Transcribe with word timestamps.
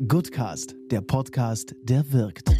Goodcast, 0.00 0.74
der 0.90 1.02
Podcast, 1.02 1.76
der 1.84 2.12
wirkt. 2.12 2.50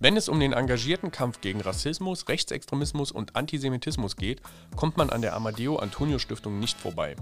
Wenn 0.00 0.16
es 0.16 0.30
um 0.30 0.40
den 0.40 0.54
engagierten 0.54 1.10
Kampf 1.10 1.42
gegen 1.42 1.60
Rassismus, 1.60 2.28
Rechtsextremismus 2.28 3.12
und 3.12 3.36
Antisemitismus 3.36 4.16
geht, 4.16 4.40
kommt 4.74 4.96
man 4.96 5.10
an 5.10 5.20
der 5.20 5.34
Amadeo 5.36 5.76
Antonio 5.76 6.18
Stiftung 6.18 6.58
nicht 6.58 6.80
vorbei. 6.80 7.14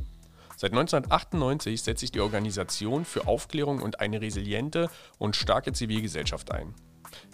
Seit 0.57 0.71
1998 0.71 1.83
setzt 1.83 2.01
sich 2.01 2.13
die 2.13 2.21
Organisation 2.21 3.05
für 3.05 3.27
Aufklärung 3.27 3.83
und 3.83 3.99
eine 3.99 4.21
resiliente 4.21 4.89
und 5.19 5.35
starke 5.35 5.73
Zivilgesellschaft 5.73 6.53
ein. 6.53 6.73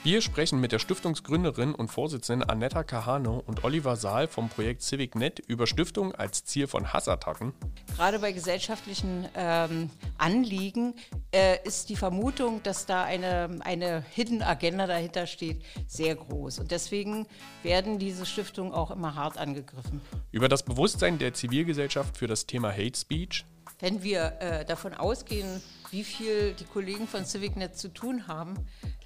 Wir 0.02 0.20
sprechen 0.20 0.61
mit 0.61 0.72
der 0.72 0.79
Stiftungsgründerin 0.79 1.74
und 1.74 1.88
Vorsitzenden 1.88 2.48
Annetta 2.48 2.84
Kahano 2.84 3.42
und 3.46 3.64
Oliver 3.64 3.96
Saal 3.96 4.29
vom 4.29 4.48
Projekt 4.48 4.82
CivicNet 4.82 5.41
über 5.41 5.66
Stiftung 5.66 6.14
als 6.14 6.45
Ziel 6.45 6.66
von 6.66 6.92
Hassattacken. 6.92 7.52
Gerade 7.96 8.18
bei 8.18 8.32
gesellschaftlichen 8.32 9.27
ähm, 9.34 9.91
Anliegen 10.18 10.95
äh, 11.32 11.59
ist 11.64 11.88
die 11.88 11.97
Vermutung, 11.97 12.62
dass 12.62 12.86
da 12.86 13.05
eine, 13.05 13.59
eine 13.60 14.05
Hidden 14.10 14.42
Agenda 14.42 14.86
dahinter 14.86 15.27
steht, 15.27 15.62
sehr 15.86 16.14
groß. 16.14 16.61
Und 16.61 16.70
deswegen 16.70 17.27
werden 17.62 17.98
diese 17.98 18.27
Stiftungen 18.27 18.72
auch 18.72 18.91
immer 18.91 19.14
hart 19.14 19.38
angegriffen. 19.38 20.00
Über 20.30 20.48
das 20.48 20.62
Bewusstsein 20.62 21.19
der 21.19 21.34
Zivilgesellschaft 21.34 22.16
für 22.16 22.27
das 22.27 22.47
Thema 22.47 22.70
Hate 22.70 22.98
Speech 22.98 23.45
wenn 23.78 24.02
wir 24.02 24.36
äh, 24.41 24.64
davon 24.64 24.95
ausgehen, 24.95 25.62
wie 25.91 26.05
viel 26.05 26.55
die 26.55 26.64
Kollegen 26.64 27.06
von 27.06 27.24
CivicNet 27.24 27.77
zu 27.77 27.88
tun 27.88 28.27
haben, 28.27 28.55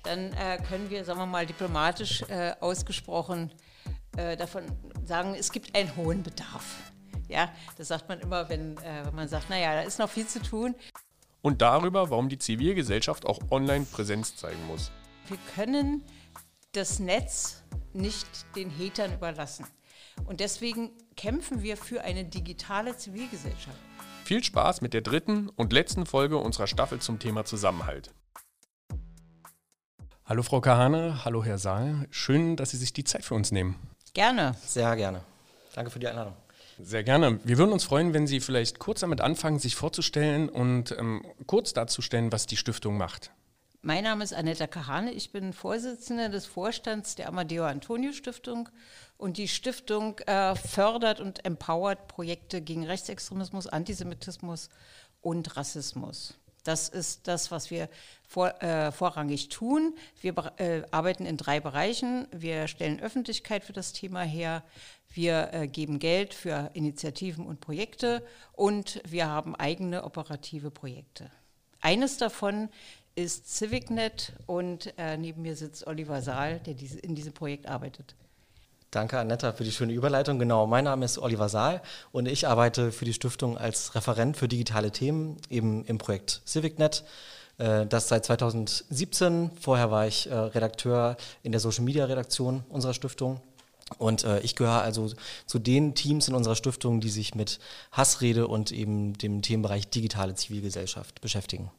dann 0.03 0.33
äh, 0.33 0.59
können 0.69 0.91
wir, 0.91 1.05
sagen 1.05 1.19
wir 1.19 1.27
mal, 1.27 1.47
diplomatisch 1.47 2.23
äh, 2.23 2.53
ausgesprochen 2.61 3.53
äh, 4.17 4.37
davon 4.37 4.65
sagen, 5.05 5.35
es 5.35 5.53
gibt 5.53 5.75
einen 5.77 5.95
hohen 5.97 6.23
Bedarf. 6.23 6.93
Ja, 7.29 7.53
das 7.77 7.89
sagt 7.89 8.09
man 8.09 8.21
immer, 8.21 8.49
wenn, 8.49 8.77
äh, 8.79 9.05
wenn 9.05 9.15
man 9.15 9.29
sagt, 9.29 9.51
naja, 9.51 9.75
da 9.75 9.83
ist 9.83 9.99
noch 9.99 10.11
viel 10.11 10.27
zu 10.27 10.43
tun. 10.43 10.75
Und 11.43 11.63
darüber, 11.63 12.11
warum 12.11 12.29
die 12.29 12.39
Zivilgesellschaft 12.39 13.25
auch 13.25 13.39
online 13.51 13.87
Präsenz 13.91 14.37
zeigen 14.37 14.67
muss. 14.67 14.91
Wir 15.29 15.39
können 15.55 16.05
das 16.73 16.99
Netz 16.99 17.63
nicht 17.93 18.27
den 18.57 18.71
Hatern 18.77 19.15
überlassen. 19.15 19.67
Und 20.27 20.41
deswegen 20.41 20.91
kämpfen 21.17 21.63
wir 21.63 21.77
für 21.77 22.02
eine 22.02 22.24
digitale 22.24 22.96
Zivilgesellschaft. 22.96 23.79
Viel 24.24 24.45
Spaß 24.45 24.80
mit 24.80 24.93
der 24.93 25.01
dritten 25.01 25.49
und 25.49 25.73
letzten 25.73 26.07
Folge 26.07 26.37
unserer 26.37 26.67
Staffel 26.67 27.01
zum 27.01 27.19
Thema 27.19 27.45
Zusammenhalt. 27.45 28.13
Hallo 30.31 30.45
Frau 30.45 30.61
Kahane, 30.61 31.25
hallo 31.25 31.43
Herr 31.43 31.59
Saal. 31.59 32.07
Schön, 32.13 32.55
dass 32.55 32.71
Sie 32.71 32.77
sich 32.77 32.93
die 32.93 33.03
Zeit 33.03 33.25
für 33.25 33.35
uns 33.35 33.51
nehmen. 33.51 33.75
Gerne. 34.15 34.55
Sehr 34.65 34.95
gerne. 34.95 35.23
Danke 35.75 35.91
für 35.91 35.99
die 35.99 36.07
Einladung. 36.07 36.35
Sehr 36.79 37.03
gerne. 37.03 37.41
Wir 37.43 37.59
würden 37.59 37.73
uns 37.73 37.83
freuen, 37.83 38.15
wenn 38.15 38.29
Sie 38.29 38.39
vielleicht 38.39 38.79
kurz 38.79 39.01
damit 39.01 39.21
anfangen, 39.21 39.59
sich 39.59 39.75
vorzustellen 39.75 40.49
und 40.49 40.95
ähm, 40.97 41.25
kurz 41.49 41.73
darzustellen, 41.73 42.31
was 42.31 42.47
die 42.47 42.57
Stiftung 42.57 42.97
macht. 42.97 43.33
Mein 43.83 44.05
Name 44.05 44.23
ist 44.23 44.33
Annetta 44.33 44.69
Kahane. 44.69 45.11
Ich 45.11 45.33
bin 45.33 45.53
Vorsitzende 45.53 46.31
des 46.31 46.47
Vorstands 46.47 47.17
der 47.17 47.27
Amadeo 47.27 47.65
Antonio 47.65 48.13
Stiftung. 48.13 48.69
Und 49.17 49.37
die 49.37 49.49
Stiftung 49.49 50.21
äh, 50.21 50.55
fördert 50.55 51.19
und 51.19 51.45
empowert 51.45 52.07
Projekte 52.07 52.63
gegen 52.63 52.87
Rechtsextremismus, 52.87 53.67
Antisemitismus 53.67 54.69
und 55.23 55.57
Rassismus. 55.57 56.35
Das 56.65 56.89
ist 56.89 57.27
das, 57.27 57.51
was 57.51 57.71
wir 57.71 57.89
vor, 58.27 58.63
äh, 58.63 58.93
vorrangig 58.93 59.49
tun. 59.49 59.95
Wir 60.21 60.35
äh, 60.59 60.83
arbeiten 60.91 61.27
in 61.27 61.37
drei 61.37 61.61
Bereichen. 61.61 62.27
Wir 62.30 62.69
stellen 62.69 63.01
Öffentlichkeit 63.01 63.65
für 63.65 63.73
das 63.73 63.93
Thema 63.93 64.22
her. 64.22 64.62
Wir 65.12 65.50
äh, 65.53 65.69
geben 65.69 65.99
Geld 65.99 66.34
für 66.34 66.71
Initiativen 66.75 67.47
und 67.47 67.61
Projekte. 67.61 68.25
Und 68.53 69.00
wir 69.05 69.27
haben 69.28 69.56
eigene 69.56 70.05
operative 70.05 70.71
Projekte. 70.71 71.31
Eines 71.81 72.19
davon 72.19 72.69
ist 73.15 73.49
CivicNet 73.56 74.33
und 74.47 74.95
äh, 74.99 75.17
neben 75.17 75.43
mir 75.43 75.56
sitzt 75.56 75.87
Oliver 75.87 76.22
Saal, 76.22 76.61
der 76.61 76.75
diese, 76.75 76.99
in 77.00 77.15
diesem 77.15 77.33
Projekt 77.33 77.67
arbeitet. 77.67 78.15
Danke, 78.91 79.21
Annetta, 79.21 79.53
für 79.53 79.62
die 79.62 79.71
schöne 79.71 79.93
Überleitung. 79.93 80.41
Genau, 80.41 80.67
mein 80.67 80.83
Name 80.83 81.05
ist 81.05 81.17
Oliver 81.19 81.49
Saal 81.49 81.81
und 82.11 82.27
ich 82.27 82.49
arbeite 82.49 82.91
für 82.91 83.05
die 83.05 83.12
Stiftung 83.12 83.56
als 83.56 83.95
Referent 83.95 84.37
für 84.37 84.49
digitale 84.49 84.91
Themen, 84.91 85.37
eben 85.49 85.84
im 85.84 85.99
Projekt 85.99 86.43
CivicNet. 86.45 87.05
Äh, 87.59 87.87
das 87.87 88.09
seit 88.09 88.25
2017. 88.25 89.53
Vorher 89.61 89.93
war 89.93 90.09
ich 90.09 90.28
äh, 90.28 90.34
Redakteur 90.34 91.17
in 91.45 91.53
der 91.53 91.61
Social 91.61 91.84
Media 91.84 92.05
Redaktion 92.06 92.65
unserer 92.69 92.93
Stiftung. 92.93 93.41
Und 93.99 94.25
äh, 94.25 94.41
ich 94.41 94.56
gehöre 94.56 94.83
also 94.83 95.09
zu 95.47 95.61
den 95.61 95.95
Teams 95.95 96.27
in 96.27 96.34
unserer 96.34 96.57
Stiftung, 96.57 97.01
die 97.01 97.11
sich 97.11 97.37
mit 97.37 97.61
Hassrede 97.93 98.49
und 98.49 98.72
eben 98.72 99.17
dem 99.19 99.41
Themenbereich 99.43 99.89
digitale 99.89 100.34
Zivilgesellschaft 100.34 101.21
beschäftigen. 101.21 101.71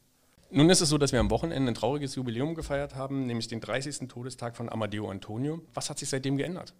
Nun 0.49 0.69
ist 0.69 0.79
es 0.79 0.87
so, 0.87 0.97
dass 0.97 1.11
wir 1.11 1.19
am 1.19 1.29
Wochenende 1.29 1.71
ein 1.71 1.75
trauriges 1.75 2.15
Jubiläum 2.15 2.55
gefeiert 2.55 2.95
haben, 2.95 3.25
nämlich 3.25 3.49
den 3.49 3.59
30. 3.59 4.07
Todestag 4.07 4.55
von 4.55 4.69
Amadeo 4.69 5.09
Antonio. 5.09 5.61
Was 5.73 5.89
hat 5.89 5.99
sich 5.99 6.07
seitdem 6.07 6.37
geändert? 6.37 6.73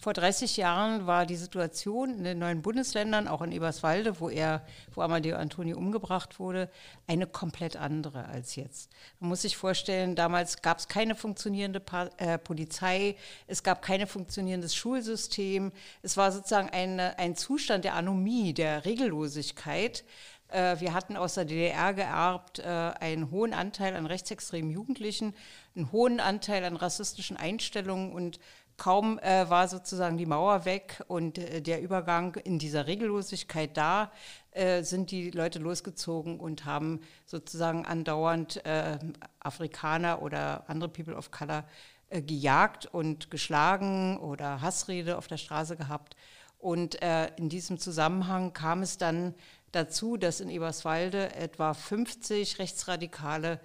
Vor 0.00 0.14
30 0.14 0.56
Jahren 0.56 1.06
war 1.06 1.26
die 1.26 1.36
Situation 1.36 2.14
in 2.14 2.24
den 2.24 2.38
neuen 2.38 2.62
Bundesländern, 2.62 3.28
auch 3.28 3.42
in 3.42 3.52
Eberswalde, 3.52 4.18
wo 4.18 4.30
er, 4.30 4.64
wo 4.94 5.02
Amadeo 5.02 5.36
Antonio 5.36 5.76
umgebracht 5.76 6.38
wurde, 6.38 6.70
eine 7.06 7.26
komplett 7.26 7.76
andere 7.76 8.24
als 8.24 8.56
jetzt. 8.56 8.90
Man 9.18 9.28
muss 9.28 9.42
sich 9.42 9.58
vorstellen, 9.58 10.16
damals 10.16 10.62
gab 10.62 10.78
es 10.78 10.88
keine 10.88 11.14
funktionierende 11.14 11.80
pa 11.80 12.08
äh, 12.16 12.38
Polizei, 12.38 13.14
es 13.46 13.62
gab 13.62 13.82
kein 13.82 14.06
funktionierendes 14.06 14.74
Schulsystem, 14.74 15.70
es 16.00 16.16
war 16.16 16.32
sozusagen 16.32 16.70
eine, 16.70 17.18
ein 17.18 17.36
Zustand 17.36 17.84
der 17.84 17.94
Anomie, 17.94 18.54
der 18.54 18.86
Regellosigkeit. 18.86 20.02
Äh, 20.48 20.80
wir 20.80 20.94
hatten 20.94 21.18
aus 21.18 21.34
der 21.34 21.44
DDR 21.44 21.92
geerbt 21.92 22.58
äh, 22.60 22.64
einen 22.64 23.30
hohen 23.30 23.52
Anteil 23.52 23.94
an 23.94 24.06
rechtsextremen 24.06 24.70
Jugendlichen, 24.70 25.34
einen 25.76 25.92
hohen 25.92 26.20
Anteil 26.20 26.64
an 26.64 26.76
rassistischen 26.76 27.36
Einstellungen 27.36 28.12
und 28.12 28.40
kaum 28.80 29.18
äh, 29.18 29.50
war 29.50 29.68
sozusagen 29.68 30.16
die 30.16 30.24
Mauer 30.24 30.64
weg 30.64 31.04
und 31.06 31.36
äh, 31.36 31.60
der 31.60 31.82
Übergang 31.82 32.34
in 32.36 32.58
dieser 32.58 32.86
Regellosigkeit 32.86 33.76
da, 33.76 34.10
äh, 34.52 34.82
sind 34.82 35.10
die 35.10 35.30
Leute 35.30 35.58
losgezogen 35.58 36.40
und 36.40 36.64
haben 36.64 37.00
sozusagen 37.26 37.84
andauernd 37.84 38.64
äh, 38.64 38.98
Afrikaner 39.38 40.22
oder 40.22 40.64
andere 40.66 40.88
People 40.88 41.14
of 41.14 41.30
Color 41.30 41.64
äh, 42.08 42.22
gejagt 42.22 42.86
und 42.86 43.30
geschlagen 43.30 44.16
oder 44.16 44.62
Hassrede 44.62 45.18
auf 45.18 45.28
der 45.28 45.36
Straße 45.36 45.76
gehabt. 45.76 46.16
Und 46.58 47.02
äh, 47.02 47.30
in 47.36 47.50
diesem 47.50 47.78
Zusammenhang 47.78 48.54
kam 48.54 48.80
es 48.82 48.96
dann 48.96 49.34
dazu, 49.72 50.16
dass 50.16 50.40
in 50.40 50.48
Eberswalde 50.48 51.34
etwa 51.34 51.74
50 51.74 52.58
Rechtsradikale 52.58 53.60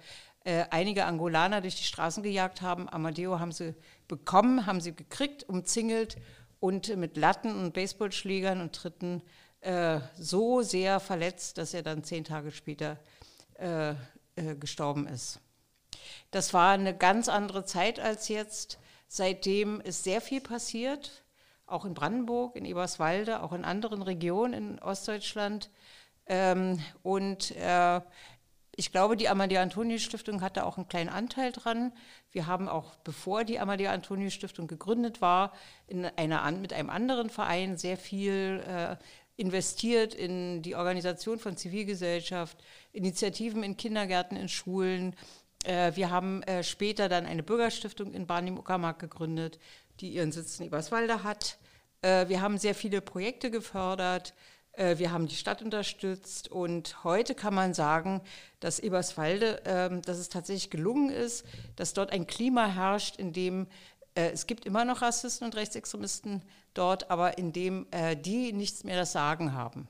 einige 0.70 1.06
Angolaner 1.06 1.60
durch 1.60 1.74
die 1.74 1.84
Straßen 1.84 2.22
gejagt 2.22 2.62
haben. 2.62 2.88
Amadeo 2.88 3.40
haben 3.40 3.50
sie 3.50 3.74
bekommen, 4.06 4.66
haben 4.66 4.80
sie 4.80 4.94
gekriegt, 4.94 5.48
umzingelt 5.48 6.16
und 6.60 6.96
mit 6.96 7.16
Latten 7.16 7.50
und 7.58 7.74
Baseballschlägern 7.74 8.60
und 8.60 8.72
Tritten 8.72 9.22
äh, 9.60 10.00
so 10.16 10.62
sehr 10.62 11.00
verletzt, 11.00 11.58
dass 11.58 11.74
er 11.74 11.82
dann 11.82 12.04
zehn 12.04 12.24
Tage 12.24 12.52
später 12.52 12.98
äh, 13.58 13.90
äh, 13.90 14.54
gestorben 14.58 15.06
ist. 15.06 15.40
Das 16.30 16.54
war 16.54 16.72
eine 16.72 16.96
ganz 16.96 17.28
andere 17.28 17.64
Zeit 17.64 17.98
als 17.98 18.28
jetzt. 18.28 18.78
Seitdem 19.08 19.80
ist 19.80 20.04
sehr 20.04 20.20
viel 20.20 20.40
passiert, 20.40 21.24
auch 21.66 21.84
in 21.84 21.94
Brandenburg, 21.94 22.56
in 22.56 22.64
Eberswalde, 22.64 23.42
auch 23.42 23.52
in 23.52 23.64
anderen 23.64 24.02
Regionen 24.02 24.52
in 24.52 24.78
Ostdeutschland. 24.78 25.70
Ähm, 26.26 26.80
und 27.02 27.52
äh, 27.52 28.00
ich 28.76 28.92
glaube, 28.92 29.16
die 29.16 29.28
Amadeo 29.28 29.60
Antonio 29.60 29.98
Stiftung 29.98 30.42
hatte 30.42 30.66
auch 30.66 30.76
einen 30.76 30.88
kleinen 30.88 31.08
Anteil 31.08 31.50
dran. 31.50 31.92
Wir 32.30 32.46
haben 32.46 32.68
auch, 32.68 32.94
bevor 32.96 33.44
die 33.44 33.58
Amadeo 33.58 33.90
Antonio 33.90 34.28
Stiftung 34.28 34.66
gegründet 34.66 35.22
war, 35.22 35.54
in 35.86 36.04
einer, 36.04 36.50
mit 36.52 36.74
einem 36.74 36.90
anderen 36.90 37.30
Verein 37.30 37.78
sehr 37.78 37.96
viel 37.96 38.62
äh, 38.68 38.96
investiert 39.36 40.14
in 40.14 40.60
die 40.60 40.76
Organisation 40.76 41.38
von 41.38 41.56
Zivilgesellschaft, 41.56 42.58
Initiativen 42.92 43.62
in 43.62 43.78
Kindergärten, 43.78 44.36
in 44.36 44.48
Schulen. 44.50 45.16
Äh, 45.64 45.92
wir 45.94 46.10
haben 46.10 46.42
äh, 46.42 46.62
später 46.62 47.08
dann 47.08 47.24
eine 47.24 47.42
Bürgerstiftung 47.42 48.12
in 48.12 48.26
Barnim-Uckermark 48.26 48.98
gegründet, 48.98 49.58
die 50.00 50.10
ihren 50.10 50.32
Sitz 50.32 50.60
in 50.60 50.66
Eberswalde 50.66 51.22
hat. 51.22 51.56
Äh, 52.02 52.28
wir 52.28 52.42
haben 52.42 52.58
sehr 52.58 52.74
viele 52.74 53.00
Projekte 53.00 53.50
gefördert. 53.50 54.34
Äh, 54.76 54.98
wir 54.98 55.10
haben 55.10 55.26
die 55.26 55.34
Stadt 55.34 55.62
unterstützt 55.62 56.50
und 56.50 57.02
heute 57.02 57.34
kann 57.34 57.54
man 57.54 57.74
sagen, 57.74 58.20
dass 58.60 58.78
Eberswalde, 58.78 59.62
ähm, 59.64 60.02
dass 60.02 60.18
es 60.18 60.28
tatsächlich 60.28 60.70
gelungen 60.70 61.10
ist, 61.10 61.44
dass 61.76 61.94
dort 61.94 62.12
ein 62.12 62.26
Klima 62.26 62.66
herrscht, 62.66 63.16
in 63.16 63.32
dem 63.32 63.66
äh, 64.14 64.30
es 64.30 64.46
gibt 64.46 64.66
immer 64.66 64.84
noch 64.84 65.02
Rassisten 65.02 65.46
und 65.46 65.56
Rechtsextremisten 65.56 66.42
dort, 66.74 67.10
aber 67.10 67.38
in 67.38 67.52
dem 67.52 67.86
äh, 67.90 68.16
die 68.16 68.52
nichts 68.52 68.84
mehr 68.84 68.96
das 68.96 69.12
Sagen 69.12 69.52
haben 69.52 69.88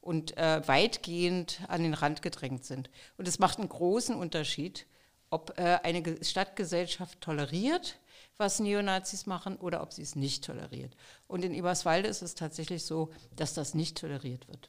und 0.00 0.36
weitgehend 0.38 1.60
an 1.68 1.82
den 1.82 1.92
Rand 1.92 2.22
gedrängt 2.22 2.64
sind. 2.64 2.88
Und 3.18 3.28
es 3.28 3.38
macht 3.38 3.58
einen 3.58 3.68
großen 3.68 4.14
Unterschied, 4.14 4.86
ob 5.28 5.58
eine 5.58 6.24
Stadtgesellschaft 6.24 7.20
toleriert 7.20 7.98
was 8.38 8.60
Neonazis 8.60 9.26
machen 9.26 9.56
oder 9.56 9.82
ob 9.82 9.92
sie 9.92 10.02
es 10.02 10.16
nicht 10.16 10.44
toleriert. 10.44 10.96
Und 11.26 11.44
in 11.44 11.52
Eberswalde 11.52 12.08
ist 12.08 12.22
es 12.22 12.34
tatsächlich 12.34 12.84
so, 12.84 13.10
dass 13.36 13.54
das 13.54 13.74
nicht 13.74 13.98
toleriert 13.98 14.48
wird. 14.48 14.68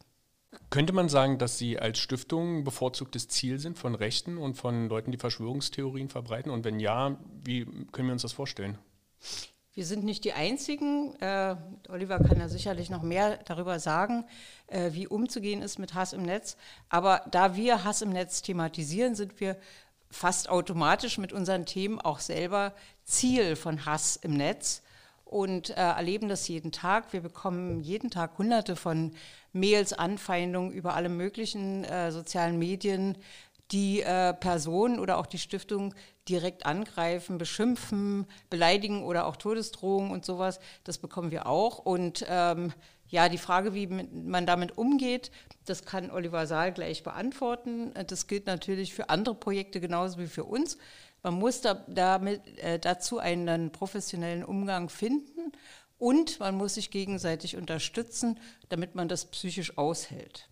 Könnte 0.71 0.93
man 0.93 1.09
sagen, 1.09 1.37
dass 1.37 1.59
Sie 1.59 1.77
als 1.77 1.99
Stiftung 1.99 2.63
bevorzugtes 2.63 3.27
Ziel 3.27 3.59
sind 3.59 3.77
von 3.77 3.93
Rechten 3.93 4.37
und 4.37 4.55
von 4.55 4.89
Leuten, 4.89 5.11
die 5.11 5.17
Verschwörungstheorien 5.17 6.09
verbreiten? 6.09 6.51
Und 6.51 6.65
wenn 6.65 6.79
ja, 6.79 7.19
wie 7.43 7.65
können 7.91 8.07
wir 8.07 8.13
uns 8.13 8.23
das 8.23 8.33
vorstellen? 8.33 8.77
Wir 9.73 9.85
sind 9.85 10.03
nicht 10.03 10.25
die 10.25 10.33
Einzigen. 10.33 11.15
Äh, 11.21 11.55
Oliver 11.87 12.19
kann 12.19 12.39
ja 12.39 12.49
sicherlich 12.49 12.89
noch 12.89 13.03
mehr 13.03 13.37
darüber 13.45 13.79
sagen, 13.79 14.25
äh, 14.67 14.91
wie 14.93 15.07
umzugehen 15.07 15.61
ist 15.61 15.77
mit 15.77 15.93
Hass 15.93 16.13
im 16.13 16.23
Netz. 16.23 16.57
Aber 16.89 17.21
da 17.29 17.55
wir 17.55 17.83
Hass 17.83 18.01
im 18.01 18.09
Netz 18.09 18.41
thematisieren, 18.41 19.13
sind 19.13 19.39
wir 19.39 19.55
fast 20.11 20.49
automatisch 20.49 21.17
mit 21.17 21.33
unseren 21.33 21.65
Themen 21.65 21.99
auch 21.99 22.19
selber 22.19 22.73
Ziel 23.03 23.55
von 23.55 23.85
Hass 23.85 24.15
im 24.15 24.33
Netz 24.33 24.81
und 25.25 25.69
äh, 25.69 25.73
erleben 25.75 26.27
das 26.27 26.47
jeden 26.47 26.71
Tag. 26.71 27.13
Wir 27.13 27.21
bekommen 27.21 27.81
jeden 27.81 28.09
Tag 28.09 28.37
hunderte 28.37 28.75
von 28.75 29.11
Mails, 29.53 29.93
Anfeindungen 29.93 30.71
über 30.71 30.95
alle 30.95 31.09
möglichen 31.09 31.83
äh, 31.83 32.11
sozialen 32.11 32.57
Medien, 32.57 33.17
die 33.71 34.01
äh, 34.01 34.33
Personen 34.33 34.99
oder 34.99 35.19
auch 35.19 35.27
die 35.27 35.37
Stiftung 35.37 35.93
direkt 36.27 36.65
angreifen, 36.65 37.37
beschimpfen, 37.37 38.25
beleidigen 38.49 39.03
oder 39.03 39.27
auch 39.27 39.35
Todesdrohungen 39.35 40.11
und 40.11 40.25
sowas. 40.25 40.59
Das 40.83 40.97
bekommen 40.97 41.29
wir 41.29 41.45
auch. 41.45 41.77
Und 41.77 42.25
ähm, 42.27 42.73
ja, 43.09 43.27
die 43.27 43.37
Frage, 43.37 43.73
wie 43.73 43.87
man 43.87 44.45
damit 44.45 44.77
umgeht, 44.77 45.31
das 45.65 45.83
kann 45.85 46.11
Oliver 46.11 46.45
Saal 46.47 46.71
gleich 46.71 47.03
beantworten. 47.03 47.91
Das 48.07 48.27
gilt 48.27 48.45
natürlich 48.45 48.93
für 48.93 49.09
andere 49.09 49.35
Projekte 49.35 49.79
genauso 49.81 50.19
wie 50.19 50.27
für 50.27 50.43
uns. 50.43 50.77
Man 51.23 51.33
muss 51.33 51.61
da, 51.61 51.73
damit, 51.87 52.41
äh, 52.59 52.79
dazu 52.79 53.19
einen 53.19 53.71
professionellen 53.71 54.43
Umgang 54.43 54.89
finden 54.89 55.51
und 55.97 56.39
man 56.39 56.55
muss 56.55 56.75
sich 56.75 56.91
gegenseitig 56.91 57.57
unterstützen, 57.57 58.39
damit 58.69 58.95
man 58.95 59.09
das 59.09 59.25
psychisch 59.25 59.77
aushält. 59.77 60.47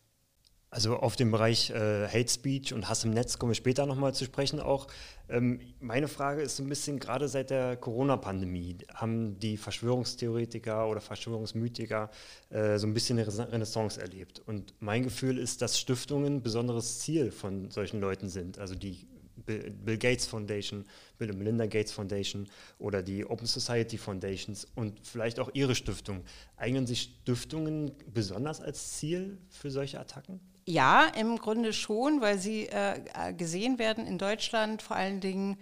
Also 0.69 0.97
auf 0.97 1.15
den 1.15 1.31
Bereich 1.31 1.69
äh, 1.69 2.07
Hate 2.07 2.27
Speech 2.27 2.73
und 2.73 2.89
Hass 2.89 3.05
im 3.05 3.11
Netz 3.11 3.39
kommen 3.39 3.51
wir 3.51 3.55
später 3.55 3.85
nochmal 3.85 4.13
zu 4.13 4.25
sprechen 4.25 4.59
auch. 4.59 4.87
Ähm, 5.29 5.59
meine 5.79 6.07
Frage 6.07 6.41
ist 6.41 6.55
so 6.55 6.63
ein 6.63 6.69
bisschen, 6.69 6.99
gerade 6.99 7.27
seit 7.27 7.49
der 7.49 7.75
Corona-Pandemie 7.77 8.77
haben 8.93 9.39
die 9.39 9.57
Verschwörungstheoretiker 9.57 10.87
oder 10.87 11.01
Verschwörungsmythiker 11.01 12.09
äh, 12.49 12.77
so 12.77 12.87
ein 12.87 12.93
bisschen 12.93 13.19
eine 13.19 13.51
Renaissance 13.51 13.99
erlebt. 13.99 14.41
Und 14.45 14.73
mein 14.79 15.03
Gefühl 15.03 15.37
ist, 15.37 15.61
dass 15.61 15.79
Stiftungen 15.79 16.37
ein 16.37 16.41
besonderes 16.41 16.99
Ziel 16.99 17.31
von 17.31 17.71
solchen 17.71 17.99
Leuten 17.99 18.29
sind. 18.29 18.57
Also 18.59 18.75
die 18.75 19.07
Bill 19.47 19.97
Gates 19.97 20.27
Foundation, 20.27 20.85
Bill 21.17 21.31
und 21.31 21.39
Melinda 21.39 21.65
Gates 21.65 21.91
Foundation 21.91 22.47
oder 22.77 23.01
die 23.01 23.25
Open 23.25 23.47
Society 23.47 23.97
Foundations 23.97 24.67
und 24.75 24.99
vielleicht 25.03 25.39
auch 25.39 25.49
Ihre 25.53 25.73
Stiftung. 25.73 26.23
Eignen 26.57 26.85
sich 26.85 27.13
Stiftungen 27.23 27.91
besonders 28.13 28.61
als 28.61 28.97
Ziel 28.97 29.37
für 29.49 29.71
solche 29.71 29.99
Attacken? 29.99 30.39
Ja, 30.65 31.07
im 31.15 31.37
Grunde 31.37 31.71
schon, 31.71 32.19
weil 32.19 32.37
sie 32.37 32.67
äh, 32.67 33.33
gesehen 33.33 33.79
werden 33.79 34.05
in 34.05 34.17
Deutschland 34.17 34.81
vor 34.81 34.97
allen 34.97 35.21
Dingen 35.21 35.57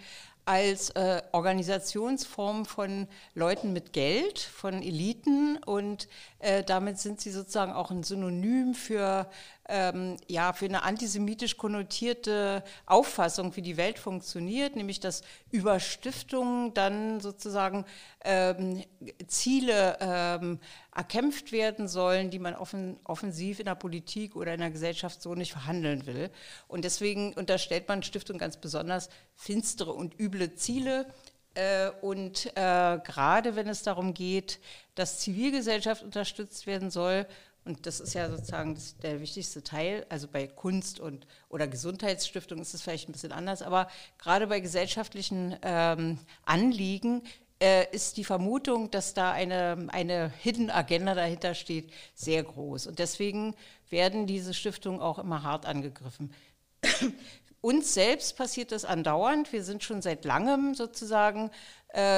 als 0.45 0.91
äh, 0.91 1.21
Organisationsform 1.31 2.65
von 2.65 3.07
Leuten 3.33 3.73
mit 3.73 3.93
Geld, 3.93 4.39
von 4.39 4.81
Eliten 4.81 5.57
und 5.65 6.07
äh, 6.39 6.63
damit 6.63 6.99
sind 6.99 7.19
sie 7.19 7.31
sozusagen 7.31 7.73
auch 7.73 7.89
ein 7.89 8.03
Synonym 8.03 8.75
für, 8.75 9.27
ähm, 9.67 10.17
ja, 10.27 10.53
für 10.53 10.65
eine 10.65 10.83
antisemitisch 10.83 11.57
konnotierte 11.57 12.63
Auffassung, 12.85 13.55
wie 13.55 13.61
die 13.61 13.77
Welt 13.77 13.99
funktioniert, 13.99 14.75
nämlich 14.75 14.99
dass 14.99 15.23
über 15.51 15.79
Stiftungen 15.79 16.73
dann 16.73 17.19
sozusagen 17.19 17.85
ähm, 18.23 18.83
Ziele 19.27 19.97
ähm, 19.99 20.59
erkämpft 20.95 21.51
werden 21.51 21.87
sollen, 21.87 22.29
die 22.29 22.39
man 22.39 22.55
offen, 22.55 22.99
offensiv 23.05 23.59
in 23.59 23.65
der 23.65 23.75
Politik 23.75 24.35
oder 24.35 24.53
in 24.53 24.59
der 24.59 24.71
Gesellschaft 24.71 25.21
so 25.21 25.35
nicht 25.35 25.51
verhandeln 25.51 26.05
will. 26.05 26.29
Und 26.67 26.85
deswegen 26.85 27.33
unterstellt 27.33 27.87
man 27.87 28.03
Stiftungen 28.03 28.39
ganz 28.39 28.57
besonders 28.57 29.09
finstere 29.35 29.93
und 29.93 30.19
üble 30.19 30.55
Ziele, 30.55 31.07
äh, 31.55 31.89
und 32.01 32.47
äh, 32.57 32.99
gerade 33.03 33.55
wenn 33.55 33.69
es 33.69 33.81
darum 33.81 34.13
geht, 34.13 34.59
dass 34.93 35.19
Zivilgesellschaft 35.19 36.03
unterstützt 36.03 36.67
werden 36.67 36.91
soll, 36.91 37.25
und 37.65 37.87
das 37.87 37.99
ist 37.99 38.13
ja 38.13 38.29
sozusagen 38.29 38.77
der 39.01 39.19
wichtigste 39.21 39.63
Teil, 39.63 40.05
also 40.09 40.27
bei 40.27 40.47
Kunst 40.47 40.99
und 40.99 41.25
oder 41.49 41.67
Gesundheitsstiftungen 41.67 42.61
ist 42.61 42.75
es 42.75 42.83
vielleicht 42.83 43.09
ein 43.09 43.11
bisschen 43.11 43.31
anders, 43.31 43.63
aber 43.63 43.87
gerade 44.19 44.45
bei 44.47 44.59
gesellschaftlichen 44.59 45.57
ähm, 45.63 46.19
Anliegen 46.45 47.23
äh, 47.59 47.87
ist 47.91 48.17
die 48.17 48.23
Vermutung, 48.23 48.91
dass 48.91 49.13
da 49.13 49.31
eine, 49.31 49.87
eine 49.87 50.31
Hidden 50.41 50.69
Agenda 50.69 51.15
dahinter 51.15 51.55
steht, 51.55 51.91
sehr 52.13 52.43
groß. 52.43 52.85
Und 52.85 52.99
deswegen 52.99 53.55
werden 53.89 54.27
diese 54.27 54.53
Stiftungen 54.53 54.99
auch 54.99 55.17
immer 55.17 55.41
hart 55.41 55.65
angegriffen. 55.65 56.33
Uns 57.61 57.95
selbst 57.95 58.37
passiert 58.37 58.71
das 58.71 58.85
andauernd. 58.85 59.51
Wir 59.51 59.63
sind 59.63 59.83
schon 59.83 60.03
seit 60.03 60.23
langem 60.23 60.75
sozusagen 60.75 61.49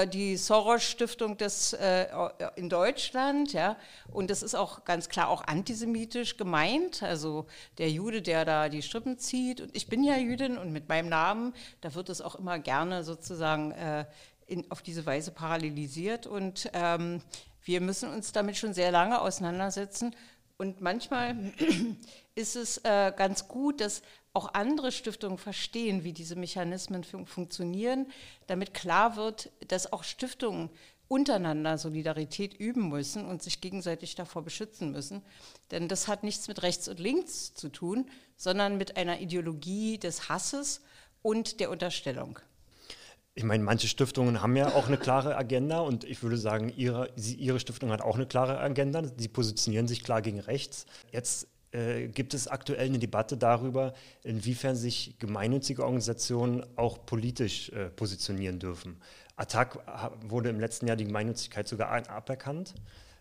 die 0.07 0.37
Soros-Stiftung 0.37 1.37
äh, 1.39 2.07
in 2.55 2.69
Deutschland. 2.69 3.53
Ja? 3.53 3.77
Und 4.11 4.29
das 4.29 4.41
ist 4.41 4.55
auch 4.55 4.85
ganz 4.85 5.07
klar 5.09 5.29
auch 5.29 5.43
antisemitisch 5.43 6.37
gemeint. 6.37 7.03
Also 7.03 7.45
der 7.77 7.89
Jude, 7.91 8.21
der 8.21 8.43
da 8.45 8.69
die 8.69 8.81
Strippen 8.81 9.19
zieht. 9.19 9.61
Und 9.61 9.75
ich 9.75 9.87
bin 9.87 10.03
ja 10.03 10.17
Jüdin 10.17 10.57
und 10.57 10.71
mit 10.71 10.89
meinem 10.89 11.09
Namen, 11.09 11.53
da 11.81 11.93
wird 11.93 12.09
es 12.09 12.21
auch 12.21 12.35
immer 12.35 12.57
gerne 12.59 13.03
sozusagen 13.03 13.71
äh, 13.71 14.05
in, 14.47 14.69
auf 14.71 14.81
diese 14.81 15.05
Weise 15.05 15.31
parallelisiert. 15.31 16.25
Und 16.25 16.69
ähm, 16.73 17.21
wir 17.63 17.81
müssen 17.81 18.09
uns 18.09 18.31
damit 18.31 18.57
schon 18.57 18.73
sehr 18.73 18.91
lange 18.91 19.21
auseinandersetzen. 19.21 20.15
Und 20.57 20.81
manchmal 20.81 21.35
ist 22.35 22.55
es 22.55 22.79
äh, 22.79 23.13
ganz 23.15 23.47
gut, 23.47 23.79
dass 23.79 24.01
auch 24.37 24.53
andere 24.53 24.91
Stiftungen 24.91 25.39
verstehen, 25.39 26.03
wie 26.03 26.13
diese 26.13 26.35
Mechanismen 26.35 27.03
fun 27.03 27.25
funktionieren, 27.25 28.05
damit 28.45 28.75
klar 28.75 29.15
wird, 29.15 29.49
dass 29.67 29.91
auch 29.91 30.03
Stiftungen 30.03 30.69
untereinander 31.07 31.79
Solidarität 31.79 32.53
üben 32.53 32.89
müssen 32.89 33.25
und 33.25 33.41
sich 33.41 33.61
gegenseitig 33.61 34.13
davor 34.13 34.43
beschützen 34.43 34.91
müssen. 34.91 35.23
Denn 35.71 35.87
das 35.87 36.07
hat 36.07 36.23
nichts 36.23 36.47
mit 36.47 36.61
rechts 36.61 36.87
und 36.87 36.99
links 36.99 37.55
zu 37.55 37.69
tun, 37.69 38.09
sondern 38.35 38.77
mit 38.77 38.95
einer 38.95 39.19
Ideologie 39.21 39.97
des 39.97 40.29
Hasses 40.29 40.81
und 41.23 41.59
der 41.59 41.71
Unterstellung. 41.71 42.37
Ich 43.33 43.43
meine, 43.43 43.63
manche 43.63 43.87
Stiftungen 43.87 44.41
haben 44.43 44.55
ja 44.55 44.73
auch 44.75 44.87
eine 44.87 44.97
klare 44.97 45.35
Agenda 45.35 45.79
und 45.79 46.03
ich 46.03 46.21
würde 46.21 46.37
sagen, 46.37 46.71
ihre, 46.75 47.11
ihre 47.15 47.59
Stiftung 47.59 47.91
hat 47.91 48.01
auch 48.01 48.15
eine 48.15 48.27
klare 48.27 48.59
Agenda. 48.59 49.03
Sie 49.17 49.29
positionieren 49.29 49.87
sich 49.87 50.03
klar 50.03 50.21
gegen 50.21 50.39
rechts. 50.39 50.85
Jetzt 51.11 51.47
äh, 51.71 52.07
gibt 52.07 52.33
es 52.33 52.47
aktuell 52.47 52.85
eine 52.85 52.99
Debatte 52.99 53.37
darüber, 53.37 53.93
inwiefern 54.23 54.75
sich 54.75 55.17
gemeinnützige 55.19 55.83
Organisationen 55.83 56.65
auch 56.75 57.05
politisch 57.05 57.69
äh, 57.69 57.89
positionieren 57.89 58.59
dürfen. 58.59 58.97
Attac 59.35 59.79
wurde 60.27 60.49
im 60.49 60.59
letzten 60.59 60.87
Jahr 60.87 60.95
die 60.95 61.05
Gemeinnützigkeit 61.05 61.67
sogar 61.67 61.89
aberkannt. 62.09 62.73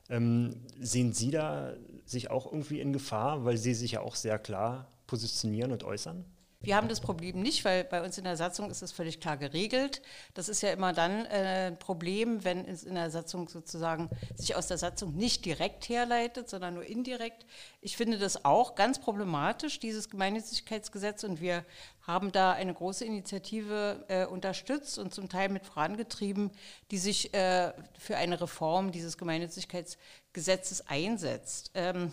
Ähm, 0.08 0.54
sehen 0.80 1.12
Sie 1.12 1.30
da 1.30 1.74
sich 2.04 2.30
auch 2.30 2.46
irgendwie 2.46 2.80
in 2.80 2.92
Gefahr, 2.92 3.44
weil 3.44 3.56
Sie 3.56 3.74
sich 3.74 3.92
ja 3.92 4.00
auch 4.00 4.14
sehr 4.14 4.38
klar 4.38 4.90
positionieren 5.06 5.72
und 5.72 5.84
äußern? 5.84 6.24
Wir 6.60 6.74
haben 6.74 6.88
das 6.88 7.00
Problem 7.00 7.42
nicht, 7.42 7.64
weil 7.64 7.84
bei 7.84 8.02
uns 8.02 8.16
in 8.18 8.24
der 8.24 8.36
Satzung 8.36 8.70
ist 8.70 8.82
es 8.82 8.90
völlig 8.90 9.20
klar 9.20 9.36
geregelt. 9.36 10.00
Das 10.34 10.48
ist 10.48 10.62
ja 10.62 10.70
immer 10.70 10.92
dann 10.92 11.26
äh, 11.26 11.68
ein 11.68 11.78
Problem, 11.78 12.44
wenn 12.44 12.66
es 12.66 12.82
in 12.82 12.94
der 12.94 13.10
Satzung 13.10 13.48
sozusagen 13.48 14.08
sich 14.34 14.56
aus 14.56 14.66
der 14.66 14.78
Satzung 14.78 15.14
nicht 15.14 15.44
direkt 15.44 15.88
herleitet, 15.88 16.48
sondern 16.48 16.74
nur 16.74 16.84
indirekt. 16.84 17.44
Ich 17.82 17.96
finde 17.96 18.18
das 18.18 18.44
auch 18.44 18.74
ganz 18.74 18.98
problematisch, 18.98 19.80
dieses 19.80 20.08
Gemeinnützigkeitsgesetz. 20.08 21.24
Und 21.24 21.40
wir 21.40 21.64
haben 22.06 22.32
da 22.32 22.52
eine 22.52 22.72
große 22.72 23.04
Initiative 23.04 24.04
äh, 24.08 24.26
unterstützt 24.26 24.98
und 24.98 25.12
zum 25.12 25.28
Teil 25.28 25.50
mit 25.50 25.66
vorangetrieben, 25.66 26.50
die 26.90 26.98
sich 26.98 27.34
äh, 27.34 27.72
für 27.98 28.16
eine 28.16 28.40
Reform 28.40 28.92
dieses 28.92 29.18
Gemeinnützigkeitsgesetzes 29.18 30.88
einsetzt. 30.88 31.70
Ähm, 31.74 32.12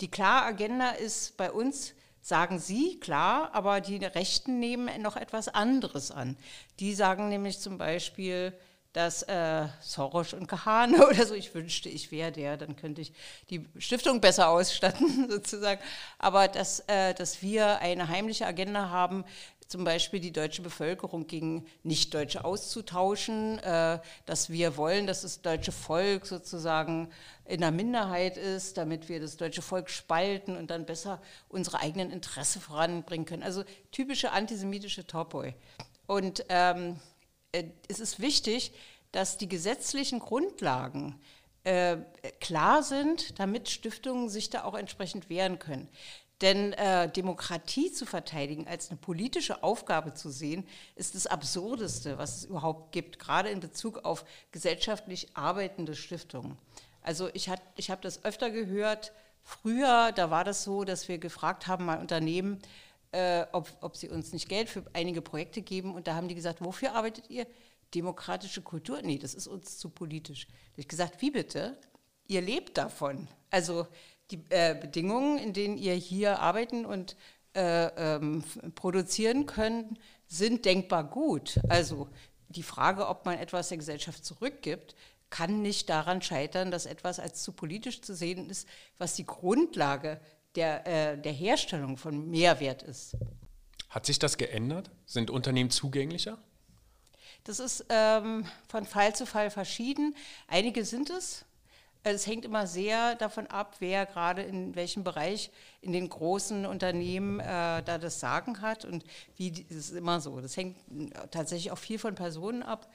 die 0.00 0.10
klare 0.10 0.44
Agenda 0.44 0.90
ist 0.90 1.36
bei 1.36 1.50
uns, 1.50 1.94
sagen 2.26 2.58
Sie, 2.58 2.98
klar, 2.98 3.50
aber 3.52 3.80
die 3.80 4.04
Rechten 4.04 4.58
nehmen 4.58 5.00
noch 5.00 5.14
etwas 5.16 5.46
anderes 5.46 6.10
an. 6.10 6.36
Die 6.80 6.92
sagen 6.92 7.28
nämlich 7.28 7.60
zum 7.60 7.78
Beispiel, 7.78 8.52
dass 8.92 9.22
äh, 9.24 9.68
Soros 9.80 10.32
und 10.32 10.48
Kahane 10.48 11.06
oder 11.08 11.24
so, 11.24 11.34
ich 11.34 11.54
wünschte, 11.54 11.88
ich 11.88 12.10
wäre 12.10 12.32
der, 12.32 12.56
dann 12.56 12.74
könnte 12.74 13.00
ich 13.00 13.12
die 13.48 13.64
Stiftung 13.78 14.20
besser 14.20 14.48
ausstatten, 14.48 15.28
sozusagen. 15.30 15.80
Aber 16.18 16.48
dass, 16.48 16.80
äh, 16.88 17.14
dass 17.14 17.42
wir 17.42 17.78
eine 17.78 18.08
heimliche 18.08 18.44
Agenda 18.44 18.88
haben, 18.88 19.24
zum 19.68 19.84
Beispiel 19.84 20.18
die 20.18 20.32
deutsche 20.32 20.62
Bevölkerung 20.62 21.28
gegen 21.28 21.66
Nichtdeutsche 21.84 22.44
auszutauschen, 22.44 23.60
äh, 23.60 24.00
dass 24.24 24.50
wir 24.50 24.76
wollen, 24.76 25.06
dass 25.06 25.22
das 25.22 25.42
deutsche 25.42 25.72
Volk 25.72 26.26
sozusagen 26.26 27.08
in 27.48 27.60
der 27.60 27.70
Minderheit 27.70 28.36
ist, 28.36 28.76
damit 28.76 29.08
wir 29.08 29.20
das 29.20 29.36
deutsche 29.36 29.62
Volk 29.62 29.90
spalten 29.90 30.56
und 30.56 30.70
dann 30.70 30.86
besser 30.86 31.20
unsere 31.48 31.80
eigenen 31.80 32.10
Interessen 32.10 32.60
voranbringen 32.60 33.26
können. 33.26 33.42
Also 33.42 33.64
typische 33.92 34.32
antisemitische 34.32 35.06
Topoi. 35.06 35.54
Und 36.06 36.44
ähm, 36.48 36.98
äh, 37.52 37.64
es 37.88 38.00
ist 38.00 38.20
wichtig, 38.20 38.72
dass 39.12 39.38
die 39.38 39.48
gesetzlichen 39.48 40.18
Grundlagen 40.18 41.20
äh, 41.64 41.96
klar 42.40 42.82
sind, 42.82 43.38
damit 43.38 43.68
Stiftungen 43.68 44.28
sich 44.28 44.50
da 44.50 44.64
auch 44.64 44.74
entsprechend 44.74 45.28
wehren 45.28 45.58
können. 45.58 45.88
Denn 46.42 46.74
äh, 46.74 47.10
Demokratie 47.10 47.90
zu 47.92 48.04
verteidigen, 48.04 48.68
als 48.68 48.90
eine 48.90 48.98
politische 48.98 49.62
Aufgabe 49.62 50.12
zu 50.12 50.30
sehen, 50.30 50.66
ist 50.94 51.14
das 51.14 51.26
Absurdeste, 51.26 52.18
was 52.18 52.38
es 52.38 52.44
überhaupt 52.44 52.92
gibt, 52.92 53.18
gerade 53.18 53.48
in 53.48 53.60
Bezug 53.60 54.04
auf 54.04 54.24
gesellschaftlich 54.52 55.34
arbeitende 55.34 55.94
Stiftungen. 55.94 56.58
Also 57.06 57.30
ich, 57.34 57.48
ich 57.76 57.90
habe 57.90 58.02
das 58.02 58.24
öfter 58.24 58.50
gehört, 58.50 59.12
früher, 59.44 60.10
da 60.10 60.28
war 60.30 60.42
das 60.42 60.64
so, 60.64 60.82
dass 60.82 61.06
wir 61.06 61.18
gefragt 61.18 61.68
haben, 61.68 61.84
mal 61.84 62.00
Unternehmen, 62.00 62.58
äh, 63.12 63.46
ob, 63.52 63.70
ob 63.80 63.96
sie 63.96 64.08
uns 64.08 64.32
nicht 64.32 64.48
Geld 64.48 64.68
für 64.68 64.84
einige 64.92 65.22
Projekte 65.22 65.62
geben. 65.62 65.94
Und 65.94 66.08
da 66.08 66.16
haben 66.16 66.26
die 66.26 66.34
gesagt, 66.34 66.64
wofür 66.64 66.94
arbeitet 66.94 67.30
ihr? 67.30 67.46
Demokratische 67.94 68.60
Kultur? 68.60 69.00
Nee, 69.02 69.18
das 69.18 69.34
ist 69.34 69.46
uns 69.46 69.78
zu 69.78 69.88
politisch. 69.88 70.48
Da 70.48 70.72
habe 70.72 70.80
ich 70.80 70.88
gesagt, 70.88 71.22
wie 71.22 71.30
bitte? 71.30 71.78
Ihr 72.26 72.42
lebt 72.42 72.76
davon. 72.76 73.28
Also 73.50 73.86
die 74.32 74.40
äh, 74.48 74.74
Bedingungen, 74.74 75.38
in 75.38 75.52
denen 75.52 75.78
ihr 75.78 75.94
hier 75.94 76.40
arbeiten 76.40 76.84
und 76.84 77.14
äh, 77.54 78.16
ähm, 78.16 78.42
produzieren 78.74 79.46
könnt, 79.46 79.96
sind 80.26 80.64
denkbar 80.64 81.04
gut. 81.04 81.60
Also 81.68 82.08
die 82.48 82.64
Frage, 82.64 83.06
ob 83.06 83.24
man 83.24 83.38
etwas 83.38 83.68
der 83.68 83.78
Gesellschaft 83.78 84.24
zurückgibt, 84.24 84.96
kann 85.30 85.62
nicht 85.62 85.88
daran 85.88 86.22
scheitern, 86.22 86.70
dass 86.70 86.86
etwas 86.86 87.18
als 87.18 87.42
zu 87.42 87.52
politisch 87.52 88.02
zu 88.02 88.14
sehen 88.14 88.48
ist, 88.48 88.68
was 88.98 89.14
die 89.14 89.26
Grundlage 89.26 90.20
der, 90.54 90.86
äh, 90.86 91.18
der 91.18 91.32
Herstellung 91.32 91.96
von 91.96 92.30
Mehrwert 92.30 92.82
ist. 92.82 93.16
Hat 93.88 94.06
sich 94.06 94.18
das 94.18 94.36
geändert? 94.36 94.90
Sind 95.04 95.30
Unternehmen 95.30 95.70
zugänglicher? 95.70 96.38
Das 97.44 97.60
ist 97.60 97.84
ähm, 97.88 98.44
von 98.68 98.84
Fall 98.86 99.14
zu 99.14 99.26
Fall 99.26 99.50
verschieden. 99.50 100.16
Einige 100.48 100.84
sind 100.84 101.10
es, 101.10 101.44
es 102.02 102.26
hängt 102.26 102.44
immer 102.44 102.68
sehr 102.68 103.16
davon 103.16 103.48
ab, 103.48 103.76
wer 103.80 104.06
gerade 104.06 104.42
in 104.42 104.76
welchem 104.76 105.02
Bereich 105.02 105.50
in 105.80 105.92
den 105.92 106.08
großen 106.08 106.64
Unternehmen 106.64 107.40
äh, 107.40 107.82
da 107.82 107.98
das 107.98 108.20
Sagen 108.20 108.60
hat 108.60 108.84
und 108.84 109.04
wie, 109.36 109.50
das 109.50 109.76
ist 109.76 109.90
immer 109.90 110.20
so. 110.20 110.40
Das 110.40 110.56
hängt 110.56 110.76
tatsächlich 111.32 111.72
auch 111.72 111.78
viel 111.78 111.98
von 111.98 112.14
Personen 112.14 112.62
ab. 112.62 112.88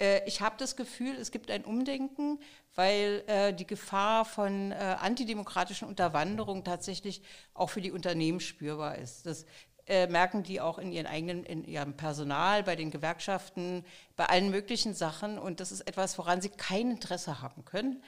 Äh, 0.00 0.26
ich 0.26 0.40
habe 0.40 0.56
das 0.58 0.76
Gefühl, 0.76 1.14
es 1.16 1.30
gibt 1.30 1.50
ein 1.50 1.64
Umdenken, 1.64 2.40
weil 2.74 3.22
äh, 3.26 3.52
die 3.52 3.66
Gefahr 3.66 4.24
von 4.24 4.72
äh, 4.72 4.74
antidemokratischen 4.74 5.86
Unterwanderung 5.86 6.64
tatsächlich 6.64 7.22
auch 7.54 7.70
für 7.70 7.80
die 7.80 7.92
Unternehmen 7.92 8.40
spürbar 8.40 8.96
ist. 8.98 9.26
Das 9.26 9.46
äh, 9.86 10.06
merken 10.06 10.42
die 10.42 10.60
auch 10.60 10.78
in 10.78 10.92
ihren 10.92 11.06
eigenen, 11.06 11.44
in 11.44 11.64
ihrem 11.64 11.96
Personal, 11.96 12.62
bei 12.62 12.76
den 12.76 12.90
Gewerkschaften, 12.90 13.84
bei 14.16 14.26
allen 14.26 14.50
möglichen 14.50 14.94
Sachen. 14.94 15.38
Und 15.38 15.60
das 15.60 15.72
ist 15.72 15.82
etwas, 15.82 16.16
woran 16.18 16.40
sie 16.40 16.48
kein 16.48 16.90
Interesse 16.90 17.42
haben 17.42 17.64
können 17.64 18.02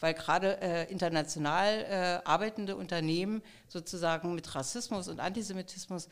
weil 0.00 0.14
gerade 0.14 0.60
äh, 0.60 0.90
international 0.90 1.84
äh, 1.88 2.28
arbeitende 2.28 2.76
Unternehmen 2.76 3.42
sozusagen 3.66 4.34
mit 4.34 4.54
Rassismus 4.54 5.08
und 5.08 5.20
Antisemitismus 5.20 6.08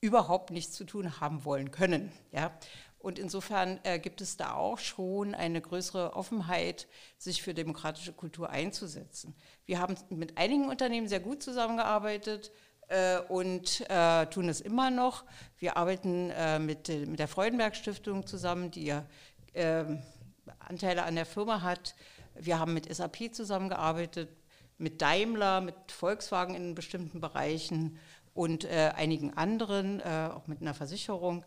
überhaupt 0.00 0.50
nichts 0.50 0.72
zu 0.72 0.84
tun 0.84 1.20
haben 1.20 1.44
wollen 1.44 1.70
können. 1.70 2.10
Ja? 2.32 2.52
Und 3.00 3.18
insofern 3.18 3.80
äh, 3.82 3.98
gibt 3.98 4.20
es 4.20 4.36
da 4.36 4.54
auch 4.54 4.78
schon 4.78 5.34
eine 5.34 5.60
größere 5.60 6.14
Offenheit, 6.14 6.86
sich 7.18 7.42
für 7.42 7.54
demokratische 7.54 8.12
Kultur 8.12 8.50
einzusetzen. 8.50 9.34
Wir 9.64 9.78
haben 9.78 9.96
mit 10.10 10.36
einigen 10.38 10.68
Unternehmen 10.68 11.08
sehr 11.08 11.20
gut 11.20 11.42
zusammengearbeitet 11.42 12.52
äh, 12.88 13.18
und 13.20 13.88
äh, 13.88 14.26
tun 14.26 14.48
es 14.48 14.60
immer 14.60 14.90
noch. 14.90 15.24
Wir 15.58 15.76
arbeiten 15.76 16.30
äh, 16.30 16.58
mit, 16.58 16.88
mit 16.88 17.18
der 17.18 17.28
Freudenberg 17.28 17.74
Stiftung 17.74 18.26
zusammen, 18.26 18.70
die 18.70 18.84
ja 18.84 19.06
ähm, 19.54 20.02
Anteile 20.58 21.04
an 21.04 21.14
der 21.14 21.26
Firma 21.26 21.62
hat 21.62 21.94
wir 22.34 22.58
haben 22.58 22.74
mit 22.74 22.94
SAP 22.94 23.34
zusammengearbeitet, 23.34 24.30
mit 24.78 25.02
Daimler, 25.02 25.60
mit 25.60 25.74
Volkswagen 25.92 26.54
in 26.54 26.74
bestimmten 26.74 27.20
Bereichen 27.20 27.98
und 28.32 28.64
äh, 28.64 28.92
einigen 28.96 29.36
anderen, 29.36 30.00
äh, 30.00 30.30
auch 30.32 30.46
mit 30.46 30.60
einer 30.60 30.74
Versicherung, 30.74 31.44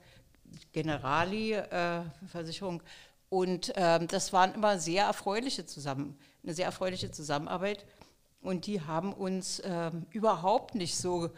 Generali-Versicherung. 0.72 2.82
Äh, 2.82 2.84
und 3.30 3.74
ähm, 3.76 4.08
das 4.08 4.34
waren 4.34 4.54
immer 4.54 4.80
sehr 4.80 5.06
erfreuliche 5.06 5.66
zusammen, 5.66 6.18
eine 6.44 6.54
sehr 6.54 6.66
erfreuliche 6.66 7.10
Zusammenarbeit. 7.12 7.86
Und 8.42 8.68
die 8.68 8.82
haben 8.82 9.14
uns 9.14 9.62
ähm, 9.66 10.06
überhaupt 10.12 10.76
nicht 10.76 10.98
so 10.98 11.32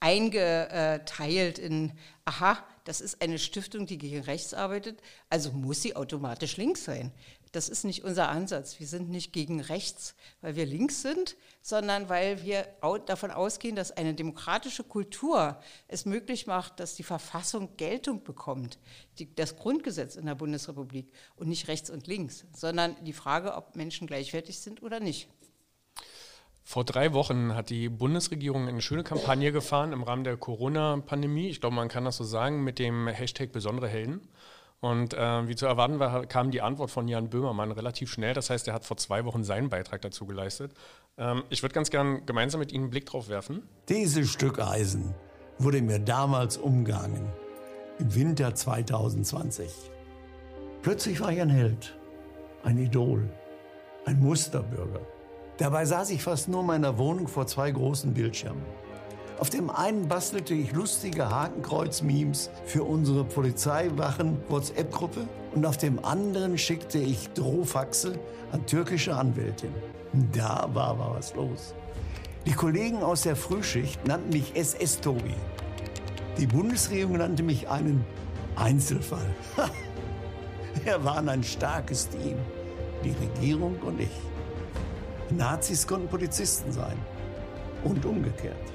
eingeteilt 0.00 1.58
in, 1.58 1.92
aha, 2.24 2.58
das 2.84 3.00
ist 3.00 3.22
eine 3.22 3.38
Stiftung, 3.38 3.86
die 3.86 3.96
gegen 3.96 4.20
rechts 4.20 4.52
arbeitet, 4.52 5.00
also 5.30 5.52
muss 5.52 5.80
sie 5.80 5.96
automatisch 5.96 6.58
links 6.58 6.84
sein. 6.84 7.10
Das 7.54 7.68
ist 7.68 7.84
nicht 7.84 8.02
unser 8.02 8.30
Ansatz. 8.30 8.80
Wir 8.80 8.88
sind 8.88 9.10
nicht 9.10 9.32
gegen 9.32 9.60
rechts, 9.60 10.16
weil 10.40 10.56
wir 10.56 10.66
links 10.66 11.02
sind, 11.02 11.36
sondern 11.62 12.08
weil 12.08 12.42
wir 12.42 12.66
davon 13.06 13.30
ausgehen, 13.30 13.76
dass 13.76 13.92
eine 13.92 14.12
demokratische 14.12 14.82
Kultur 14.82 15.60
es 15.86 16.04
möglich 16.04 16.48
macht, 16.48 16.80
dass 16.80 16.96
die 16.96 17.04
Verfassung 17.04 17.76
Geltung 17.76 18.24
bekommt, 18.24 18.80
die, 19.20 19.32
das 19.32 19.56
Grundgesetz 19.56 20.16
in 20.16 20.26
der 20.26 20.34
Bundesrepublik 20.34 21.12
und 21.36 21.46
nicht 21.46 21.68
rechts 21.68 21.90
und 21.90 22.08
links, 22.08 22.44
sondern 22.52 22.96
die 23.04 23.12
Frage, 23.12 23.54
ob 23.54 23.76
Menschen 23.76 24.08
gleichwertig 24.08 24.58
sind 24.58 24.82
oder 24.82 24.98
nicht. 24.98 25.28
Vor 26.66 26.82
drei 26.82 27.12
Wochen 27.12 27.54
hat 27.54 27.70
die 27.70 27.88
Bundesregierung 27.88 28.66
eine 28.66 28.80
schöne 28.80 29.04
Kampagne 29.04 29.52
gefahren 29.52 29.92
im 29.92 30.02
Rahmen 30.02 30.24
der 30.24 30.38
Corona-Pandemie. 30.38 31.50
Ich 31.50 31.60
glaube, 31.60 31.76
man 31.76 31.88
kann 31.88 32.04
das 32.04 32.16
so 32.16 32.24
sagen, 32.24 32.64
mit 32.64 32.80
dem 32.80 33.06
Hashtag 33.06 33.52
besondere 33.52 33.86
Helden. 33.86 34.26
Und 34.84 35.14
äh, 35.14 35.48
wie 35.48 35.56
zu 35.56 35.64
erwarten 35.64 35.98
war, 35.98 36.26
kam 36.26 36.50
die 36.50 36.60
Antwort 36.60 36.90
von 36.90 37.08
Jan 37.08 37.30
Böhmermann 37.30 37.72
relativ 37.72 38.12
schnell. 38.12 38.34
Das 38.34 38.50
heißt, 38.50 38.68
er 38.68 38.74
hat 38.74 38.84
vor 38.84 38.98
zwei 38.98 39.24
Wochen 39.24 39.42
seinen 39.42 39.70
Beitrag 39.70 40.02
dazu 40.02 40.26
geleistet. 40.26 40.74
Ähm, 41.16 41.42
ich 41.48 41.62
würde 41.62 41.74
ganz 41.74 41.88
gern 41.88 42.26
gemeinsam 42.26 42.58
mit 42.58 42.70
Ihnen 42.70 42.84
einen 42.84 42.90
Blick 42.90 43.06
drauf 43.06 43.30
werfen. 43.30 43.62
Dieses 43.88 44.30
Stück 44.30 44.58
Eisen 44.58 45.14
wurde 45.58 45.80
mir 45.80 46.00
damals 46.00 46.58
umgangen, 46.58 47.26
im 47.98 48.14
Winter 48.14 48.54
2020. 48.54 49.72
Plötzlich 50.82 51.18
war 51.18 51.32
ich 51.32 51.40
ein 51.40 51.48
Held, 51.48 51.96
ein 52.62 52.76
Idol, 52.76 53.30
ein 54.04 54.20
Musterbürger. 54.20 55.00
Dabei 55.56 55.86
saß 55.86 56.10
ich 56.10 56.22
fast 56.22 56.48
nur 56.48 56.60
in 56.60 56.66
meiner 56.66 56.98
Wohnung 56.98 57.26
vor 57.26 57.46
zwei 57.46 57.70
großen 57.70 58.12
Bildschirmen. 58.12 58.66
Auf 59.38 59.50
dem 59.50 59.68
einen 59.68 60.06
bastelte 60.06 60.54
ich 60.54 60.72
lustige 60.72 61.28
Hakenkreuz-Memes 61.28 62.50
für 62.66 62.84
unsere 62.84 63.24
Polizeiwachen-WhatsApp-Gruppe 63.24 65.26
und 65.54 65.66
auf 65.66 65.76
dem 65.76 66.04
anderen 66.04 66.56
schickte 66.56 66.98
ich 66.98 67.30
Drohfaxe 67.30 68.16
an 68.52 68.64
türkische 68.66 69.16
Anwältin. 69.16 69.74
Da 70.32 70.68
war 70.72 70.90
aber 70.90 71.16
was 71.16 71.34
los. 71.34 71.74
Die 72.46 72.52
Kollegen 72.52 73.02
aus 73.02 73.22
der 73.22 73.34
Frühschicht 73.34 74.06
nannten 74.06 74.30
mich 74.30 74.54
SS-Tobi. 74.54 75.34
Die 76.38 76.46
Bundesregierung 76.46 77.16
nannte 77.16 77.42
mich 77.42 77.68
einen 77.68 78.04
Einzelfall. 78.54 79.34
Wir 80.84 81.02
waren 81.04 81.28
ein 81.28 81.42
starkes 81.42 82.08
Team, 82.08 82.36
die 83.02 83.14
Regierung 83.24 83.76
und 83.80 84.00
ich. 84.00 84.10
Nazis 85.30 85.86
konnten 85.86 86.06
Polizisten 86.06 86.70
sein 86.70 86.96
und 87.82 88.04
umgekehrt. 88.04 88.73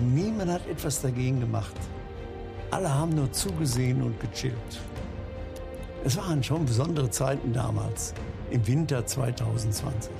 Niemand 0.00 0.50
hat 0.50 0.66
etwas 0.66 1.00
dagegen 1.00 1.40
gemacht. 1.40 1.74
Alle 2.70 2.92
haben 2.92 3.14
nur 3.14 3.30
zugesehen 3.32 4.02
und 4.02 4.18
gechillt. 4.20 4.80
Es 6.04 6.16
waren 6.16 6.42
schon 6.42 6.66
besondere 6.66 7.10
Zeiten 7.10 7.52
damals, 7.52 8.12
im 8.50 8.66
Winter 8.66 9.06
2020. 9.06 10.10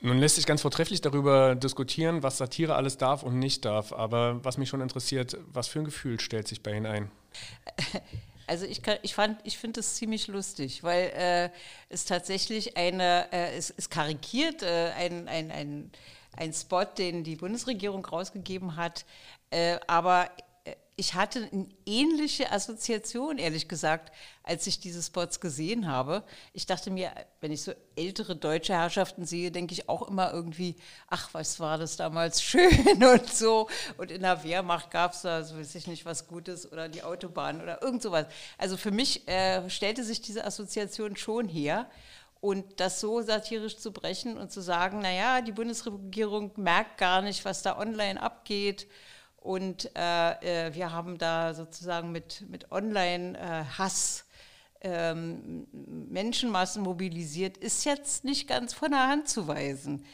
Nun 0.00 0.18
lässt 0.18 0.36
sich 0.36 0.46
ganz 0.46 0.62
vortrefflich 0.62 1.00
darüber 1.00 1.54
diskutieren, 1.54 2.22
was 2.22 2.38
Satire 2.38 2.74
alles 2.74 2.96
darf 2.98 3.22
und 3.22 3.38
nicht 3.38 3.64
darf. 3.64 3.92
Aber 3.92 4.44
was 4.44 4.58
mich 4.58 4.68
schon 4.68 4.80
interessiert, 4.80 5.36
was 5.52 5.68
für 5.68 5.80
ein 5.80 5.84
Gefühl 5.84 6.20
stellt 6.20 6.48
sich 6.48 6.62
bei 6.62 6.72
Ihnen 6.74 6.86
ein? 6.86 7.10
Also 8.48 8.66
ich, 8.66 8.82
kann, 8.82 8.98
ich, 9.02 9.14
ich 9.44 9.56
finde 9.56 9.80
es 9.80 9.94
ziemlich 9.94 10.26
lustig, 10.26 10.82
weil 10.82 11.12
äh, 11.16 11.48
es 11.88 12.04
tatsächlich 12.04 12.76
eine, 12.76 13.32
äh, 13.32 13.56
es, 13.56 13.72
es 13.74 13.88
karikiert 13.88 14.62
äh, 14.62 14.90
ein, 14.96 15.28
ein, 15.28 15.50
ein 15.52 15.90
ein 16.36 16.52
Spot, 16.52 16.84
den 16.84 17.24
die 17.24 17.36
Bundesregierung 17.36 18.04
rausgegeben 18.04 18.76
hat. 18.76 19.04
Äh, 19.50 19.78
aber 19.86 20.30
äh, 20.64 20.74
ich 20.96 21.14
hatte 21.14 21.48
eine 21.52 21.68
ähnliche 21.86 22.52
Assoziation, 22.52 23.38
ehrlich 23.38 23.68
gesagt, 23.68 24.12
als 24.44 24.66
ich 24.66 24.80
diese 24.80 25.02
Spots 25.02 25.40
gesehen 25.40 25.88
habe. 25.88 26.22
Ich 26.52 26.66
dachte 26.66 26.90
mir, 26.90 27.12
wenn 27.40 27.52
ich 27.52 27.62
so 27.62 27.72
ältere 27.96 28.36
deutsche 28.36 28.74
Herrschaften 28.74 29.24
sehe, 29.24 29.50
denke 29.50 29.72
ich 29.72 29.88
auch 29.88 30.08
immer 30.08 30.32
irgendwie, 30.32 30.76
ach, 31.08 31.30
was 31.32 31.60
war 31.60 31.78
das 31.78 31.96
damals 31.96 32.42
schön 32.42 33.02
und 33.04 33.32
so. 33.32 33.68
Und 33.98 34.10
in 34.10 34.22
der 34.22 34.44
Wehrmacht 34.44 34.90
gab 34.90 35.12
es 35.12 35.22
da, 35.22 35.44
so 35.44 35.56
weiß 35.58 35.74
ich 35.74 35.86
nicht, 35.86 36.04
was 36.04 36.28
Gutes 36.28 36.70
oder 36.70 36.88
die 36.88 37.02
Autobahn 37.02 37.60
oder 37.60 37.82
irgend 37.82 38.02
sowas. 38.02 38.26
Also 38.58 38.76
für 38.76 38.90
mich 38.90 39.26
äh, 39.28 39.68
stellte 39.70 40.04
sich 40.04 40.20
diese 40.20 40.44
Assoziation 40.44 41.16
schon 41.16 41.48
her. 41.48 41.88
Und 42.42 42.80
das 42.80 42.98
so 42.98 43.22
satirisch 43.22 43.76
zu 43.76 43.92
brechen 43.92 44.36
und 44.36 44.50
zu 44.50 44.60
sagen, 44.60 44.98
naja, 44.98 45.42
die 45.42 45.52
Bundesregierung 45.52 46.50
merkt 46.56 46.98
gar 46.98 47.22
nicht, 47.22 47.44
was 47.44 47.62
da 47.62 47.78
online 47.78 48.20
abgeht. 48.20 48.88
Und 49.36 49.88
äh, 49.96 50.66
äh 50.66 50.74
wir 50.74 50.90
haben 50.90 51.18
da 51.18 51.54
sozusagen 51.54 52.10
mit, 52.10 52.44
mit 52.48 52.72
Online-Hass 52.72 54.24
ähm, 54.80 55.68
Menschenmassen 55.70 56.82
mobilisiert, 56.82 57.58
ist 57.58 57.84
jetzt 57.84 58.24
nicht 58.24 58.48
ganz 58.48 58.74
von 58.74 58.90
der 58.90 59.06
Hand 59.06 59.28
zu 59.28 59.46
weisen. 59.46 60.04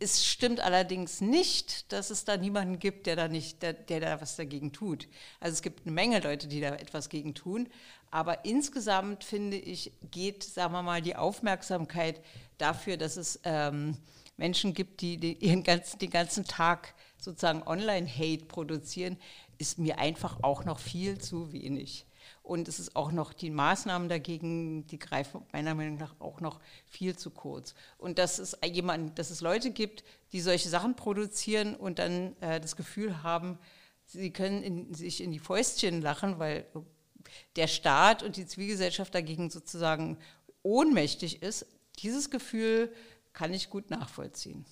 Es 0.00 0.26
stimmt 0.26 0.58
allerdings 0.58 1.20
nicht, 1.20 1.92
dass 1.92 2.10
es 2.10 2.24
da 2.24 2.36
niemanden 2.36 2.80
gibt, 2.80 3.06
der 3.06 3.14
da 3.14 3.28
nicht, 3.28 3.62
der, 3.62 3.72
der, 3.72 4.00
da 4.00 4.20
was 4.20 4.34
dagegen 4.34 4.72
tut. 4.72 5.06
Also 5.38 5.54
es 5.54 5.62
gibt 5.62 5.86
eine 5.86 5.92
Menge 5.92 6.18
Leute, 6.18 6.48
die 6.48 6.60
da 6.60 6.74
etwas 6.74 7.08
gegen 7.08 7.34
tun. 7.34 7.68
Aber 8.10 8.44
insgesamt 8.44 9.24
finde 9.24 9.56
ich, 9.56 9.92
geht, 10.10 10.42
sagen 10.42 10.72
wir 10.72 10.82
mal, 10.82 11.02
die 11.02 11.16
Aufmerksamkeit 11.16 12.20
dafür, 12.56 12.96
dass 12.96 13.16
es 13.16 13.40
ähm, 13.44 13.96
Menschen 14.36 14.72
gibt, 14.72 15.00
die, 15.00 15.18
die 15.18 15.34
ihren 15.34 15.62
ganzen, 15.62 15.98
den 15.98 16.10
ganzen 16.10 16.44
Tag 16.44 16.94
sozusagen 17.18 17.62
Online-Hate 17.62 18.46
produzieren, 18.46 19.18
ist 19.58 19.78
mir 19.78 19.98
einfach 19.98 20.42
auch 20.42 20.64
noch 20.64 20.78
viel 20.78 21.18
zu 21.18 21.52
wenig. 21.52 22.06
Und 22.42 22.68
es 22.68 22.78
ist 22.78 22.96
auch 22.96 23.12
noch, 23.12 23.32
die 23.32 23.50
Maßnahmen 23.50 24.08
dagegen, 24.08 24.86
die 24.86 24.98
greifen 24.98 25.42
meiner 25.52 25.74
Meinung 25.74 25.98
nach 25.98 26.14
auch 26.18 26.40
noch 26.40 26.60
viel 26.86 27.16
zu 27.16 27.30
kurz. 27.30 27.74
Und 27.98 28.18
dass 28.18 28.38
es 28.38 28.56
jemand, 28.64 29.18
dass 29.18 29.30
es 29.30 29.40
Leute 29.40 29.70
gibt, 29.70 30.04
die 30.32 30.40
solche 30.40 30.68
Sachen 30.68 30.96
produzieren 30.96 31.74
und 31.74 31.98
dann 31.98 32.36
äh, 32.40 32.60
das 32.60 32.76
Gefühl 32.76 33.22
haben, 33.22 33.58
sie 34.06 34.30
können 34.30 34.62
in, 34.62 34.94
sich 34.94 35.22
in 35.22 35.30
die 35.30 35.38
Fäustchen 35.38 36.00
lachen, 36.00 36.38
weil 36.38 36.66
der 37.56 37.66
Staat 37.66 38.22
und 38.22 38.36
die 38.36 38.46
Zivilgesellschaft 38.46 39.14
dagegen 39.14 39.50
sozusagen 39.50 40.18
ohnmächtig 40.62 41.42
ist. 41.42 41.66
Dieses 42.00 42.30
Gefühl 42.30 42.92
kann 43.32 43.52
ich 43.54 43.70
gut 43.70 43.90
nachvollziehen 43.90 44.64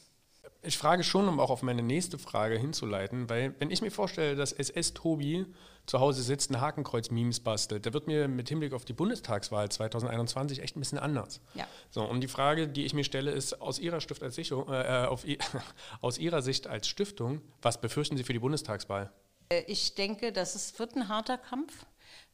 ich 0.66 0.78
frage 0.78 1.04
schon, 1.04 1.28
um 1.28 1.40
auch 1.40 1.50
auf 1.50 1.62
meine 1.62 1.82
nächste 1.82 2.18
Frage 2.18 2.58
hinzuleiten, 2.58 3.28
weil 3.28 3.54
wenn 3.58 3.70
ich 3.70 3.82
mir 3.82 3.90
vorstelle, 3.90 4.34
dass 4.34 4.52
SS 4.52 4.94
Tobi 4.94 5.46
zu 5.86 6.00
Hause 6.00 6.22
sitzt, 6.22 6.50
ein 6.50 6.60
Hakenkreuz-Memes 6.60 7.40
bastelt, 7.40 7.84
der 7.84 7.92
wird 7.92 8.08
mir 8.08 8.26
mit 8.26 8.48
Hinblick 8.48 8.72
auf 8.72 8.84
die 8.84 8.92
Bundestagswahl 8.92 9.68
2021 9.68 10.60
echt 10.60 10.76
ein 10.76 10.80
bisschen 10.80 10.98
anders. 10.98 11.40
Ja. 11.54 11.66
So, 11.90 12.02
und 12.04 12.20
die 12.20 12.28
Frage, 12.28 12.66
die 12.66 12.84
ich 12.84 12.94
mir 12.94 13.04
stelle, 13.04 13.30
ist 13.30 13.60
aus 13.60 13.78
Ihrer, 13.78 14.00
Stift 14.00 14.22
als 14.22 14.34
Sichtung, 14.34 14.68
äh, 14.68 15.06
auf, 15.08 15.25
aus 16.00 16.18
Ihrer 16.18 16.42
Sicht 16.42 16.66
als 16.66 16.88
Stiftung, 16.88 17.40
was 17.62 17.80
befürchten 17.80 18.16
Sie 18.16 18.25
für 18.25 18.32
die 18.32 18.40
Bundestagswahl? 18.40 19.12
Äh, 19.48 19.62
ich 19.68 19.94
denke, 19.94 20.32
dass 20.32 20.56
es 20.56 20.76
wird 20.78 20.96
ein 20.96 21.08
harter 21.08 21.38
Kampf. 21.38 21.86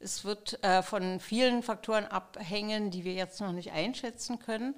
Es 0.03 0.25
wird 0.25 0.63
äh, 0.65 0.83
von 0.83 1.21
vielen 1.21 1.63
Faktoren 1.63 2.07
abhängen, 2.07 2.91
die 2.91 3.05
wir 3.05 3.15
jetzt 3.15 3.41
noch 3.41 3.53
nicht 3.53 3.73
einschätzen 3.73 4.39
können. 4.39 4.75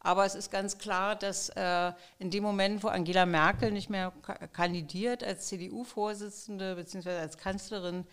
Aber 0.00 0.24
es 0.24 0.34
ist 0.34 0.50
ganz 0.50 0.78
klar, 0.78 1.16
dass 1.16 1.48
äh, 1.48 1.92
in 2.18 2.30
dem 2.30 2.44
Moment, 2.44 2.84
wo 2.84 2.88
Angela 2.88 3.26
Merkel 3.26 3.72
nicht 3.72 3.90
mehr 3.90 4.12
kandidiert 4.52 5.24
als 5.24 5.48
CDU-Vorsitzende 5.48 6.76
bzw. 6.76 7.10
als 7.10 7.38
Kanzlerin, 7.38 8.06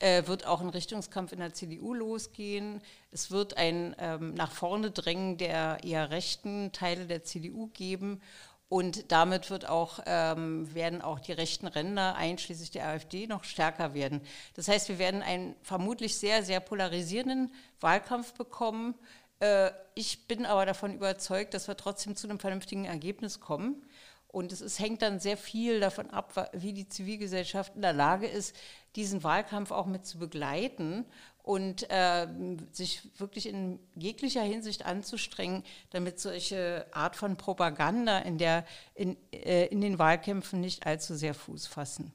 äh, 0.00 0.26
wird 0.26 0.46
auch 0.46 0.60
ein 0.60 0.70
Richtungskampf 0.70 1.32
in 1.32 1.38
der 1.38 1.52
CDU 1.52 1.94
losgehen. 1.94 2.82
Es 3.10 3.30
wird 3.30 3.56
ein 3.56 3.94
ähm, 3.98 4.34
nach 4.34 4.52
vorne 4.52 4.90
drängen 4.90 5.36
der 5.36 5.78
eher 5.84 6.10
rechten 6.10 6.72
Teile 6.72 7.06
der 7.06 7.22
CDU 7.22 7.68
geben. 7.68 8.20
Und 8.70 9.12
damit 9.12 9.50
wird 9.50 9.68
auch, 9.68 9.98
ähm, 10.06 10.72
werden 10.74 11.02
auch 11.02 11.18
die 11.20 11.32
rechten 11.32 11.66
Ränder, 11.66 12.14
einschließlich 12.14 12.70
der 12.70 12.86
AfD, 12.86 13.26
noch 13.26 13.44
stärker 13.44 13.92
werden. 13.92 14.22
Das 14.54 14.68
heißt, 14.68 14.88
wir 14.88 14.98
werden 14.98 15.22
einen 15.22 15.54
vermutlich 15.60 16.16
sehr, 16.16 16.42
sehr 16.42 16.60
polarisierenden 16.60 17.52
Wahlkampf 17.80 18.32
bekommen, 18.32 18.94
äh, 19.40 19.70
ich 19.94 20.28
bin 20.28 20.46
aber 20.46 20.66
davon 20.66 20.94
überzeugt, 20.94 21.54
dass 21.54 21.66
wir 21.66 21.76
trotzdem 21.76 22.14
zu 22.14 22.28
einem 22.28 22.38
vernünftigen 22.38 22.84
Ergebnis 22.84 23.40
kommen. 23.40 23.82
Und 24.28 24.52
es 24.52 24.60
ist, 24.60 24.78
hängt 24.78 25.02
dann 25.02 25.18
sehr 25.18 25.36
viel 25.36 25.80
davon 25.80 26.08
ab, 26.10 26.50
wie 26.52 26.72
die 26.72 26.88
Zivilgesellschaft 26.88 27.74
in 27.74 27.82
der 27.82 27.92
Lage 27.92 28.28
ist, 28.28 28.54
diesen 28.94 29.24
Wahlkampf 29.24 29.72
auch 29.72 29.86
mit 29.86 30.06
zu 30.06 30.18
begleiten 30.18 31.04
und 31.42 31.90
äh, 31.90 32.26
sich 32.72 33.02
wirklich 33.18 33.46
in 33.48 33.78
jeglicher 33.94 34.42
Hinsicht 34.42 34.84
anzustrengen, 34.86 35.62
damit 35.90 36.20
solche 36.20 36.86
Art 36.92 37.16
von 37.16 37.36
Propaganda 37.36 38.18
in, 38.18 38.38
der, 38.38 38.64
in, 38.94 39.16
äh, 39.32 39.66
in 39.66 39.80
den 39.80 39.98
Wahlkämpfen 39.98 40.60
nicht 40.60 40.86
allzu 40.86 41.14
sehr 41.14 41.34
Fuß 41.34 41.66
fassen. 41.66 42.12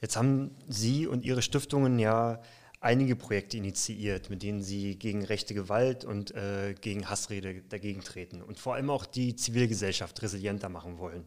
Jetzt 0.00 0.16
haben 0.16 0.56
Sie 0.68 1.06
und 1.06 1.24
Ihre 1.24 1.42
Stiftungen 1.42 1.98
ja 1.98 2.40
einige 2.80 3.16
Projekte 3.16 3.56
initiiert, 3.56 4.30
mit 4.30 4.42
denen 4.42 4.62
sie 4.62 4.96
gegen 4.96 5.24
rechte 5.24 5.54
Gewalt 5.54 6.04
und 6.04 6.34
äh, 6.34 6.74
gegen 6.80 7.10
Hassrede 7.10 7.62
dagegen 7.68 8.02
treten 8.02 8.40
und 8.42 8.58
vor 8.58 8.74
allem 8.74 8.90
auch 8.90 9.04
die 9.04 9.34
Zivilgesellschaft 9.34 10.22
resilienter 10.22 10.68
machen 10.68 10.98
wollen. 10.98 11.24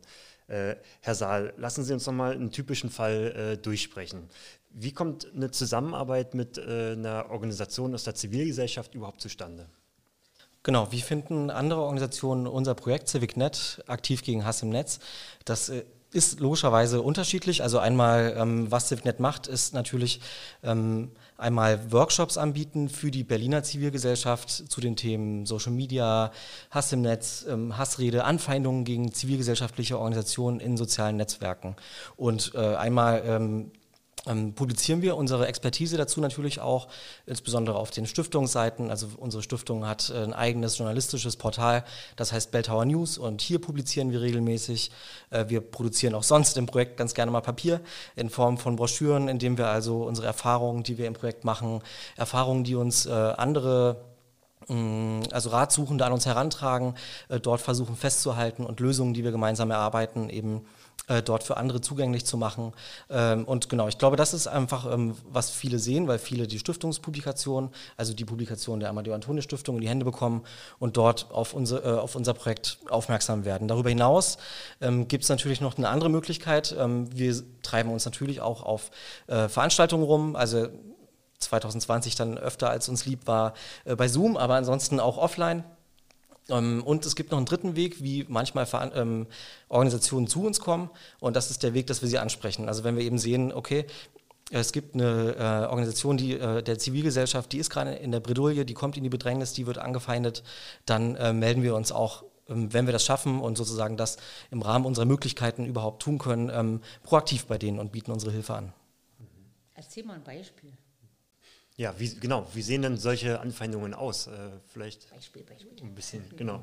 Äh, 0.52 0.76
Herr 1.00 1.16
Saal, 1.16 1.54
lassen 1.56 1.86
Sie 1.86 1.94
uns 1.94 2.06
noch 2.06 2.14
mal 2.14 2.34
einen 2.34 2.52
typischen 2.52 2.90
Fall 2.90 3.54
äh, 3.54 3.58
durchsprechen. 3.58 4.30
Wie 4.70 4.92
kommt 4.92 5.26
eine 5.34 5.50
Zusammenarbeit 5.52 6.34
mit 6.34 6.58
äh, 6.58 6.92
einer 6.92 7.30
Organisation 7.30 7.94
aus 7.94 8.04
der 8.04 8.16
Zivilgesellschaft 8.16 8.94
überhaupt 8.94 9.22
zustande? 9.22 9.68
Genau, 10.64 10.92
wie 10.92 11.02
finden 11.02 11.50
andere 11.50 11.82
Organisationen 11.82 12.48
unser 12.48 12.76
Projekt 12.76 13.08
CivicNet 13.08 13.82
aktiv 13.88 14.24
gegen 14.24 14.46
Hass 14.46 14.62
im 14.62 14.70
Netz? 14.70 15.00
Das 15.46 15.72
ist 16.14 16.40
logischerweise 16.40 17.02
unterschiedlich. 17.02 17.64
Also 17.64 17.80
einmal, 17.80 18.36
ähm, 18.38 18.70
was 18.70 18.90
CivicNet 18.90 19.20
macht, 19.20 19.48
ist 19.48 19.74
natürlich 19.74 20.20
ähm, 20.64 21.12
einmal 21.42 21.92
Workshops 21.92 22.38
anbieten 22.38 22.88
für 22.90 23.12
die 23.12 23.24
Berliner 23.24 23.64
Zivilgesellschaft 23.64 24.50
zu 24.50 24.80
den 24.80 24.96
Themen 24.96 25.46
Social 25.46 25.72
Media, 25.72 26.32
Hass 26.70 26.94
im 26.94 27.02
Netz, 27.02 27.46
ähm, 27.50 27.78
Hassrede, 27.78 28.24
Anfeindungen 28.24 28.86
gegen 28.86 29.12
zivilgesellschaftliche 29.14 29.98
Organisationen 29.98 30.60
in 30.60 30.78
sozialen 30.78 31.18
Netzwerken. 31.18 31.76
Und 32.16 32.54
äh, 32.56 32.76
einmal 32.76 33.24
ähm, 34.28 34.54
publizieren 34.54 35.02
wir 35.02 35.18
unsere 35.18 35.48
Expertise 35.48 35.98
dazu 35.98 36.22
natürlich 36.22 36.60
auch, 36.60 36.88
insbesondere 37.26 37.78
auf 37.78 37.90
den 37.90 38.06
Stiftungsseiten. 38.06 38.92
Also 38.92 39.08
unsere 39.18 39.42
Stiftung 39.42 39.88
hat 39.88 40.12
äh, 40.12 40.24
ein 40.24 40.34
eigenes 40.34 40.78
journalistisches 40.78 41.38
Portal, 41.38 41.84
das 42.18 42.32
heißt 42.32 42.52
Belltower 42.52 42.86
News 42.86 43.18
und 43.18 43.42
hier 43.42 43.60
publizieren 43.60 44.12
wir 44.12 44.22
regelmäßig. 44.22 44.92
Äh, 45.32 45.46
wir 45.48 45.62
produzieren 45.62 46.14
auch 46.14 46.24
sonst 46.24 46.56
im 46.58 46.68
Projekt 46.68 46.98
ganz 46.98 47.16
gerne 47.16 47.32
mal 47.32 47.42
Papier 47.42 47.82
in 48.16 48.30
Form 48.30 48.60
von 48.60 48.76
Broschüren, 48.76 49.28
in 49.28 49.40
dem 49.40 49.58
wir 49.58 49.68
also 49.68 50.04
unsere 50.04 50.28
Erfahrungen, 50.28 50.84
die 50.84 51.00
wir 51.00 51.08
im 51.08 51.14
Projekt 51.14 51.44
machen, 51.44 51.82
Erfahrungen, 52.16 52.64
die 52.64 52.76
uns 52.76 53.08
äh, 53.08 53.12
andere 53.12 54.06
mm, 54.68 55.22
also 55.32 55.50
Ratsuchende 55.50 56.06
an 56.06 56.14
uns 56.14 56.28
herantragen, 56.28 56.94
äh, 57.30 57.40
dort 57.40 57.62
versuchen 57.62 57.96
festzuhalten 57.96 58.68
und 58.68 58.80
Lösungen, 58.82 59.16
die 59.16 59.24
wir 59.24 59.32
gemeinsam 59.32 59.72
erarbeiten, 59.72 60.30
eben 60.30 60.62
äh, 61.08 61.24
dort 61.24 61.44
für 61.44 61.58
andere 61.58 61.82
zugänglich 61.82 62.26
zu 62.26 62.38
machen. 62.38 62.74
Ähm, 63.10 63.46
und 63.46 63.70
genau, 63.70 63.88
ich 63.88 63.98
glaube, 63.98 64.18
das 64.18 64.34
ist 64.34 64.48
einfach, 64.48 64.92
ähm, 64.92 65.16
was 65.30 65.50
viele 65.50 65.80
sehen, 65.80 66.08
weil 66.08 66.20
viele 66.20 66.48
die 66.48 66.60
Stiftungspublikation, 66.60 67.72
also 67.98 68.14
die 68.14 68.24
Publikation 68.24 68.80
der 68.80 68.90
Amadeo 68.90 69.14
Antonio 69.14 69.42
Stiftung 69.42 69.76
in 69.76 69.82
die 69.82 69.90
Hände 69.90 70.06
bekommen 70.06 70.44
und 70.80 70.98
dort 70.98 71.32
auf, 71.32 71.54
unser, 71.54 71.84
äh, 71.84 72.00
auf 72.00 72.16
unser 72.16 72.34
Projekt 72.34 72.78
aufmerksam 72.90 73.46
werden. 73.46 73.68
Darüber 73.68 73.90
hinaus 73.90 74.38
ähm, 74.80 75.08
gibt 75.08 75.24
es 75.24 75.30
natürlich 75.30 75.60
noch 75.60 75.78
eine 75.78 75.90
andere 75.90 76.10
Möglichkeit. 76.10 76.76
Wir 76.78 77.44
treiben 77.64 77.92
uns 77.92 78.06
natürlich 78.06 78.42
auch 78.42 78.64
auf 78.64 78.92
äh, 79.28 79.50
Veranstaltungen 79.50 80.04
rum, 80.04 80.36
also 80.36 80.68
2020 81.40 82.16
dann 82.16 82.38
öfter 82.38 82.70
als 82.70 82.88
uns 82.88 83.06
lieb 83.06 83.26
war 83.26 83.54
bei 83.98 84.08
Zoom, 84.08 84.38
aber 84.38 84.56
ansonsten 84.56 85.00
auch 85.00 85.18
offline. 85.18 85.64
Ähm, 86.50 86.84
und 86.84 87.06
es 87.06 87.16
gibt 87.16 87.32
noch 87.32 87.38
einen 87.38 87.46
dritten 87.46 87.76
Weg, 87.76 88.04
wie 88.04 88.26
manchmal 88.28 88.68
ähm, 88.96 89.28
Organisationen 89.70 90.28
zu 90.28 90.44
uns 90.44 90.60
kommen. 90.60 90.90
Und 91.20 91.36
das 91.36 91.52
ist 91.52 91.64
der 91.64 91.74
Weg, 91.74 91.88
dass 91.88 92.02
wir 92.02 92.10
sie 92.10 92.20
ansprechen. 92.20 92.68
Also 92.68 92.84
wenn 92.84 92.96
wir 92.96 93.04
eben 93.04 93.18
sehen, 93.18 93.52
okay, 93.54 93.86
es 94.52 94.74
gibt 94.74 94.96
eine 94.96 95.36
äh, 95.38 95.68
Organisation 95.68 96.18
die, 96.18 96.34
äh, 96.34 96.62
der 96.62 96.78
Zivilgesellschaft, 96.78 97.52
die 97.52 97.58
ist 97.58 97.70
gerade 97.70 97.94
in 97.94 98.12
der 98.12 98.20
Bredouille, 98.20 98.66
die 98.66 98.74
kommt 98.74 98.98
in 98.98 99.04
die 99.04 99.10
Bedrängnis, 99.10 99.54
die 99.54 99.66
wird 99.66 99.78
angefeindet, 99.78 100.44
dann 100.86 101.16
äh, 101.16 101.32
melden 101.32 101.64
wir 101.64 101.74
uns 101.74 101.92
auch, 101.94 102.26
ähm, 102.50 102.74
wenn 102.74 102.86
wir 102.86 102.92
das 102.92 103.06
schaffen 103.06 103.40
und 103.40 103.58
sozusagen 103.58 103.96
das 103.96 104.18
im 104.50 104.62
Rahmen 104.62 104.86
unserer 104.86 105.06
Möglichkeiten 105.06 105.66
überhaupt 105.66 106.02
tun 106.02 106.18
können, 106.18 106.82
proaktiv 107.04 107.46
bei 107.46 107.58
denen 107.58 107.80
und 107.80 107.94
bieten 107.94 108.12
unsere 108.12 108.34
Hilfe 108.34 108.56
an. 108.56 108.74
Erzähl 109.74 110.04
mal 110.04 110.16
ein 110.16 110.24
Beispiel. 110.24 110.72
Ja, 111.82 111.96
wie, 111.98 112.14
genau. 112.14 112.46
Wie 112.54 112.62
sehen 112.62 112.84
denn 112.84 112.98
solche 112.98 113.40
Anfeindungen 113.40 113.96
aus? 113.96 114.28
Äh, 114.28 114.32
vielleicht 114.72 115.10
Beispiel, 115.10 115.42
Beispiel. 115.42 115.72
ein 115.82 115.96
bisschen, 115.96 116.24
genau. 116.38 116.62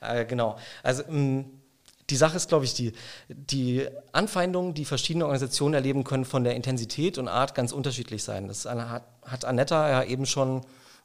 Äh, 0.00 0.24
genau. 0.24 0.56
Also 0.82 1.02
mh, 1.06 1.44
die 2.08 2.16
Sache 2.16 2.38
ist, 2.38 2.48
glaube 2.48 2.64
ich, 2.64 2.72
die, 2.72 2.92
die 3.28 3.86
Anfeindungen, 4.12 4.72
die 4.72 4.86
verschiedene 4.86 5.26
Organisationen 5.26 5.74
erleben 5.74 6.04
können, 6.04 6.24
von 6.24 6.42
der 6.42 6.54
Intensität 6.54 7.18
und 7.18 7.28
Art 7.28 7.54
ganz 7.54 7.70
unterschiedlich 7.70 8.24
sein. 8.24 8.48
Das 8.48 8.64
hat, 8.64 9.02
hat 9.26 9.44
Annetta 9.44 9.90
ja 9.90 10.04
eben 10.04 10.24
schon 10.24 10.62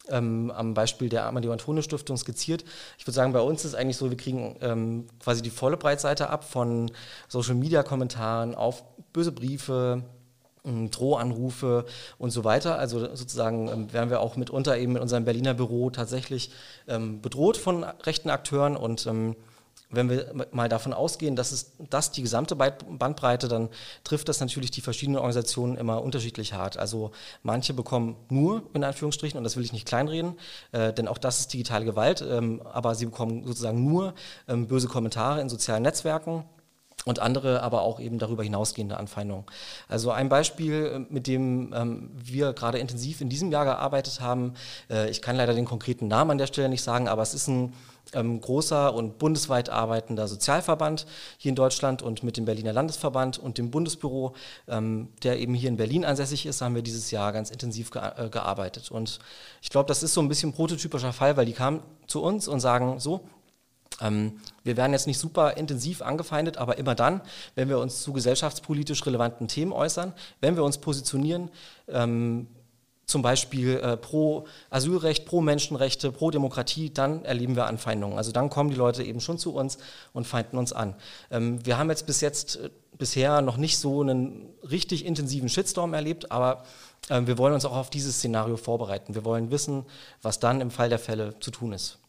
ähm, 0.08 0.50
am 0.52 0.74
Beispiel 0.74 1.10
der 1.10 1.26
Amadeo 1.26 1.52
Antonio 1.52 1.82
Stiftung 1.82 2.16
skizziert. 2.16 2.64
Ich 2.98 3.06
würde 3.06 3.16
sagen, 3.16 3.34
bei 3.34 3.42
uns 3.42 3.66
ist 3.66 3.76
eigentlich 3.76 3.98
so, 3.98 4.10
wir 4.10 4.18
kriegen 4.18 4.56
ähm, 4.62 5.08
quasi 5.20 5.42
die 5.42 5.50
volle 5.50 5.76
Breitseite 5.76 6.30
ab 6.30 6.46
von 6.46 6.90
Social 7.28 7.56
Media 7.56 7.84
Kommentaren 7.84 8.56
auf 8.56 8.86
böse 9.12 9.34
Briefe, 9.34 10.04
Drohanrufe 10.64 11.86
und 12.18 12.32
so 12.32 12.44
weiter. 12.44 12.78
Also 12.78 13.00
sozusagen 13.16 13.68
ähm, 13.68 13.94
werden 13.94 14.10
wir 14.10 14.20
auch 14.20 14.36
mitunter 14.36 14.78
eben 14.78 14.96
in 14.96 15.02
unserem 15.02 15.26
Berliner 15.26 15.54
Büro 15.54 15.90
tatsächlich 15.90 16.52
ähm, 16.88 17.22
bedroht 17.22 17.58
von 17.58 17.84
rechten 17.84 18.30
Akteuren 18.30 18.76
und 18.76 19.06
ähm, 19.08 19.36
wenn 19.92 20.10
wir 20.10 20.48
mal 20.52 20.70
davon 20.70 20.94
ausgehen, 20.94 21.36
dass 21.36 21.52
es 21.52 21.74
das 21.90 22.12
die 22.12 22.22
gesamte 22.22 22.56
Bandbreite, 22.56 23.48
dann 23.48 23.70
trifft 24.04 24.30
das 24.30 24.40
natürlich 24.40 24.72
die 24.72 24.82
verschiedenen 24.82 25.18
Organisationen 25.18 25.76
immer 25.76 26.02
unterschiedlich 26.02 26.54
hart. 26.54 26.78
Also 26.78 27.12
manche 27.44 27.74
bekommen 27.74 28.16
nur, 28.30 28.64
in 28.74 28.84
Anführungsstrichen, 28.84 29.38
und 29.38 29.44
das 29.44 29.58
will 29.58 29.66
ich 29.66 29.74
nicht 29.74 29.88
kleinreden, 29.88 30.40
äh, 30.72 30.94
denn 30.94 31.08
auch 31.08 31.18
das 31.18 31.42
ist 31.42 31.54
digitale 31.54 31.86
Gewalt, 31.86 32.26
ähm, 32.28 32.62
aber 32.72 32.96
sie 32.96 33.06
bekommen 33.06 33.46
sozusagen 33.46 33.84
nur 33.84 34.14
ähm, 34.48 34.68
böse 34.68 34.88
Kommentare 34.88 35.42
in 35.42 35.50
sozialen 35.50 35.84
Netzwerken 35.84 36.46
und 37.06 37.20
andere 37.20 37.64
aber 37.64 37.82
auch 37.82 38.00
eben 38.00 38.20
darüber 38.20 38.44
hinausgehende 38.44 38.98
Anfeindungen. 38.98 39.46
Also 39.88 40.12
ein 40.12 40.30
Beispiel, 40.30 41.06
äh, 41.10 41.14
mit 41.14 41.28
dem 41.28 41.74
ähm, 41.74 42.12
wir 42.14 42.54
gerade 42.54 42.78
intensiv 42.78 43.22
in 43.22 43.30
diesem 43.30 43.52
Jahr 43.52 43.66
gearbeitet 43.66 44.22
haben, 44.22 44.54
äh, 44.90 45.10
ich 45.10 45.22
kann 45.22 45.36
leider 45.36 45.54
den 45.54 45.66
konkreten 45.66 46.08
Namen 46.08 46.32
an 46.32 46.38
der 46.38 46.48
Stelle 46.48 46.70
nicht 46.70 46.84
sagen, 46.84 47.08
aber 47.08 47.22
es 47.22 47.34
ist 47.34 47.48
ein 47.48 47.74
ähm, 48.14 48.42
großer 48.42 48.94
und 48.94 49.18
bundesweit 49.18 49.70
arbeitender 49.70 50.28
Sozialverband 50.28 51.06
hier 51.38 51.50
in 51.50 51.56
Deutschland 51.56 52.02
und 52.02 52.24
mit 52.24 52.38
dem 52.38 52.46
Berliner 52.46 52.74
Landesverband 52.74 53.38
und 53.40 53.58
dem 53.58 53.72
Bundesbüro, 53.72 54.34
ähm, 54.68 55.10
der 55.24 55.40
eben 55.40 55.54
hier 55.54 55.70
in 55.70 55.78
Berlin 55.78 56.06
ansässig 56.06 56.46
ist, 56.46 56.62
haben 56.62 56.76
wir 56.76 56.82
dieses 56.82 57.12
Jahr 57.12 57.32
ganz 57.32 57.50
intensiv 57.50 57.92
ge 57.92 58.02
äh, 58.02 58.30
gearbeitet. 58.30 58.92
Und 58.92 59.20
ich 59.62 59.70
glaube, 59.70 59.88
das 59.88 60.04
ist 60.04 60.14
so 60.14 60.22
ein 60.22 60.28
bisschen 60.28 60.50
ein 60.50 60.54
prototypischer 60.54 61.14
Fall, 61.14 61.38
weil 61.38 61.46
die 61.46 61.54
kamen 61.54 61.82
zu 62.08 62.22
uns 62.22 62.48
und 62.48 62.60
sagen, 62.60 63.00
so, 63.00 63.22
wir 64.02 64.78
werden 64.78 64.94
jetzt 64.94 65.08
nicht 65.08 65.20
super 65.20 65.58
intensiv 65.58 66.02
angefeindet, 66.02 66.58
aber 66.58 66.78
immer 66.78 66.96
dann, 66.96 67.22
wenn 67.56 67.70
wir 67.70 67.80
uns 67.80 68.02
zu 68.02 68.14
gesellschaftspolitisch 68.14 69.06
relevanten 69.06 69.48
Themen 69.48 69.72
äußern, 69.72 70.14
wenn 70.40 70.56
wir 70.56 70.64
uns 70.64 70.80
positionieren, 70.80 71.50
ähm, 71.88 72.48
zum 73.12 73.22
Beispiel 73.22 73.78
äh, 73.78 73.98
pro 73.98 74.48
Asylrecht, 74.70 75.26
pro 75.26 75.42
Menschenrechte, 75.42 76.12
pro 76.12 76.32
Demokratie, 76.32 76.92
dann 76.92 77.26
erleben 77.26 77.56
wir 77.56 77.66
Anfeindungen. 77.66 78.18
Also 78.18 78.32
dann 78.32 78.50
kommen 78.50 78.70
die 78.70 78.76
Leute 78.76 79.04
eben 79.04 79.20
schon 79.20 79.38
zu 79.38 79.54
uns 79.54 79.78
und 80.14 80.26
feinden 80.26 80.58
uns 80.58 80.74
an. 80.74 80.96
Ähm, 81.30 81.64
wir 81.66 81.78
haben 81.78 81.90
jetzt 81.90 82.06
bis 82.08 82.22
jetzt 82.22 82.56
äh, 82.56 82.70
bisher 82.98 83.42
noch 83.42 83.58
nicht 83.58 83.78
so 83.78 84.02
einen 84.02 84.50
richtig 84.70 85.06
intensiven 85.06 85.50
Shitstorm 85.50 85.94
erlebt, 85.94 86.32
aber 86.32 86.64
äh, 87.10 87.22
wir 87.26 87.38
wollen 87.38 87.54
uns 87.54 87.66
auch 87.66 87.76
auf 87.76 87.90
dieses 87.90 88.16
Szenario 88.16 88.58
vorbereiten. 88.58 89.14
Wir 89.14 89.26
wollen 89.26 89.52
wissen, 89.52 89.86
was 90.22 90.40
dann 90.40 90.62
im 90.62 90.72
Fall 90.72 90.90
der 90.90 91.00
Fälle 91.00 91.38
zu 91.40 91.52
tun 91.52 91.74
ist. 91.74 92.01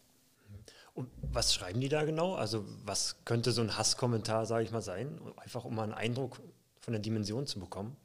Und 0.95 1.09
was 1.23 1.55
schreiben 1.55 1.81
die 1.81 1.89
da 1.89 2.05
genau? 2.05 2.35
Also 2.35 2.65
was 2.85 3.17
könnte 3.25 3.53
so 3.53 3.63
ein 3.63 3.79
Hasskommentar, 3.79 4.47
sage 4.47 4.65
ich 4.65 4.71
mal, 4.73 4.83
sein? 4.83 5.19
Einfach 5.37 5.65
um 5.65 5.75
mal 5.75 5.85
einen 5.85 5.95
Eindruck 5.95 6.41
von 6.81 6.93
der 6.93 7.01
Dimension 7.01 7.47
zu 7.47 7.61
bekommen. 7.61 7.97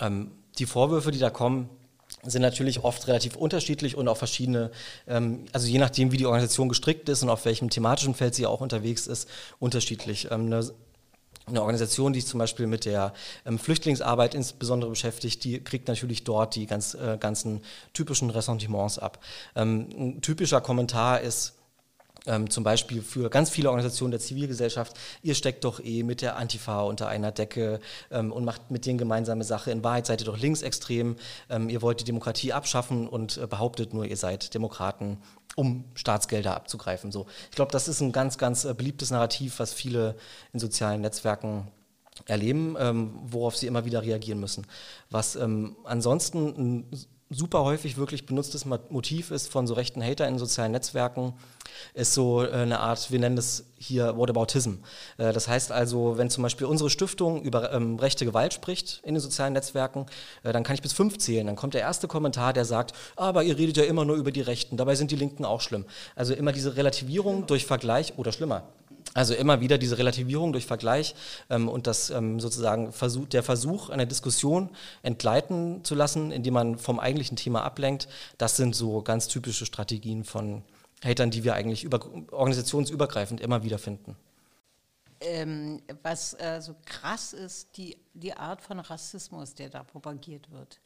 Ähm, 0.00 0.32
die 0.58 0.66
Vorwürfe, 0.66 1.10
die 1.10 1.18
da 1.18 1.30
kommen, 1.30 1.68
sind 2.22 2.42
natürlich 2.42 2.84
oft 2.84 3.06
relativ 3.08 3.36
unterschiedlich 3.36 3.96
und 3.96 4.08
auch 4.08 4.16
verschiedene, 4.16 4.70
ähm, 5.06 5.44
also 5.52 5.66
je 5.66 5.78
nachdem, 5.78 6.12
wie 6.12 6.16
die 6.16 6.26
Organisation 6.26 6.68
gestrickt 6.68 7.08
ist 7.08 7.22
und 7.22 7.28
auf 7.28 7.44
welchem 7.44 7.70
thematischen 7.70 8.14
Feld 8.14 8.34
sie 8.34 8.46
auch 8.46 8.60
unterwegs 8.60 9.06
ist, 9.06 9.28
unterschiedlich. 9.58 10.30
Ähm, 10.30 10.46
eine, 10.46 10.64
eine 11.46 11.60
Organisation, 11.60 12.14
die 12.14 12.20
sich 12.20 12.30
zum 12.30 12.38
Beispiel 12.38 12.66
mit 12.66 12.86
der 12.86 13.12
ähm, 13.44 13.58
Flüchtlingsarbeit 13.58 14.34
insbesondere 14.34 14.90
beschäftigt, 14.90 15.44
die 15.44 15.62
kriegt 15.62 15.88
natürlich 15.88 16.24
dort 16.24 16.54
die 16.54 16.66
ganz, 16.66 16.94
äh, 16.94 17.18
ganzen 17.18 17.60
typischen 17.92 18.30
Ressentiments 18.30 18.98
ab. 18.98 19.22
Ähm, 19.54 19.88
ein 19.92 20.22
typischer 20.22 20.62
Kommentar 20.62 21.20
ist, 21.20 21.54
ähm, 22.26 22.50
zum 22.50 22.64
Beispiel 22.64 23.02
für 23.02 23.30
ganz 23.30 23.50
viele 23.50 23.68
Organisationen 23.68 24.12
der 24.12 24.20
Zivilgesellschaft, 24.20 24.96
ihr 25.22 25.34
steckt 25.34 25.64
doch 25.64 25.80
eh 25.82 26.02
mit 26.02 26.22
der 26.22 26.36
Antifa 26.36 26.82
unter 26.82 27.08
einer 27.08 27.32
Decke 27.32 27.80
ähm, 28.10 28.32
und 28.32 28.44
macht 28.44 28.70
mit 28.70 28.86
denen 28.86 28.98
gemeinsame 28.98 29.44
Sache. 29.44 29.70
In 29.70 29.84
Wahrheit 29.84 30.06
seid 30.06 30.20
ihr 30.20 30.26
doch 30.26 30.38
linksextrem, 30.38 31.16
ähm, 31.50 31.68
ihr 31.68 31.82
wollt 31.82 32.00
die 32.00 32.04
Demokratie 32.04 32.52
abschaffen 32.52 33.08
und 33.08 33.36
äh, 33.36 33.46
behauptet 33.46 33.94
nur, 33.94 34.04
ihr 34.06 34.16
seid 34.16 34.54
Demokraten, 34.54 35.18
um 35.56 35.84
Staatsgelder 35.94 36.54
abzugreifen. 36.54 37.12
So. 37.12 37.26
Ich 37.50 37.56
glaube, 37.56 37.72
das 37.72 37.88
ist 37.88 38.00
ein 38.00 38.12
ganz, 38.12 38.38
ganz 38.38 38.64
äh, 38.64 38.74
beliebtes 38.74 39.10
Narrativ, 39.10 39.58
was 39.58 39.72
viele 39.72 40.16
in 40.52 40.60
sozialen 40.60 41.00
Netzwerken 41.00 41.68
erleben, 42.26 42.76
ähm, 42.78 43.18
worauf 43.26 43.56
sie 43.56 43.66
immer 43.66 43.84
wieder 43.84 44.02
reagieren 44.02 44.40
müssen. 44.40 44.66
Was 45.10 45.36
ähm, 45.36 45.76
ansonsten 45.84 46.48
ein 46.56 46.90
super 47.30 47.64
häufig 47.64 47.96
wirklich 47.96 48.26
benutztes 48.26 48.64
Motiv 48.64 49.30
ist 49.30 49.50
von 49.50 49.66
so 49.66 49.74
rechten 49.74 50.02
Hater 50.02 50.28
in 50.28 50.38
sozialen 50.38 50.72
Netzwerken, 50.72 51.34
ist 51.94 52.14
so 52.14 52.44
äh, 52.44 52.50
eine 52.50 52.80
Art, 52.80 53.10
wir 53.10 53.18
nennen 53.18 53.36
das 53.36 53.64
hier 53.76 54.16
Whataboutism. 54.16 54.74
Äh, 55.18 55.32
das 55.32 55.48
heißt 55.48 55.72
also, 55.72 56.16
wenn 56.18 56.30
zum 56.30 56.42
Beispiel 56.42 56.66
unsere 56.66 56.90
Stiftung 56.90 57.42
über 57.42 57.72
ähm, 57.72 57.98
rechte 57.98 58.24
Gewalt 58.24 58.54
spricht 58.54 59.00
in 59.04 59.14
den 59.14 59.20
sozialen 59.20 59.52
Netzwerken, 59.52 60.06
äh, 60.42 60.52
dann 60.52 60.62
kann 60.62 60.74
ich 60.74 60.82
bis 60.82 60.92
fünf 60.92 61.18
zählen. 61.18 61.46
Dann 61.46 61.56
kommt 61.56 61.74
der 61.74 61.80
erste 61.80 62.08
Kommentar, 62.08 62.52
der 62.52 62.64
sagt, 62.64 62.92
aber 63.16 63.42
ihr 63.42 63.58
redet 63.58 63.76
ja 63.76 63.84
immer 63.84 64.04
nur 64.04 64.16
über 64.16 64.30
die 64.30 64.42
Rechten, 64.42 64.76
dabei 64.76 64.94
sind 64.94 65.10
die 65.10 65.16
Linken 65.16 65.44
auch 65.44 65.60
schlimm. 65.60 65.84
Also 66.14 66.34
immer 66.34 66.52
diese 66.52 66.76
Relativierung 66.76 67.46
durch 67.46 67.66
Vergleich 67.66 68.14
oder 68.18 68.32
schlimmer. 68.32 68.64
Also 69.14 69.32
immer 69.34 69.60
wieder 69.60 69.78
diese 69.78 69.96
Relativierung 69.96 70.52
durch 70.52 70.66
Vergleich 70.66 71.14
ähm, 71.48 71.68
und 71.68 71.86
das 71.86 72.10
ähm, 72.10 72.40
sozusagen 72.40 72.92
Versuch, 72.92 73.28
der 73.28 73.44
Versuch, 73.44 73.88
eine 73.90 74.08
Diskussion 74.08 74.70
entgleiten 75.02 75.84
zu 75.84 75.94
lassen, 75.94 76.32
indem 76.32 76.54
man 76.54 76.78
vom 76.78 76.98
eigentlichen 76.98 77.36
Thema 77.36 77.62
ablenkt, 77.62 78.08
das 78.38 78.56
sind 78.56 78.74
so 78.74 79.02
ganz 79.02 79.28
typische 79.28 79.66
Strategien 79.66 80.24
von 80.24 80.62
Hatern, 81.02 81.30
die 81.30 81.44
wir 81.44 81.54
eigentlich 81.54 81.84
über, 81.84 82.00
organisationsübergreifend 82.32 83.40
immer 83.40 83.62
wieder 83.62 83.78
finden. 83.78 84.16
Ähm, 85.20 85.80
was 86.02 86.34
äh, 86.34 86.60
so 86.60 86.74
krass 86.84 87.32
ist, 87.32 87.76
die, 87.76 87.96
die 88.14 88.34
Art 88.34 88.60
von 88.60 88.80
Rassismus, 88.80 89.54
der 89.54 89.70
da 89.70 89.84
propagiert 89.84 90.50
wird. 90.50 90.80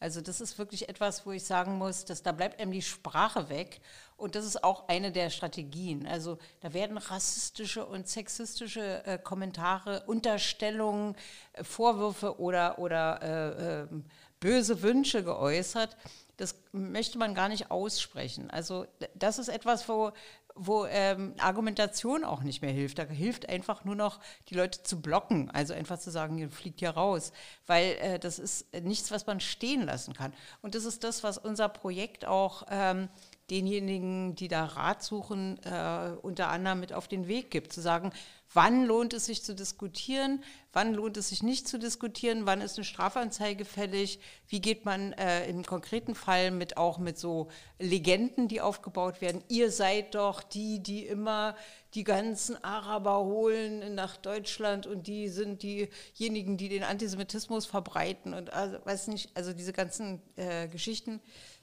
Also 0.00 0.22
das 0.22 0.40
ist 0.40 0.58
wirklich 0.58 0.88
etwas, 0.88 1.26
wo 1.26 1.32
ich 1.32 1.44
sagen 1.44 1.76
muss, 1.76 2.06
dass 2.06 2.22
da 2.22 2.32
bleibt 2.32 2.58
einem 2.58 2.72
die 2.72 2.80
Sprache 2.80 3.50
weg. 3.50 3.82
Und 4.16 4.34
das 4.34 4.46
ist 4.46 4.64
auch 4.64 4.88
eine 4.88 5.12
der 5.12 5.28
Strategien. 5.28 6.06
Also 6.06 6.38
da 6.60 6.72
werden 6.72 6.96
rassistische 6.96 7.84
und 7.84 8.08
sexistische 8.08 9.04
äh, 9.04 9.18
Kommentare, 9.18 10.02
Unterstellungen, 10.06 11.16
äh, 11.52 11.64
Vorwürfe 11.64 12.40
oder, 12.40 12.78
oder 12.78 13.22
äh, 13.22 13.82
ähm, 13.82 14.04
böse 14.40 14.80
Wünsche 14.80 15.22
geäußert. 15.22 15.98
Das 16.38 16.54
möchte 16.72 17.18
man 17.18 17.34
gar 17.34 17.50
nicht 17.50 17.70
aussprechen. 17.70 18.50
Also 18.50 18.86
das 19.14 19.38
ist 19.38 19.48
etwas, 19.48 19.86
wo 19.86 20.12
wo 20.54 20.86
ähm, 20.86 21.34
Argumentation 21.38 22.24
auch 22.24 22.42
nicht 22.42 22.62
mehr 22.62 22.72
hilft. 22.72 22.98
Da 22.98 23.04
hilft 23.04 23.48
einfach 23.48 23.84
nur 23.84 23.94
noch, 23.94 24.20
die 24.48 24.54
Leute 24.54 24.82
zu 24.82 25.00
blocken, 25.00 25.50
also 25.50 25.74
einfach 25.74 25.98
zu 25.98 26.10
sagen, 26.10 26.38
ihr 26.38 26.50
fliegt 26.50 26.80
hier 26.80 26.90
raus, 26.90 27.32
weil 27.66 27.96
äh, 28.00 28.18
das 28.18 28.38
ist 28.38 28.72
nichts, 28.82 29.10
was 29.10 29.26
man 29.26 29.40
stehen 29.40 29.82
lassen 29.82 30.14
kann. 30.14 30.32
Und 30.62 30.74
das 30.74 30.84
ist 30.84 31.04
das, 31.04 31.22
was 31.22 31.38
unser 31.38 31.68
Projekt 31.68 32.26
auch 32.26 32.64
ähm, 32.70 33.08
denjenigen, 33.50 34.34
die 34.34 34.48
da 34.48 34.64
Rat 34.64 35.02
suchen, 35.02 35.58
äh, 35.64 36.12
unter 36.22 36.48
anderem 36.48 36.80
mit 36.80 36.92
auf 36.92 37.08
den 37.08 37.26
Weg 37.26 37.50
gibt, 37.50 37.72
zu 37.72 37.80
sagen, 37.80 38.12
wann 38.52 38.84
lohnt 38.84 39.14
es 39.14 39.26
sich 39.26 39.42
zu 39.42 39.54
diskutieren, 39.54 40.42
wann 40.72 40.94
lohnt 40.94 41.16
es 41.16 41.28
sich 41.28 41.42
nicht 41.42 41.68
zu 41.68 41.78
diskutieren, 41.78 42.46
wann 42.46 42.60
ist 42.60 42.76
eine 42.76 42.84
Strafanzeige 42.84 43.64
fällig, 43.64 44.18
wie 44.48 44.60
geht 44.60 44.84
man 44.84 45.12
äh, 45.12 45.48
im 45.48 45.64
konkreten 45.64 46.14
Fall 46.14 46.50
mit 46.50 46.76
auch 46.76 46.98
mit 46.98 47.18
so 47.18 47.48
Legenden, 47.78 48.48
die 48.48 48.60
aufgebaut 48.60 49.20
werden. 49.20 49.44
Ihr 49.48 49.70
seid 49.70 50.14
doch 50.14 50.42
die, 50.42 50.82
die 50.82 51.06
immer 51.06 51.56
die 51.94 52.04
ganzen 52.04 52.62
Araber 52.62 53.24
holen 53.24 53.94
nach 53.94 54.16
Deutschland 54.16 54.86
und 54.86 55.06
die 55.06 55.28
sind 55.28 55.62
diejenigen, 55.62 56.56
die 56.56 56.68
den 56.68 56.84
Antisemitismus 56.84 57.66
verbreiten 57.66 58.34
und 58.34 58.52
also, 58.52 58.78
weiß 58.84 59.08
nicht, 59.08 59.30
also 59.36 59.52
diese 59.52 59.72
ganzen 59.72 60.22
äh, 60.36 60.68
Geschichten 60.68 61.20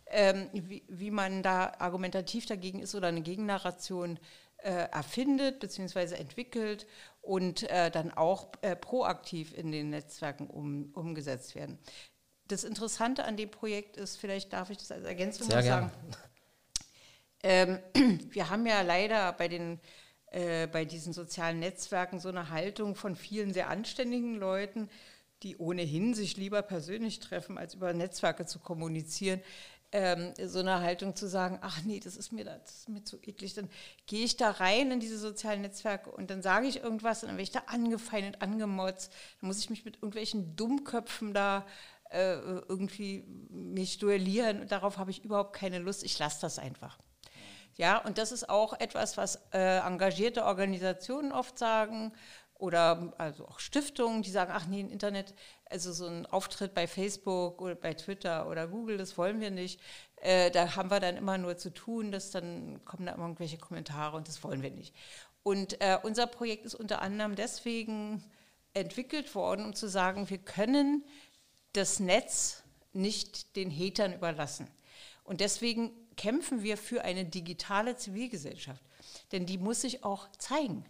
ähm, 0.09 0.49
wie, 0.53 0.83
wie, 0.87 1.11
man 1.11 1.43
da 1.43 1.73
argumentativ 1.79 2.45
dagegen 2.45 2.79
ist 2.79 2.95
oder 2.95 3.07
eine 3.07 3.21
Gegennarration 3.21 4.19
erfindet 4.63 5.59
bzw. 5.59 6.15
entwickelt 6.15 6.87
und 7.21 7.69
äh, 7.69 7.91
dann 7.91 8.11
auch 8.11 8.51
äh, 8.61 8.75
proaktiv 8.75 9.53
in 9.53 9.71
den 9.71 9.89
Netzwerken 9.89 10.47
um, 10.47 10.91
umgesetzt 10.93 11.55
werden. 11.55 11.77
Das 12.47 12.63
Interessante 12.63 13.25
an 13.25 13.37
dem 13.37 13.51
Projekt 13.51 13.97
ist, 13.97 14.17
vielleicht 14.17 14.53
darf 14.53 14.69
ich 14.69 14.77
das 14.77 14.91
als 14.91 15.05
Ergänzung 15.05 15.49
Sehr 15.49 15.63
sagen, 15.63 15.91
ähm, 17.43 17.79
wir 18.31 18.49
haben 18.49 18.65
ja 18.65 18.81
leider 18.81 19.33
bei 19.33 19.47
den 19.47 19.79
äh, 20.31 20.67
bei 20.67 20.83
diesen 20.83 21.13
sozialen 21.13 21.59
Netzwerken 21.59 22.19
so 22.19 22.29
eine 22.29 22.49
Haltung 22.49 22.95
von 22.95 23.15
vielen 23.15 23.53
sehr 23.53 23.69
anständigen 23.69 24.35
Leuten, 24.35 24.89
die 25.43 25.55
ohnehin 25.57 26.13
sich 26.13 26.35
lieber 26.35 26.61
persönlich 26.61 27.19
treffen, 27.19 27.57
als 27.57 27.75
über 27.75 27.93
Netzwerke 27.93 28.45
zu 28.45 28.59
kommunizieren, 28.59 29.41
ähm, 29.97 30.33
so 30.45 30.59
eine 30.59 30.81
Haltung 30.81 31.15
zu 31.15 31.27
sagen, 31.27 31.57
ach 31.61 31.81
nee, 31.83 31.99
das 31.99 32.15
ist 32.15 32.31
mir, 32.31 32.45
das 32.45 32.71
ist 32.71 32.89
mir 32.89 33.03
zu 33.03 33.17
eklig, 33.23 33.55
dann 33.55 33.67
gehe 34.05 34.23
ich 34.23 34.37
da 34.37 34.51
rein 34.51 34.91
in 34.91 34.99
diese 34.99 35.17
sozialen 35.17 35.61
Netzwerke 35.61 36.11
und 36.11 36.29
dann 36.29 36.43
sage 36.43 36.67
ich 36.67 36.83
irgendwas 36.83 37.23
und 37.23 37.29
dann 37.29 37.37
werde 37.37 37.43
ich 37.43 37.51
da 37.51 37.63
angefeindet, 37.65 38.43
angemotzt, 38.43 39.11
dann 39.41 39.47
muss 39.47 39.57
ich 39.57 39.71
mich 39.71 39.85
mit 39.85 39.95
irgendwelchen 39.95 40.55
Dummköpfen 40.55 41.33
da 41.33 41.65
äh, 42.11 42.35
irgendwie 42.35 43.23
mich 43.49 43.97
duellieren 43.97 44.61
und 44.61 44.71
darauf 44.71 44.99
habe 44.99 45.09
ich 45.09 45.25
überhaupt 45.25 45.53
keine 45.53 45.79
Lust, 45.79 46.03
ich 46.03 46.19
lasse 46.19 46.41
das 46.41 46.59
einfach. 46.59 46.99
Ja, 47.75 47.97
und 47.97 48.19
das 48.19 48.31
ist 48.31 48.49
auch 48.49 48.79
etwas, 48.79 49.17
was 49.17 49.39
äh, 49.51 49.79
engagierte 49.79 50.45
Organisationen 50.45 51.31
oft 51.31 51.57
sagen 51.57 52.13
oder 52.59 53.13
also 53.17 53.47
auch 53.47 53.59
Stiftungen, 53.59 54.23
die 54.23 54.31
sagen, 54.31 54.51
ach 54.53 54.65
nee, 54.67 54.81
im 54.81 54.89
Internet, 54.89 55.33
also 55.65 55.91
so 55.91 56.07
ein 56.07 56.25
Auftritt 56.25 56.73
bei 56.73 56.87
Facebook 56.87 57.61
oder 57.61 57.75
bei 57.75 57.93
Twitter 57.93 58.49
oder 58.49 58.67
Google, 58.67 58.97
das 58.97 59.17
wollen 59.17 59.39
wir 59.39 59.51
nicht. 59.51 59.79
Äh, 60.17 60.49
da 60.51 60.75
haben 60.75 60.89
wir 60.89 60.99
dann 60.99 61.17
immer 61.17 61.37
nur 61.37 61.57
zu 61.57 61.71
tun, 61.71 62.11
dass 62.11 62.31
dann 62.31 62.83
kommen 62.85 63.05
da 63.05 63.13
immer 63.13 63.25
irgendwelche 63.25 63.57
Kommentare 63.57 64.17
und 64.17 64.27
das 64.27 64.43
wollen 64.43 64.63
wir 64.63 64.71
nicht. 64.71 64.95
Und 65.43 65.79
äh, 65.81 65.97
unser 66.01 66.27
Projekt 66.27 66.65
ist 66.65 66.75
unter 66.75 67.01
anderem 67.01 67.35
deswegen 67.35 68.23
entwickelt 68.73 69.33
worden, 69.35 69.65
um 69.65 69.73
zu 69.73 69.87
sagen, 69.87 70.29
wir 70.29 70.39
können 70.39 71.03
das 71.73 71.99
Netz 71.99 72.63
nicht 72.93 73.55
den 73.55 73.71
Hatern 73.71 74.13
überlassen. 74.13 74.67
Und 75.23 75.41
deswegen 75.41 75.91
kämpfen 76.15 76.63
wir 76.63 76.77
für 76.77 77.03
eine 77.03 77.25
digitale 77.25 77.95
Zivilgesellschaft. 77.95 78.81
Denn 79.31 79.45
die 79.45 79.57
muss 79.57 79.81
sich 79.81 80.03
auch 80.03 80.29
zeigen. 80.37 80.85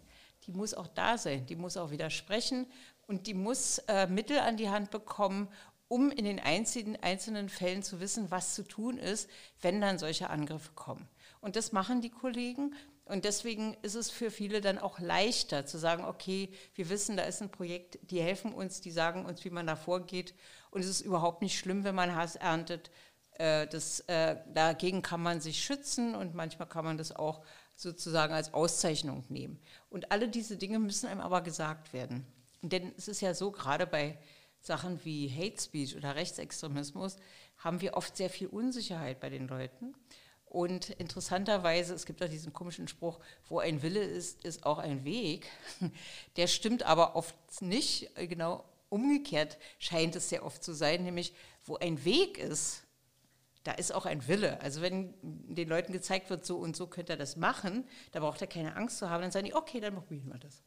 Die 0.48 0.52
muss 0.52 0.74
auch 0.74 0.88
da 0.88 1.18
sein. 1.18 1.46
Die 1.46 1.56
muss 1.56 1.76
auch 1.76 1.90
widersprechen. 1.90 2.66
Und 3.06 3.26
die 3.26 3.34
muss 3.34 3.78
äh, 3.86 4.06
Mittel 4.06 4.38
an 4.38 4.56
die 4.56 4.70
Hand 4.70 4.90
bekommen, 4.90 5.48
um 5.88 6.10
in 6.10 6.24
den 6.24 6.40
einzelnen, 6.40 6.96
einzelnen 7.02 7.48
Fällen 7.48 7.82
zu 7.82 8.00
wissen, 8.00 8.30
was 8.30 8.54
zu 8.54 8.62
tun 8.62 8.98
ist, 8.98 9.28
wenn 9.60 9.80
dann 9.80 9.98
solche 9.98 10.30
Angriffe 10.30 10.72
kommen. 10.74 11.06
Und 11.40 11.54
das 11.54 11.72
machen 11.72 12.00
die 12.00 12.10
Kollegen. 12.10 12.74
Und 13.04 13.24
deswegen 13.24 13.74
ist 13.82 13.94
es 13.94 14.10
für 14.10 14.30
viele 14.30 14.60
dann 14.60 14.78
auch 14.78 14.98
leichter 14.98 15.64
zu 15.64 15.78
sagen, 15.78 16.04
okay, 16.04 16.50
wir 16.74 16.90
wissen, 16.90 17.16
da 17.16 17.24
ist 17.24 17.40
ein 17.40 17.50
Projekt, 17.50 17.98
die 18.10 18.20
helfen 18.20 18.52
uns, 18.52 18.80
die 18.80 18.90
sagen 18.90 19.24
uns, 19.24 19.44
wie 19.44 19.50
man 19.50 19.66
da 19.66 19.76
vorgeht. 19.76 20.34
Und 20.70 20.80
es 20.80 20.88
ist 20.88 21.00
überhaupt 21.02 21.40
nicht 21.40 21.58
schlimm, 21.58 21.84
wenn 21.84 21.94
man 21.94 22.14
Hass 22.14 22.36
erntet. 22.36 22.90
Äh, 23.32 23.66
das, 23.68 24.00
äh, 24.00 24.36
dagegen 24.52 25.00
kann 25.00 25.22
man 25.22 25.40
sich 25.40 25.62
schützen 25.62 26.14
und 26.14 26.34
manchmal 26.34 26.68
kann 26.68 26.84
man 26.84 26.98
das 26.98 27.14
auch 27.14 27.42
sozusagen 27.78 28.34
als 28.34 28.52
Auszeichnung 28.52 29.24
nehmen. 29.28 29.60
Und 29.88 30.10
alle 30.10 30.28
diese 30.28 30.56
Dinge 30.56 30.80
müssen 30.80 31.06
einem 31.06 31.20
aber 31.20 31.40
gesagt 31.40 31.92
werden. 31.92 32.26
Denn 32.60 32.92
es 32.98 33.06
ist 33.06 33.20
ja 33.20 33.34
so, 33.34 33.52
gerade 33.52 33.86
bei 33.86 34.18
Sachen 34.60 35.04
wie 35.04 35.30
Hate 35.30 35.62
Speech 35.62 35.96
oder 35.96 36.16
Rechtsextremismus 36.16 37.16
haben 37.58 37.80
wir 37.80 37.94
oft 37.94 38.16
sehr 38.16 38.30
viel 38.30 38.48
Unsicherheit 38.48 39.20
bei 39.20 39.30
den 39.30 39.46
Leuten. 39.46 39.94
Und 40.44 40.90
interessanterweise, 40.90 41.94
es 41.94 42.04
gibt 42.04 42.22
auch 42.22 42.28
diesen 42.28 42.52
komischen 42.52 42.88
Spruch, 42.88 43.20
wo 43.48 43.60
ein 43.60 43.82
Wille 43.82 44.02
ist, 44.02 44.44
ist 44.44 44.66
auch 44.66 44.78
ein 44.78 45.04
Weg. 45.04 45.48
Der 46.36 46.48
stimmt 46.48 46.82
aber 46.82 47.14
oft 47.14 47.36
nicht. 47.60 48.10
Genau 48.16 48.64
umgekehrt 48.88 49.56
scheint 49.78 50.16
es 50.16 50.30
sehr 50.30 50.44
oft 50.44 50.64
zu 50.64 50.72
sein, 50.72 51.04
nämlich 51.04 51.32
wo 51.64 51.76
ein 51.76 52.04
Weg 52.04 52.38
ist, 52.38 52.82
da 53.68 53.74
ist 53.74 53.94
auch 53.94 54.06
ein 54.06 54.26
Wille. 54.26 54.58
Also 54.62 54.80
wenn 54.80 55.12
den 55.22 55.68
Leuten 55.68 55.92
gezeigt 55.92 56.30
wird, 56.30 56.46
so 56.46 56.56
und 56.56 56.74
so 56.74 56.86
könnt 56.86 57.10
ihr 57.10 57.18
das 57.18 57.36
machen, 57.36 57.86
da 58.12 58.20
braucht 58.20 58.40
er 58.40 58.46
keine 58.46 58.74
Angst 58.76 58.96
zu 58.96 59.10
haben, 59.10 59.20
dann 59.20 59.30
sagen 59.30 59.44
die, 59.44 59.54
okay, 59.54 59.78
dann 59.78 59.94
probieren 59.94 60.26
wir 60.32 60.38
das. 60.38 60.62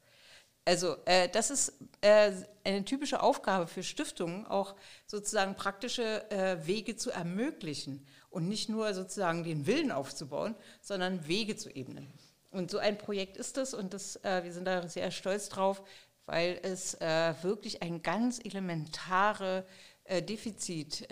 Also 0.65 0.97
äh, 1.05 1.27
das 1.27 1.49
ist 1.49 1.73
äh, 2.01 2.31
eine 2.63 2.85
typische 2.85 3.23
Aufgabe 3.23 3.65
für 3.65 3.81
Stiftungen, 3.81 4.45
auch 4.45 4.75
sozusagen 5.07 5.55
praktische 5.55 6.29
äh, 6.29 6.67
Wege 6.67 6.95
zu 6.95 7.09
ermöglichen 7.09 8.05
und 8.29 8.47
nicht 8.47 8.69
nur 8.69 8.93
sozusagen 8.93 9.43
den 9.43 9.65
Willen 9.65 9.91
aufzubauen, 9.91 10.53
sondern 10.79 11.27
Wege 11.27 11.55
zu 11.55 11.75
ebnen. 11.75 12.13
Und 12.51 12.69
so 12.69 12.77
ein 12.77 12.99
Projekt 12.99 13.35
ist 13.35 13.57
das 13.57 13.73
und 13.73 13.95
das, 13.95 14.17
äh, 14.17 14.43
wir 14.43 14.53
sind 14.53 14.65
da 14.65 14.87
sehr 14.87 15.09
stolz 15.09 15.49
drauf, 15.49 15.81
weil 16.27 16.59
es 16.61 16.93
äh, 17.01 17.33
wirklich 17.41 17.81
ein 17.81 18.03
ganz 18.03 18.39
elementare 18.43 19.65
äh, 20.03 20.21
Defizit 20.21 21.07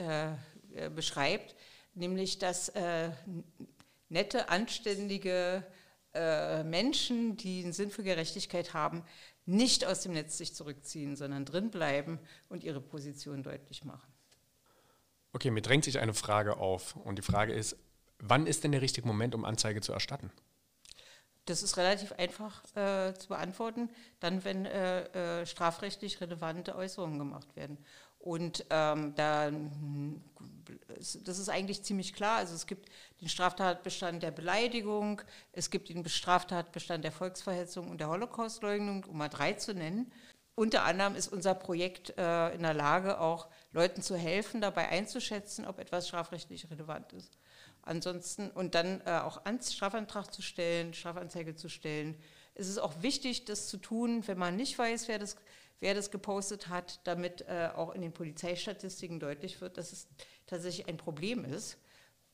beschreibt, 0.93 1.55
nämlich 1.93 2.39
dass 2.39 2.71
nette, 4.09 4.49
anständige 4.49 5.63
Menschen, 6.13 7.37
die 7.37 7.63
einen 7.63 7.73
Sinn 7.73 7.91
für 7.91 8.03
Gerechtigkeit 8.03 8.73
haben, 8.73 9.03
nicht 9.45 9.85
aus 9.85 10.01
dem 10.01 10.13
Netz 10.13 10.37
sich 10.37 10.53
zurückziehen, 10.53 11.15
sondern 11.15 11.45
drinbleiben 11.45 12.19
und 12.49 12.63
ihre 12.63 12.81
Position 12.81 13.43
deutlich 13.43 13.83
machen. 13.83 14.11
Okay, 15.33 15.51
mir 15.51 15.61
drängt 15.61 15.83
sich 15.83 15.99
eine 15.99 16.13
Frage 16.13 16.57
auf. 16.57 16.95
Und 16.95 17.17
die 17.17 17.23
Frage 17.23 17.53
ist, 17.53 17.75
wann 18.19 18.47
ist 18.47 18.63
denn 18.63 18.71
der 18.71 18.81
richtige 18.81 19.07
Moment, 19.07 19.35
um 19.35 19.45
Anzeige 19.45 19.81
zu 19.81 19.91
erstatten? 19.91 20.31
Das 21.45 21.63
ist 21.63 21.77
relativ 21.77 22.11
einfach 22.13 22.63
äh, 22.75 23.13
zu 23.15 23.29
beantworten, 23.29 23.89
dann, 24.19 24.43
wenn 24.43 24.65
äh, 24.65 25.41
äh, 25.41 25.45
strafrechtlich 25.45 26.21
relevante 26.21 26.75
Äußerungen 26.75 27.17
gemacht 27.17 27.55
werden. 27.55 27.77
Und 28.19 28.65
ähm, 28.69 29.15
da, 29.15 29.49
das 30.97 31.39
ist 31.39 31.49
eigentlich 31.49 31.83
ziemlich 31.83 32.13
klar. 32.13 32.37
Also 32.37 32.53
es 32.53 32.67
gibt 32.67 32.89
den 33.21 33.29
Straftatbestand 33.29 34.21
der 34.21 34.31
Beleidigung, 34.31 35.21
es 35.53 35.69
gibt 35.69 35.89
den 35.89 36.07
Straftatbestand 36.07 37.03
der 37.03 37.13
Volksverhetzung 37.13 37.89
und 37.89 37.99
der 37.99 38.09
Holocaustleugnung, 38.09 39.05
um 39.05 39.17
mal 39.17 39.29
drei 39.29 39.53
zu 39.53 39.73
nennen. 39.73 40.11
Unter 40.55 40.83
anderem 40.83 41.15
ist 41.15 41.31
unser 41.31 41.55
Projekt 41.55 42.17
äh, 42.17 42.53
in 42.53 42.63
der 42.63 42.73
Lage, 42.73 43.21
auch 43.21 43.47
Leuten 43.71 44.01
zu 44.01 44.17
helfen, 44.17 44.59
dabei 44.59 44.89
einzuschätzen, 44.89 45.65
ob 45.65 45.79
etwas 45.79 46.09
strafrechtlich 46.09 46.69
relevant 46.69 47.13
ist. 47.13 47.37
Ansonsten 47.81 48.51
und 48.51 48.75
dann 48.75 49.01
äh, 49.05 49.19
auch 49.19 49.45
einen 49.45 49.61
Strafantrag 49.61 50.33
zu 50.33 50.41
stellen, 50.41 50.93
Strafanzeige 50.93 51.55
zu 51.55 51.69
stellen. 51.69 52.21
Es 52.55 52.67
ist 52.67 52.77
auch 52.77 53.01
wichtig, 53.01 53.45
das 53.45 53.67
zu 53.67 53.77
tun, 53.77 54.27
wenn 54.27 54.37
man 54.37 54.57
nicht 54.57 54.77
weiß, 54.77 55.07
wer 55.07 55.17
das 55.17 55.37
wer 55.79 55.93
das 55.93 56.11
gepostet 56.11 56.69
hat, 56.69 56.99
damit 57.05 57.41
äh, 57.41 57.69
auch 57.75 57.93
in 57.93 58.01
den 58.01 58.11
Polizeistatistiken 58.11 59.19
deutlich 59.19 59.61
wird, 59.61 59.77
dass 59.77 59.91
es 59.91 60.07
tatsächlich 60.47 60.87
ein 60.87 60.97
Problem 60.97 61.45
ist. 61.45 61.77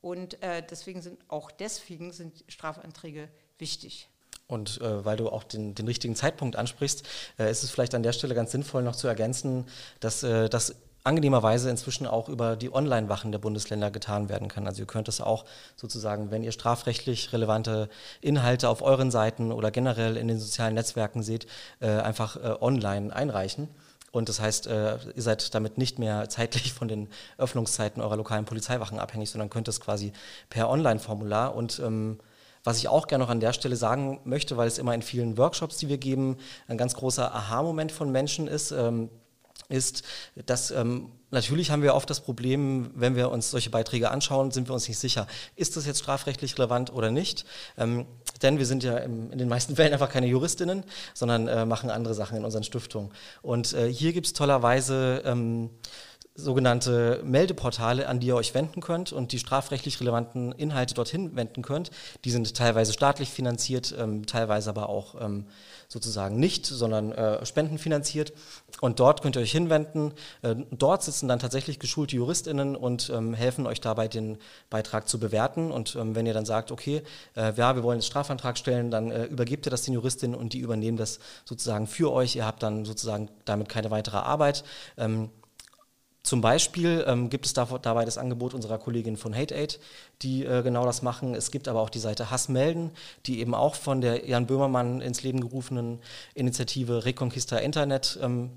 Und 0.00 0.42
äh, 0.42 0.62
deswegen 0.68 1.02
sind 1.02 1.18
auch 1.28 1.50
deswegen 1.50 2.12
sind 2.12 2.44
Strafanträge 2.48 3.28
wichtig. 3.58 4.08
Und 4.46 4.80
äh, 4.80 5.04
weil 5.04 5.16
du 5.16 5.28
auch 5.28 5.42
den, 5.42 5.74
den 5.74 5.86
richtigen 5.86 6.14
Zeitpunkt 6.14 6.54
ansprichst, 6.56 7.04
äh, 7.38 7.50
ist 7.50 7.64
es 7.64 7.70
vielleicht 7.70 7.94
an 7.94 8.04
der 8.04 8.12
Stelle 8.12 8.34
ganz 8.34 8.52
sinnvoll 8.52 8.82
noch 8.82 8.94
zu 8.94 9.08
ergänzen, 9.08 9.66
dass 9.98 10.22
äh, 10.22 10.48
das 10.48 10.76
angenehmerweise 11.06 11.70
inzwischen 11.70 12.06
auch 12.06 12.28
über 12.28 12.56
die 12.56 12.74
Online-Wachen 12.74 13.30
der 13.30 13.38
Bundesländer 13.38 13.90
getan 13.90 14.28
werden 14.28 14.48
kann. 14.48 14.66
Also 14.66 14.82
ihr 14.82 14.86
könnt 14.86 15.08
es 15.08 15.20
auch 15.20 15.44
sozusagen, 15.76 16.30
wenn 16.30 16.42
ihr 16.42 16.52
strafrechtlich 16.52 17.32
relevante 17.32 17.88
Inhalte 18.20 18.68
auf 18.68 18.82
euren 18.82 19.10
Seiten 19.10 19.52
oder 19.52 19.70
generell 19.70 20.16
in 20.16 20.28
den 20.28 20.38
sozialen 20.38 20.74
Netzwerken 20.74 21.22
seht, 21.22 21.46
äh, 21.80 21.88
einfach 21.88 22.36
äh, 22.36 22.56
online 22.60 23.14
einreichen. 23.14 23.68
Und 24.10 24.28
das 24.28 24.40
heißt, 24.40 24.66
äh, 24.66 24.98
ihr 25.14 25.22
seid 25.22 25.54
damit 25.54 25.78
nicht 25.78 25.98
mehr 25.98 26.28
zeitlich 26.28 26.72
von 26.72 26.88
den 26.88 27.08
Öffnungszeiten 27.38 28.02
eurer 28.02 28.16
lokalen 28.16 28.44
Polizeiwachen 28.44 28.98
abhängig, 28.98 29.30
sondern 29.30 29.50
könnt 29.50 29.68
es 29.68 29.80
quasi 29.80 30.12
per 30.50 30.68
Online-Formular 30.68 31.54
und 31.54 31.78
ähm, 31.78 32.18
was 32.64 32.78
ich 32.78 32.88
auch 32.88 33.06
gerne 33.06 33.22
noch 33.22 33.30
an 33.30 33.38
der 33.38 33.52
Stelle 33.52 33.76
sagen 33.76 34.18
möchte, 34.24 34.56
weil 34.56 34.66
es 34.66 34.78
immer 34.78 34.92
in 34.92 35.02
vielen 35.02 35.38
Workshops, 35.38 35.76
die 35.76 35.88
wir 35.88 35.98
geben, 35.98 36.36
ein 36.66 36.76
ganz 36.76 36.94
großer 36.94 37.32
Aha-Moment 37.32 37.92
von 37.92 38.10
Menschen 38.10 38.48
ist, 38.48 38.72
ähm, 38.72 39.08
ist, 39.68 40.02
dass 40.46 40.70
ähm, 40.70 41.12
natürlich 41.30 41.70
haben 41.70 41.82
wir 41.82 41.94
oft 41.94 42.08
das 42.08 42.20
Problem, 42.20 42.90
wenn 42.94 43.16
wir 43.16 43.30
uns 43.30 43.50
solche 43.50 43.70
Beiträge 43.70 44.10
anschauen, 44.10 44.50
sind 44.50 44.68
wir 44.68 44.74
uns 44.74 44.88
nicht 44.88 44.98
sicher, 44.98 45.26
ist 45.54 45.76
das 45.76 45.86
jetzt 45.86 46.00
strafrechtlich 46.00 46.58
relevant 46.58 46.92
oder 46.92 47.10
nicht. 47.10 47.44
Ähm, 47.76 48.06
denn 48.42 48.58
wir 48.58 48.66
sind 48.66 48.82
ja 48.84 48.96
im, 48.98 49.30
in 49.32 49.38
den 49.38 49.48
meisten 49.48 49.76
Fällen 49.76 49.92
einfach 49.92 50.10
keine 50.10 50.26
Juristinnen, 50.26 50.84
sondern 51.14 51.48
äh, 51.48 51.66
machen 51.66 51.90
andere 51.90 52.14
Sachen 52.14 52.36
in 52.36 52.44
unseren 52.44 52.64
Stiftungen. 52.64 53.10
Und 53.42 53.72
äh, 53.72 53.92
hier 53.92 54.12
gibt 54.12 54.26
es 54.26 54.32
tollerweise 54.32 55.22
ähm, 55.24 55.70
sogenannte 56.36 57.20
Meldeportale, 57.24 58.08
an 58.08 58.20
die 58.20 58.28
ihr 58.28 58.36
euch 58.36 58.54
wenden 58.54 58.80
könnt 58.80 59.12
und 59.12 59.32
die 59.32 59.38
strafrechtlich 59.38 60.00
relevanten 60.00 60.52
Inhalte 60.52 60.94
dorthin 60.94 61.34
wenden 61.34 61.62
könnt. 61.62 61.90
Die 62.24 62.30
sind 62.30 62.54
teilweise 62.54 62.92
staatlich 62.92 63.30
finanziert, 63.30 63.94
ähm, 63.98 64.26
teilweise 64.26 64.70
aber 64.70 64.88
auch 64.88 65.20
ähm, 65.20 65.46
sozusagen 65.88 66.38
nicht, 66.38 66.66
sondern 66.66 67.12
äh, 67.12 67.44
spendenfinanziert. 67.44 68.32
Und 68.80 69.00
dort 69.00 69.22
könnt 69.22 69.36
ihr 69.36 69.42
euch 69.42 69.52
hinwenden. 69.52 70.12
Äh, 70.42 70.56
dort 70.70 71.02
sitzen 71.02 71.28
dann 71.28 71.38
tatsächlich 71.38 71.78
geschulte 71.78 72.16
JuristInnen 72.16 72.76
und 72.76 73.10
ähm, 73.10 73.34
helfen 73.34 73.66
euch 73.66 73.80
dabei, 73.80 74.08
den 74.08 74.38
Beitrag 74.68 75.08
zu 75.08 75.18
bewerten. 75.18 75.70
Und 75.70 75.96
ähm, 75.96 76.14
wenn 76.14 76.26
ihr 76.26 76.34
dann 76.34 76.46
sagt, 76.46 76.70
okay, 76.70 77.02
äh, 77.36 77.52
ja, 77.54 77.76
wir 77.76 77.82
wollen 77.82 77.96
einen 77.96 78.02
Strafantrag 78.02 78.58
stellen, 78.58 78.90
dann 78.90 79.10
äh, 79.10 79.24
übergebt 79.24 79.66
ihr 79.66 79.70
das 79.70 79.82
den 79.82 79.94
JuristInnen 79.94 80.36
und 80.36 80.52
die 80.52 80.58
übernehmen 80.58 80.96
das 80.96 81.18
sozusagen 81.44 81.86
für 81.86 82.12
euch. 82.12 82.36
Ihr 82.36 82.46
habt 82.46 82.62
dann 82.62 82.84
sozusagen 82.84 83.30
damit 83.44 83.68
keine 83.68 83.90
weitere 83.90 84.18
Arbeit. 84.18 84.64
Zum 86.26 86.40
Beispiel 86.40 87.04
ähm, 87.06 87.30
gibt 87.30 87.46
es 87.46 87.52
dabei 87.52 88.04
das 88.04 88.18
Angebot 88.18 88.52
unserer 88.52 88.78
Kollegin 88.78 89.16
von 89.16 89.32
HateAid, 89.32 89.78
die 90.22 90.44
äh, 90.44 90.64
genau 90.64 90.84
das 90.84 91.00
machen. 91.00 91.36
Es 91.36 91.52
gibt 91.52 91.68
aber 91.68 91.80
auch 91.80 91.88
die 91.88 92.00
Seite 92.00 92.32
Hass 92.32 92.48
melden, 92.48 92.90
die 93.26 93.38
eben 93.38 93.54
auch 93.54 93.76
von 93.76 94.00
der 94.00 94.28
Jan 94.28 94.48
Böhmermann 94.48 95.00
ins 95.00 95.22
Leben 95.22 95.40
gerufenen 95.40 96.00
Initiative 96.34 97.04
Reconquista 97.04 97.58
Internet 97.58 98.18
ähm, 98.20 98.50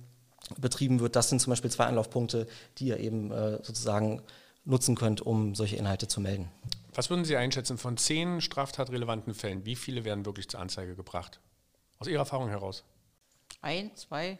betrieben 0.58 1.00
wird. 1.00 1.16
Das 1.16 1.30
sind 1.30 1.42
zum 1.42 1.52
Beispiel 1.52 1.70
zwei 1.70 1.86
Anlaufpunkte, 1.86 2.48
die 2.80 2.88
ihr 2.88 3.00
eben 3.00 3.30
äh, 3.32 3.58
sozusagen 3.62 4.24
nutzen 4.66 4.96
könnt, 4.96 5.22
um 5.22 5.54
solche 5.54 5.76
Inhalte 5.76 6.08
zu 6.08 6.22
melden. 6.22 6.50
Was 6.96 7.12
würden 7.12 7.24
Sie 7.24 7.38
einschätzen 7.38 7.78
von 7.78 7.98
zehn 7.98 8.42
straftatrelevanten 8.42 9.36
Fällen? 9.36 9.64
Wie 9.66 9.76
viele 9.76 10.06
werden 10.06 10.26
wirklich 10.26 10.50
zur 10.50 10.60
Anzeige 10.60 10.96
gebracht? 10.96 11.40
Aus 12.00 12.08
Ihrer 12.08 12.22
Erfahrung 12.22 12.50
heraus? 12.50 12.84
Ein, 13.62 13.96
zwei. 13.96 14.40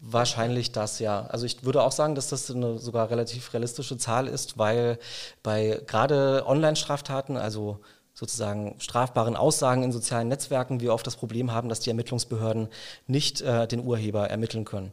Wahrscheinlich 0.00 0.70
das, 0.70 1.00
ja. 1.00 1.26
Also 1.26 1.44
ich 1.44 1.64
würde 1.64 1.82
auch 1.82 1.90
sagen, 1.90 2.14
dass 2.14 2.28
das 2.28 2.50
eine 2.50 2.78
sogar 2.78 3.10
relativ 3.10 3.52
realistische 3.52 3.98
Zahl 3.98 4.28
ist, 4.28 4.56
weil 4.56 4.98
bei 5.42 5.82
gerade 5.86 6.44
Online-Straftaten, 6.46 7.36
also 7.36 7.80
sozusagen 8.14 8.76
strafbaren 8.78 9.36
Aussagen 9.36 9.82
in 9.82 9.92
sozialen 9.92 10.28
Netzwerken, 10.28 10.80
wir 10.80 10.94
oft 10.94 11.06
das 11.06 11.16
Problem 11.16 11.52
haben, 11.52 11.68
dass 11.68 11.80
die 11.80 11.90
Ermittlungsbehörden 11.90 12.68
nicht 13.06 13.40
äh, 13.40 13.66
den 13.66 13.84
Urheber 13.84 14.28
ermitteln 14.30 14.64
können. 14.64 14.92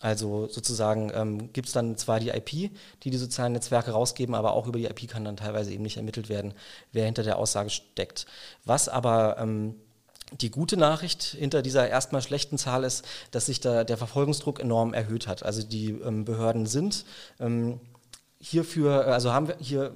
Also 0.00 0.48
sozusagen 0.48 1.10
ähm, 1.14 1.52
gibt 1.52 1.68
es 1.68 1.74
dann 1.74 1.96
zwar 1.96 2.20
die 2.20 2.30
IP, 2.30 2.50
die 3.02 3.10
die 3.10 3.16
sozialen 3.16 3.52
Netzwerke 3.52 3.92
rausgeben, 3.92 4.34
aber 4.34 4.52
auch 4.52 4.66
über 4.66 4.78
die 4.78 4.86
IP 4.86 5.08
kann 5.08 5.24
dann 5.24 5.36
teilweise 5.36 5.72
eben 5.72 5.82
nicht 5.82 5.96
ermittelt 5.96 6.28
werden, 6.28 6.54
wer 6.92 7.04
hinter 7.04 7.22
der 7.22 7.38
Aussage 7.38 7.70
steckt. 7.70 8.26
Was 8.64 8.88
aber 8.88 9.36
ähm, 9.38 9.76
Die 10.40 10.50
gute 10.50 10.76
Nachricht 10.76 11.22
hinter 11.22 11.62
dieser 11.62 11.88
erstmal 11.88 12.22
schlechten 12.22 12.58
Zahl 12.58 12.84
ist, 12.84 13.04
dass 13.30 13.46
sich 13.46 13.60
da 13.60 13.84
der 13.84 13.98
Verfolgungsdruck 13.98 14.60
enorm 14.60 14.94
erhöht 14.94 15.26
hat. 15.26 15.42
Also 15.44 15.62
die 15.62 15.90
ähm, 15.90 16.24
Behörden 16.24 16.66
sind 16.66 17.04
ähm, 17.38 17.80
hierfür, 18.40 19.06
also 19.06 19.32
haben 19.32 19.48
wir 19.48 19.56
hier, 19.60 19.92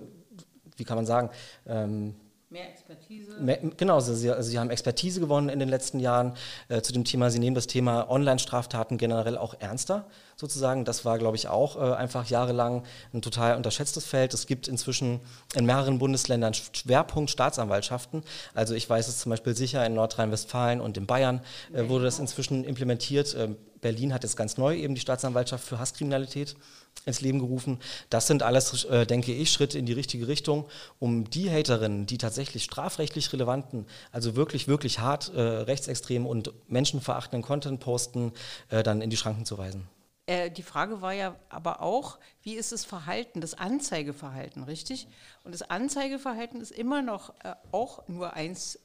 wie 0.77 0.85
kann 0.85 0.97
man 0.97 1.07
sagen, 1.07 1.31
ähm, 1.67 2.15
Mehr 2.49 2.69
Expertise. 2.71 3.41
Mehr, 3.41 3.59
genau, 3.77 3.97
also 3.97 4.15
sie, 4.15 4.31
also 4.31 4.49
sie, 4.49 4.59
haben 4.59 4.71
Expertise 4.71 5.19
gewonnen 5.19 5.49
in 5.49 5.59
den 5.59 5.69
letzten 5.69 5.99
Jahren 5.99 6.35
äh, 6.69 6.81
zu 6.81 6.93
dem 6.93 7.05
Thema. 7.05 7.29
Sie 7.29 7.41
nehmen 7.41 7.57
das 7.57 7.67
Thema 7.67 8.09
Online-Straftaten 8.09 8.99
generell 8.99 9.37
auch 9.37 9.55
ernster, 9.59 10.07
sozusagen. 10.37 10.85
Das 10.85 11.05
war, 11.05 11.19
glaube 11.19 11.37
ich, 11.37 11.49
auch 11.49 11.77
äh, 11.77 11.95
einfach 11.95 12.29
jahrelang 12.29 12.85
ein 13.13 13.23
total 13.23 13.57
unterschätztes 13.57 14.05
Feld. 14.05 14.35
Es 14.35 14.47
gibt 14.47 14.69
inzwischen 14.69 15.21
in 15.55 15.65
mehreren 15.65 15.99
Bundesländern 15.99 16.53
Schwerpunkt 16.55 17.31
Staatsanwaltschaften. 17.31 18.23
Also 18.55 18.75
ich 18.75 18.89
weiß 18.89 19.09
es 19.09 19.19
zum 19.19 19.31
Beispiel 19.31 19.57
sicher, 19.57 19.85
in 19.85 19.95
Nordrhein-Westfalen 19.95 20.81
und 20.81 20.99
in 20.99 21.07
Bayern 21.07 21.41
äh, 21.73 21.89
wurde 21.89 22.05
das 22.05 22.19
inzwischen 22.19 22.65
implementiert. 22.65 23.35
Ähm, 23.39 23.57
Berlin 23.81 24.13
hat 24.13 24.25
jetzt 24.25 24.37
ganz 24.37 24.59
neu 24.59 24.77
eben 24.77 24.95
die 24.95 25.01
Staatsanwaltschaft 25.01 25.65
für 25.65 25.79
Hasskriminalität 25.79 26.57
ins 27.05 27.21
Leben 27.21 27.39
gerufen. 27.39 27.79
Das 28.11 28.27
sind 28.27 28.43
alles, 28.43 28.85
äh, 28.85 29.07
denke 29.07 29.33
ich, 29.33 29.51
Schritte 29.53 29.79
in 29.79 29.87
die 29.87 29.93
richtige 29.93 30.29
Richtung, 30.29 30.67
um 30.99 31.31
die 31.31 31.51
Haterinnen, 31.51 32.05
die 32.05 32.19
tatsächlich 32.19 32.65
strafrechtlich 32.65 33.33
relevanten, 33.33 33.87
also 34.13 34.35
wirklich, 34.37 34.67
wirklich 34.69 34.99
hart 34.99 35.33
äh, 35.35 35.41
rechtsextremen 35.41 36.29
und 36.29 36.53
menschenverachtenden 36.69 37.43
Content 37.43 37.81
posten, 37.81 38.33
äh, 38.71 38.83
dann 38.83 39.03
in 39.03 39.11
die 39.11 39.17
Schranken 39.17 39.45
zu 39.45 39.57
weisen. 39.57 39.87
Äh, 40.27 40.51
die 40.51 40.63
Frage 40.63 41.01
war 41.01 41.13
ja 41.13 41.37
aber 41.49 41.81
auch, 41.81 42.19
wie 42.43 42.55
ist 42.55 42.73
das 42.73 42.85
Verhalten, 42.85 43.41
das 43.41 43.55
Anzeigeverhalten, 43.55 44.65
richtig? 44.65 45.09
Und 45.45 45.53
das 45.53 45.63
Anzeigeverhalten 45.63 46.61
ist 46.61 46.73
immer 46.73 47.03
noch 47.03 47.31
äh, 47.45 47.55
auch 47.73 48.07
nur 48.09 48.35
1, 48.35 48.79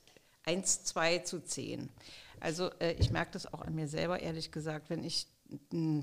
1, 0.45 0.83
2 0.83 1.19
zu 1.19 1.43
10. 1.43 1.89
Also 2.39 2.71
äh, 2.79 2.93
ich 2.93 3.11
merke 3.11 3.31
das 3.31 3.51
auch 3.51 3.61
an 3.61 3.75
mir 3.75 3.87
selber, 3.87 4.19
ehrlich 4.19 4.51
gesagt, 4.51 4.89
wenn 4.89 5.03
ich 5.03 5.27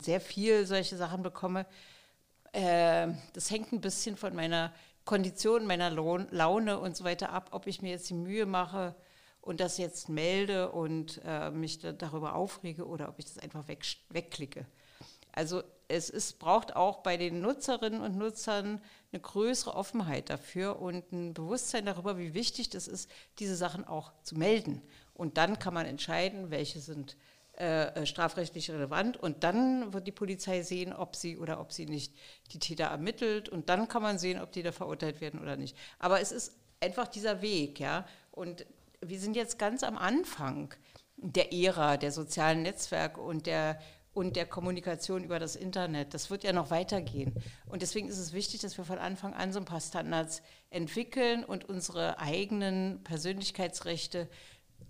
sehr 0.02 0.20
viel 0.20 0.66
solche 0.66 0.96
Sachen 0.96 1.22
bekomme, 1.22 1.66
äh, 2.52 3.08
das 3.32 3.50
hängt 3.50 3.72
ein 3.72 3.80
bisschen 3.80 4.16
von 4.16 4.34
meiner 4.34 4.72
Kondition, 5.04 5.66
meiner 5.66 5.90
Laune 5.90 6.78
und 6.78 6.96
so 6.96 7.04
weiter 7.04 7.30
ab, 7.30 7.48
ob 7.52 7.66
ich 7.66 7.80
mir 7.80 7.90
jetzt 7.90 8.10
die 8.10 8.14
Mühe 8.14 8.44
mache 8.44 8.94
und 9.40 9.60
das 9.60 9.78
jetzt 9.78 10.08
melde 10.08 10.70
und 10.70 11.20
äh, 11.24 11.50
mich 11.50 11.78
da, 11.78 11.92
darüber 11.92 12.34
aufrege 12.34 12.86
oder 12.86 13.08
ob 13.08 13.18
ich 13.18 13.24
das 13.24 13.38
einfach 13.38 13.68
weg, 13.68 13.84
wegklicke. 14.10 14.66
Also 15.38 15.62
es 15.86 16.10
ist, 16.10 16.40
braucht 16.40 16.74
auch 16.74 16.96
bei 17.04 17.16
den 17.16 17.40
Nutzerinnen 17.40 18.00
und 18.00 18.16
Nutzern 18.16 18.82
eine 19.12 19.22
größere 19.22 19.72
Offenheit 19.72 20.30
dafür 20.30 20.82
und 20.82 21.12
ein 21.12 21.32
Bewusstsein 21.32 21.86
darüber, 21.86 22.18
wie 22.18 22.34
wichtig 22.34 22.70
das 22.70 22.88
ist, 22.88 23.08
diese 23.38 23.54
Sachen 23.54 23.84
auch 23.84 24.10
zu 24.24 24.34
melden. 24.34 24.82
Und 25.14 25.38
dann 25.38 25.60
kann 25.60 25.74
man 25.74 25.86
entscheiden, 25.86 26.50
welche 26.50 26.80
sind 26.80 27.16
äh, 27.52 28.04
strafrechtlich 28.04 28.68
relevant. 28.68 29.16
Und 29.16 29.44
dann 29.44 29.92
wird 29.92 30.08
die 30.08 30.12
Polizei 30.12 30.62
sehen, 30.62 30.92
ob 30.92 31.14
sie 31.14 31.38
oder 31.38 31.60
ob 31.60 31.72
sie 31.72 31.86
nicht 31.86 32.12
die 32.52 32.58
Täter 32.58 32.86
ermittelt. 32.86 33.48
Und 33.48 33.68
dann 33.68 33.86
kann 33.86 34.02
man 34.02 34.18
sehen, 34.18 34.40
ob 34.40 34.50
die 34.50 34.64
da 34.64 34.72
verurteilt 34.72 35.20
werden 35.20 35.38
oder 35.38 35.54
nicht. 35.54 35.76
Aber 36.00 36.20
es 36.20 36.32
ist 36.32 36.52
einfach 36.80 37.06
dieser 37.06 37.42
Weg, 37.42 37.78
ja. 37.78 38.08
Und 38.32 38.66
wir 39.00 39.20
sind 39.20 39.36
jetzt 39.36 39.56
ganz 39.56 39.84
am 39.84 39.98
Anfang 39.98 40.74
der 41.16 41.52
Ära 41.52 41.96
der 41.96 42.10
sozialen 42.10 42.62
Netzwerke 42.62 43.20
und 43.20 43.46
der 43.46 43.80
und 44.18 44.34
der 44.34 44.46
Kommunikation 44.46 45.22
über 45.22 45.38
das 45.38 45.54
Internet. 45.54 46.12
Das 46.12 46.28
wird 46.28 46.42
ja 46.42 46.52
noch 46.52 46.72
weitergehen. 46.72 47.32
Und 47.66 47.82
deswegen 47.82 48.08
ist 48.08 48.18
es 48.18 48.32
wichtig, 48.32 48.60
dass 48.60 48.76
wir 48.76 48.84
von 48.84 48.98
Anfang 48.98 49.32
an 49.32 49.52
so 49.52 49.60
ein 49.60 49.64
paar 49.64 49.80
Standards 49.80 50.42
entwickeln 50.70 51.44
und 51.44 51.68
unsere 51.68 52.18
eigenen 52.18 53.04
Persönlichkeitsrechte 53.04 54.28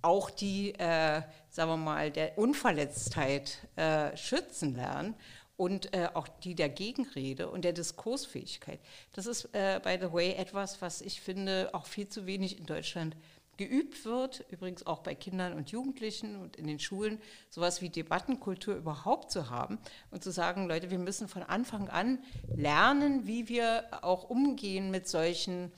auch 0.00 0.30
die, 0.30 0.72
äh, 0.78 1.20
sagen 1.50 1.70
wir 1.70 1.76
mal, 1.76 2.10
der 2.10 2.38
Unverletztheit 2.38 3.58
äh, 3.76 4.16
schützen 4.16 4.74
lernen 4.74 5.14
und 5.58 5.92
äh, 5.92 6.08
auch 6.14 6.28
die 6.28 6.54
der 6.54 6.70
Gegenrede 6.70 7.50
und 7.50 7.66
der 7.66 7.74
Diskursfähigkeit. 7.74 8.80
Das 9.12 9.26
ist, 9.26 9.50
äh, 9.52 9.78
by 9.84 9.98
the 10.00 10.10
way, 10.10 10.32
etwas, 10.32 10.80
was 10.80 11.02
ich 11.02 11.20
finde, 11.20 11.68
auch 11.74 11.84
viel 11.84 12.08
zu 12.08 12.24
wenig 12.24 12.58
in 12.58 12.64
Deutschland 12.64 13.14
geübt 13.58 14.04
wird, 14.06 14.46
übrigens 14.48 14.86
auch 14.86 15.00
bei 15.00 15.14
Kindern 15.14 15.52
und 15.52 15.70
Jugendlichen 15.70 16.36
und 16.36 16.56
in 16.56 16.66
den 16.66 16.78
Schulen, 16.78 17.20
sowas 17.50 17.82
wie 17.82 17.90
Debattenkultur 17.90 18.74
überhaupt 18.74 19.30
zu 19.30 19.50
haben 19.50 19.78
und 20.10 20.24
zu 20.24 20.30
sagen, 20.30 20.66
Leute, 20.66 20.90
wir 20.90 20.98
müssen 20.98 21.28
von 21.28 21.42
Anfang 21.42 21.88
an 21.88 22.20
lernen, 22.56 23.26
wie 23.26 23.48
wir 23.48 23.84
auch 24.02 24.30
umgehen 24.30 24.90
mit 24.90 25.06
solchen 25.06 25.72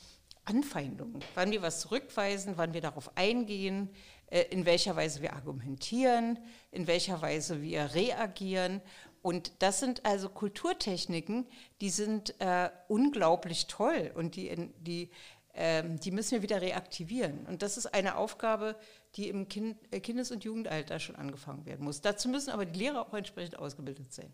Anfeindungen, 0.44 1.20
wann 1.34 1.50
wir 1.50 1.62
was 1.62 1.80
zurückweisen, 1.80 2.54
wann 2.56 2.74
wir 2.74 2.80
darauf 2.80 3.16
eingehen, 3.16 3.90
äh, 4.30 4.42
in 4.50 4.66
welcher 4.66 4.94
Weise 4.96 5.22
wir 5.22 5.32
argumentieren, 5.32 6.38
in 6.70 6.86
welcher 6.86 7.20
Weise 7.22 7.62
wir 7.62 7.94
reagieren. 7.94 8.80
Und 9.22 9.52
das 9.58 9.80
sind 9.80 10.06
also 10.06 10.28
Kulturtechniken, 10.28 11.46
die 11.80 11.90
sind 11.90 12.40
äh, 12.40 12.70
unglaublich 12.88 13.66
toll 13.66 14.10
und 14.14 14.36
die, 14.36 14.70
die, 14.78 15.10
äh, 15.52 15.82
die 15.84 16.10
müssen 16.10 16.32
wir 16.32 16.42
wieder 16.42 16.60
reaktivieren. 16.60 17.46
Und 17.46 17.62
das 17.62 17.76
ist 17.76 17.86
eine 17.86 18.16
Aufgabe, 18.16 18.76
die 19.16 19.28
im 19.28 19.48
kind, 19.48 19.76
äh, 19.90 20.00
Kindes- 20.00 20.30
und 20.30 20.44
Jugendalter 20.44 21.00
schon 21.00 21.16
angefangen 21.16 21.66
werden 21.66 21.84
muss. 21.84 22.00
Dazu 22.00 22.28
müssen 22.28 22.50
aber 22.50 22.66
die 22.66 22.78
Lehrer 22.78 23.06
auch 23.06 23.14
entsprechend 23.14 23.58
ausgebildet 23.58 24.12
sein. 24.12 24.32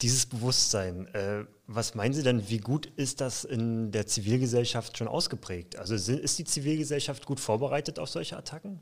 Dieses 0.00 0.26
Bewusstsein, 0.26 1.12
äh, 1.12 1.44
was 1.66 1.96
meinen 1.96 2.14
Sie 2.14 2.22
denn, 2.22 2.48
wie 2.48 2.58
gut 2.58 2.86
ist 2.86 3.20
das 3.20 3.44
in 3.44 3.90
der 3.90 4.06
Zivilgesellschaft 4.06 4.96
schon 4.96 5.08
ausgeprägt? 5.08 5.76
Also 5.76 5.94
ist 5.94 6.38
die 6.38 6.44
Zivilgesellschaft 6.44 7.26
gut 7.26 7.40
vorbereitet 7.40 7.98
auf 7.98 8.08
solche 8.08 8.36
Attacken? 8.36 8.80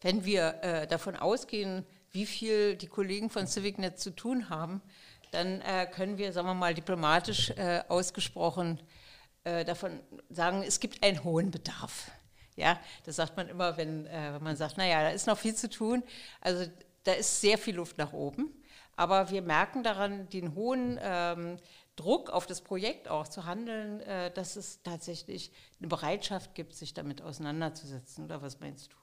Wenn 0.00 0.24
wir 0.24 0.62
äh, 0.62 0.86
davon 0.86 1.16
ausgehen, 1.16 1.84
wie 2.10 2.24
viel 2.24 2.76
die 2.76 2.86
Kollegen 2.86 3.28
von 3.28 3.46
CivicNet 3.46 3.98
zu 3.98 4.10
tun 4.10 4.48
haben, 4.48 4.80
dann 5.32 5.60
äh, 5.60 5.86
können 5.86 6.18
wir, 6.18 6.32
sagen 6.32 6.48
wir 6.48 6.54
mal, 6.54 6.74
diplomatisch 6.74 7.50
äh, 7.50 7.82
ausgesprochen 7.88 8.80
äh, 9.44 9.64
davon 9.64 10.00
sagen, 10.30 10.62
es 10.62 10.80
gibt 10.80 11.02
einen 11.02 11.24
hohen 11.24 11.50
Bedarf. 11.50 12.10
Ja, 12.54 12.78
das 13.04 13.16
sagt 13.16 13.36
man 13.36 13.48
immer, 13.48 13.76
wenn, 13.76 14.06
äh, 14.06 14.34
wenn 14.34 14.42
man 14.42 14.56
sagt, 14.56 14.76
naja, 14.76 15.02
da 15.02 15.10
ist 15.10 15.26
noch 15.26 15.38
viel 15.38 15.54
zu 15.54 15.70
tun. 15.70 16.02
Also 16.40 16.70
da 17.04 17.12
ist 17.12 17.40
sehr 17.40 17.58
viel 17.58 17.76
Luft 17.76 17.98
nach 17.98 18.12
oben. 18.12 18.52
Aber 18.94 19.30
wir 19.30 19.42
merken 19.42 19.82
daran 19.82 20.28
den 20.28 20.54
hohen 20.54 20.98
ähm, 21.02 21.56
Druck 21.96 22.30
auf 22.30 22.46
das 22.46 22.60
Projekt 22.60 23.08
auch 23.08 23.26
zu 23.26 23.46
handeln, 23.46 24.00
äh, 24.00 24.30
dass 24.30 24.56
es 24.56 24.82
tatsächlich 24.82 25.50
eine 25.78 25.88
Bereitschaft 25.88 26.54
gibt, 26.54 26.74
sich 26.74 26.94
damit 26.94 27.22
auseinanderzusetzen. 27.22 28.24
Oder 28.24 28.42
was 28.42 28.60
meinst 28.60 28.92
du? 28.92 29.01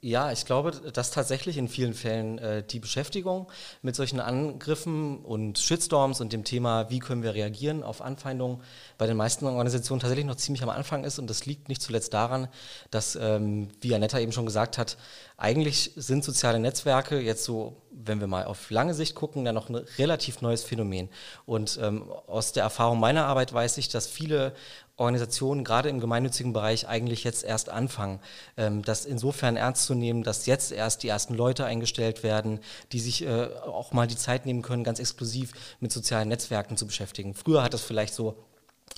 Ja, 0.00 0.30
ich 0.30 0.44
glaube, 0.44 0.70
dass 0.70 1.10
tatsächlich 1.10 1.58
in 1.58 1.66
vielen 1.66 1.92
Fällen 1.92 2.38
äh, 2.38 2.62
die 2.62 2.78
Beschäftigung 2.78 3.50
mit 3.82 3.96
solchen 3.96 4.20
Angriffen 4.20 5.18
und 5.24 5.58
Shitstorms 5.58 6.20
und 6.20 6.32
dem 6.32 6.44
Thema, 6.44 6.88
wie 6.88 7.00
können 7.00 7.24
wir 7.24 7.34
reagieren 7.34 7.82
auf 7.82 8.00
Anfeindungen, 8.00 8.62
bei 8.96 9.08
den 9.08 9.16
meisten 9.16 9.44
Organisationen 9.46 9.98
tatsächlich 9.98 10.26
noch 10.26 10.36
ziemlich 10.36 10.62
am 10.62 10.68
Anfang 10.68 11.02
ist. 11.02 11.18
Und 11.18 11.28
das 11.28 11.46
liegt 11.46 11.68
nicht 11.68 11.82
zuletzt 11.82 12.14
daran, 12.14 12.46
dass, 12.92 13.16
ähm, 13.16 13.70
wie 13.80 13.92
Anetta 13.92 14.20
eben 14.20 14.30
schon 14.30 14.46
gesagt 14.46 14.78
hat, 14.78 14.98
eigentlich 15.36 15.90
sind 15.96 16.22
soziale 16.22 16.60
Netzwerke 16.60 17.18
jetzt 17.18 17.42
so, 17.42 17.76
wenn 18.04 18.20
wir 18.20 18.26
mal 18.26 18.44
auf 18.44 18.70
lange 18.70 18.94
Sicht 18.94 19.14
gucken, 19.14 19.44
ja 19.44 19.52
noch 19.52 19.68
ein 19.68 19.76
relativ 19.98 20.40
neues 20.40 20.62
Phänomen. 20.62 21.08
Und 21.46 21.78
ähm, 21.82 22.10
aus 22.26 22.52
der 22.52 22.62
Erfahrung 22.62 23.00
meiner 23.00 23.26
Arbeit 23.26 23.52
weiß 23.52 23.78
ich, 23.78 23.88
dass 23.88 24.06
viele 24.06 24.52
Organisationen 24.96 25.64
gerade 25.64 25.88
im 25.88 26.00
gemeinnützigen 26.00 26.52
Bereich 26.52 26.88
eigentlich 26.88 27.24
jetzt 27.24 27.44
erst 27.44 27.68
anfangen, 27.68 28.20
ähm, 28.56 28.82
das 28.82 29.04
insofern 29.04 29.56
ernst 29.56 29.84
zu 29.84 29.94
nehmen, 29.94 30.22
dass 30.22 30.46
jetzt 30.46 30.72
erst 30.72 31.02
die 31.02 31.08
ersten 31.08 31.34
Leute 31.34 31.64
eingestellt 31.64 32.22
werden, 32.22 32.60
die 32.92 33.00
sich 33.00 33.24
äh, 33.24 33.48
auch 33.64 33.92
mal 33.92 34.06
die 34.06 34.16
Zeit 34.16 34.46
nehmen 34.46 34.62
können, 34.62 34.84
ganz 34.84 34.98
exklusiv 34.98 35.52
mit 35.80 35.92
sozialen 35.92 36.28
Netzwerken 36.28 36.76
zu 36.76 36.86
beschäftigen. 36.86 37.34
Früher 37.34 37.62
hat 37.62 37.74
das 37.74 37.82
vielleicht 37.82 38.14
so 38.14 38.36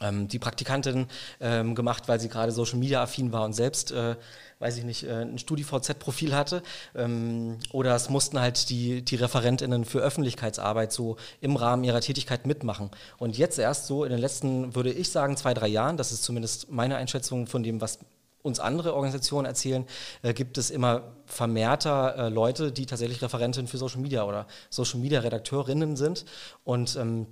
ähm, 0.00 0.28
die 0.28 0.38
Praktikantin 0.38 1.06
ähm, 1.40 1.74
gemacht, 1.74 2.08
weil 2.08 2.20
sie 2.20 2.28
gerade 2.28 2.52
Social 2.52 2.78
Media 2.78 3.02
affin 3.02 3.32
war 3.32 3.44
und 3.44 3.52
selbst, 3.52 3.92
äh, 3.92 4.16
weiß 4.60 4.76
ich 4.76 4.84
nicht, 4.84 5.04
äh, 5.04 5.22
ein 5.22 5.38
StudiVZ-Profil 5.38 6.36
hatte. 6.36 6.62
Ähm, 6.94 7.58
oder 7.72 7.96
es 7.96 8.08
mussten 8.08 8.38
halt 8.38 8.70
die, 8.70 9.02
die 9.02 9.16
ReferentInnen 9.16 9.84
für 9.84 9.98
Öffentlichkeitsarbeit 9.98 10.92
so 10.92 11.16
im 11.40 11.56
Rahmen 11.56 11.82
ihrer 11.82 12.00
Tätigkeit 12.00 12.46
mitmachen. 12.46 12.90
Und 13.18 13.36
jetzt 13.36 13.58
erst 13.58 13.86
so 13.86 14.04
in 14.04 14.10
den 14.10 14.20
letzten, 14.20 14.74
würde 14.76 14.92
ich 14.92 15.10
sagen, 15.10 15.36
zwei, 15.36 15.54
drei 15.54 15.66
Jahren, 15.66 15.96
das 15.96 16.12
ist 16.12 16.22
zumindest 16.22 16.70
meine 16.70 16.96
Einschätzung 16.96 17.46
von 17.46 17.62
dem, 17.62 17.80
was 17.80 17.98
uns 18.42 18.60
andere 18.60 18.94
Organisationen 18.94 19.46
erzählen, 19.46 19.86
äh, 20.22 20.32
gibt 20.34 20.58
es 20.58 20.70
immer 20.70 21.02
vermehrter 21.26 22.16
äh, 22.16 22.28
Leute, 22.28 22.72
die 22.72 22.86
tatsächlich 22.86 23.22
Referentinnen 23.22 23.66
für 23.66 23.78
Social 23.78 24.00
Media 24.00 24.24
oder 24.24 24.46
Social 24.68 25.00
Media 25.00 25.20
Redakteurinnen 25.20 25.96
sind. 25.96 26.24
Und 26.64 26.96
ähm, 26.96 27.26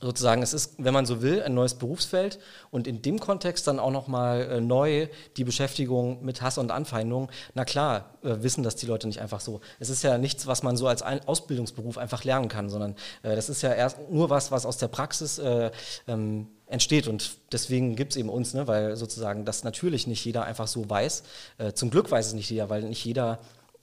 sozusagen, 0.00 0.42
es 0.42 0.52
ist, 0.52 0.74
wenn 0.78 0.92
man 0.92 1.06
so 1.06 1.22
will, 1.22 1.42
ein 1.42 1.54
neues 1.54 1.74
Berufsfeld 1.74 2.38
und 2.70 2.86
in 2.86 3.02
dem 3.02 3.18
Kontext 3.18 3.66
dann 3.66 3.78
auch 3.78 3.90
nochmal 3.90 4.42
äh, 4.42 4.60
neu 4.60 5.08
die 5.36 5.44
Beschäftigung 5.44 6.24
mit 6.24 6.42
Hass 6.42 6.58
und 6.58 6.70
Anfeindung. 6.70 7.30
Na 7.54 7.64
klar, 7.64 8.10
äh, 8.22 8.42
wissen 8.42 8.62
das 8.62 8.76
die 8.76 8.86
Leute 8.86 9.06
nicht 9.06 9.20
einfach 9.20 9.40
so. 9.40 9.60
Es 9.78 9.88
ist 9.88 10.02
ja 10.02 10.18
nichts, 10.18 10.46
was 10.46 10.62
man 10.62 10.76
so 10.76 10.86
als 10.86 11.02
ein 11.02 11.26
Ausbildungsberuf 11.26 11.96
einfach 11.96 12.24
lernen 12.24 12.48
kann, 12.48 12.68
sondern 12.68 12.94
äh, 13.22 13.34
das 13.34 13.48
ist 13.48 13.62
ja 13.62 13.72
erst 13.72 14.10
nur 14.10 14.28
was, 14.28 14.50
was 14.50 14.66
aus 14.66 14.76
der 14.76 14.88
Praxis 14.88 15.38
äh, 15.38 15.70
ähm, 16.06 16.48
entsteht. 16.66 17.08
Und 17.08 17.38
deswegen 17.52 17.96
gibt 17.96 18.12
es 18.12 18.16
eben 18.16 18.28
uns, 18.28 18.52
ne, 18.52 18.66
weil 18.66 18.96
sozusagen 18.96 19.44
das 19.44 19.64
natürlich 19.64 20.06
nicht 20.06 20.24
jeder 20.24 20.44
einfach 20.44 20.68
so 20.68 20.88
weiß. 20.88 21.22
Äh, 21.58 21.72
zum 21.72 21.90
Glück 21.90 22.10
weiß 22.10 22.26
es 22.26 22.34
nicht 22.34 22.50
jeder, 22.50 22.68
weil 22.68 22.82
nicht 22.82 23.04
jeder 23.04 23.38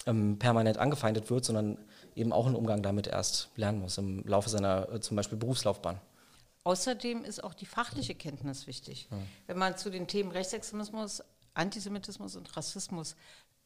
ähm, 0.06 0.38
permanent 0.38 0.78
angefeindet 0.78 1.30
wird, 1.30 1.46
sondern 1.46 1.78
eben 2.16 2.34
auch 2.34 2.46
einen 2.46 2.56
Umgang 2.56 2.82
damit 2.84 3.08
erst 3.08 3.50
lernen 3.56 3.80
muss 3.80 3.98
im 3.98 4.24
Laufe 4.26 4.50
seiner 4.50 4.92
äh, 4.92 5.00
zum 5.00 5.18
Beispiel 5.18 5.38
Berufslaufbahn. 5.38 6.00
Außerdem 6.64 7.26
ist 7.26 7.44
auch 7.44 7.54
die 7.54 7.66
fachliche 7.66 8.16
Kenntnis 8.16 8.68
wichtig. 8.68 9.08
Ja. 9.12 9.18
Wenn 9.48 9.58
man 9.58 9.78
zu 9.78 9.90
den 9.90 10.08
Themen 10.08 10.32
Rechtsextremismus, 10.32 11.24
Antisemitismus 11.54 12.36
und 12.36 12.56
Rassismus 12.56 13.16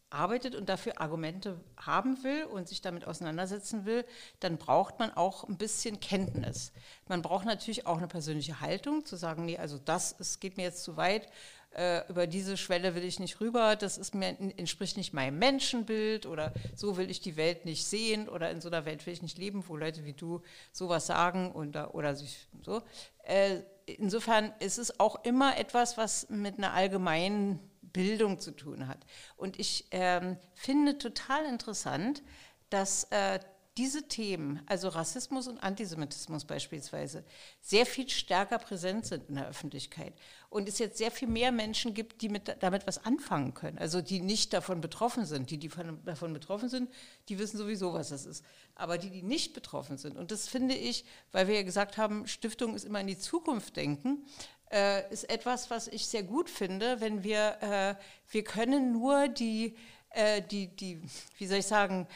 arbeitet 0.09 0.55
und 0.55 0.69
dafür 0.69 1.01
Argumente 1.01 1.59
haben 1.77 2.23
will 2.23 2.45
und 2.45 2.67
sich 2.67 2.81
damit 2.81 3.05
auseinandersetzen 3.05 3.85
will, 3.85 4.05
dann 4.39 4.57
braucht 4.57 4.99
man 4.99 5.11
auch 5.11 5.43
ein 5.43 5.57
bisschen 5.57 5.99
Kenntnis. 5.99 6.71
Man 7.07 7.21
braucht 7.21 7.45
natürlich 7.45 7.85
auch 7.85 7.97
eine 7.97 8.07
persönliche 8.07 8.61
Haltung, 8.61 9.05
zu 9.05 9.17
sagen, 9.17 9.45
nee, 9.45 9.57
also 9.57 9.77
das 9.77 10.15
es 10.17 10.39
geht 10.39 10.57
mir 10.57 10.63
jetzt 10.63 10.83
zu 10.83 10.95
weit, 10.95 11.27
äh, 11.71 12.07
über 12.09 12.27
diese 12.27 12.57
Schwelle 12.57 12.95
will 12.95 13.03
ich 13.03 13.19
nicht 13.19 13.39
rüber, 13.39 13.75
das 13.75 13.97
ist 13.97 14.15
mir, 14.15 14.29
entspricht 14.57 14.97
nicht 14.97 15.13
meinem 15.13 15.37
Menschenbild 15.39 16.25
oder 16.25 16.53
so 16.75 16.97
will 16.97 17.09
ich 17.09 17.21
die 17.21 17.37
Welt 17.37 17.65
nicht 17.65 17.85
sehen 17.85 18.29
oder 18.29 18.49
in 18.49 18.61
so 18.61 18.69
einer 18.69 18.85
Welt 18.85 19.05
will 19.05 19.13
ich 19.13 19.21
nicht 19.21 19.37
leben, 19.37 19.63
wo 19.67 19.75
Leute 19.75 20.05
wie 20.05 20.13
du 20.13 20.41
sowas 20.71 21.05
sagen 21.05 21.51
und, 21.51 21.75
oder 21.75 22.15
sich 22.15 22.47
so. 22.63 22.81
Äh, 23.23 23.61
insofern 23.85 24.53
ist 24.59 24.77
es 24.77 24.99
auch 24.99 25.23
immer 25.23 25.57
etwas, 25.57 25.97
was 25.97 26.29
mit 26.29 26.57
einer 26.57 26.73
allgemeinen 26.73 27.59
Bildung 27.81 28.39
zu 28.39 28.51
tun 28.51 28.87
hat. 28.87 29.05
Und 29.35 29.59
ich 29.59 29.87
ähm, 29.91 30.37
finde 30.53 30.97
total 30.97 31.45
interessant, 31.45 32.21
dass 32.69 33.05
äh, 33.05 33.39
diese 33.77 34.07
Themen, 34.07 34.61
also 34.65 34.89
Rassismus 34.89 35.47
und 35.47 35.59
Antisemitismus 35.59 36.45
beispielsweise, 36.45 37.23
sehr 37.61 37.85
viel 37.85 38.09
stärker 38.09 38.57
präsent 38.57 39.05
sind 39.05 39.29
in 39.29 39.35
der 39.35 39.47
Öffentlichkeit. 39.47 40.13
Und 40.57 40.67
es 40.67 40.79
jetzt 40.79 40.97
sehr 40.97 41.11
viel 41.11 41.27
mehr 41.27 41.51
Menschen 41.51 41.93
gibt, 41.93 42.23
die 42.23 42.29
mit, 42.29 42.57
damit 42.61 42.87
was 42.87 43.05
anfangen 43.05 43.53
können. 43.53 43.77
Also 43.77 44.01
die 44.01 44.21
nicht 44.21 44.53
davon 44.53 44.81
betroffen 44.81 45.23
sind. 45.23 45.51
Die, 45.51 45.59
die 45.59 45.69
von, 45.69 46.03
davon 46.03 46.33
betroffen 46.33 46.67
sind, 46.67 46.89
die 47.29 47.37
wissen 47.37 47.59
sowieso, 47.59 47.93
was 47.93 48.09
das 48.09 48.25
ist. 48.25 48.43
Aber 48.73 48.97
die, 48.97 49.11
die 49.11 49.21
nicht 49.21 49.53
betroffen 49.53 49.99
sind, 49.99 50.17
und 50.17 50.31
das 50.31 50.47
finde 50.47 50.73
ich, 50.73 51.05
weil 51.31 51.47
wir 51.47 51.53
ja 51.53 51.61
gesagt 51.61 51.97
haben, 51.97 52.25
Stiftung 52.25 52.73
ist 52.73 52.85
immer 52.85 52.99
in 53.01 53.05
die 53.05 53.19
Zukunft 53.19 53.75
denken, 53.75 54.25
äh, 54.71 55.07
ist 55.13 55.29
etwas, 55.29 55.69
was 55.69 55.87
ich 55.87 56.07
sehr 56.07 56.23
gut 56.23 56.49
finde, 56.49 57.01
wenn 57.01 57.23
wir, 57.23 57.57
äh, 57.61 57.95
wir 58.31 58.43
können 58.43 58.91
nur 58.91 59.27
die, 59.27 59.75
äh, 60.09 60.41
die, 60.41 60.75
die, 60.75 61.03
wie 61.37 61.45
soll 61.45 61.59
ich 61.59 61.67
sagen, 61.67 62.07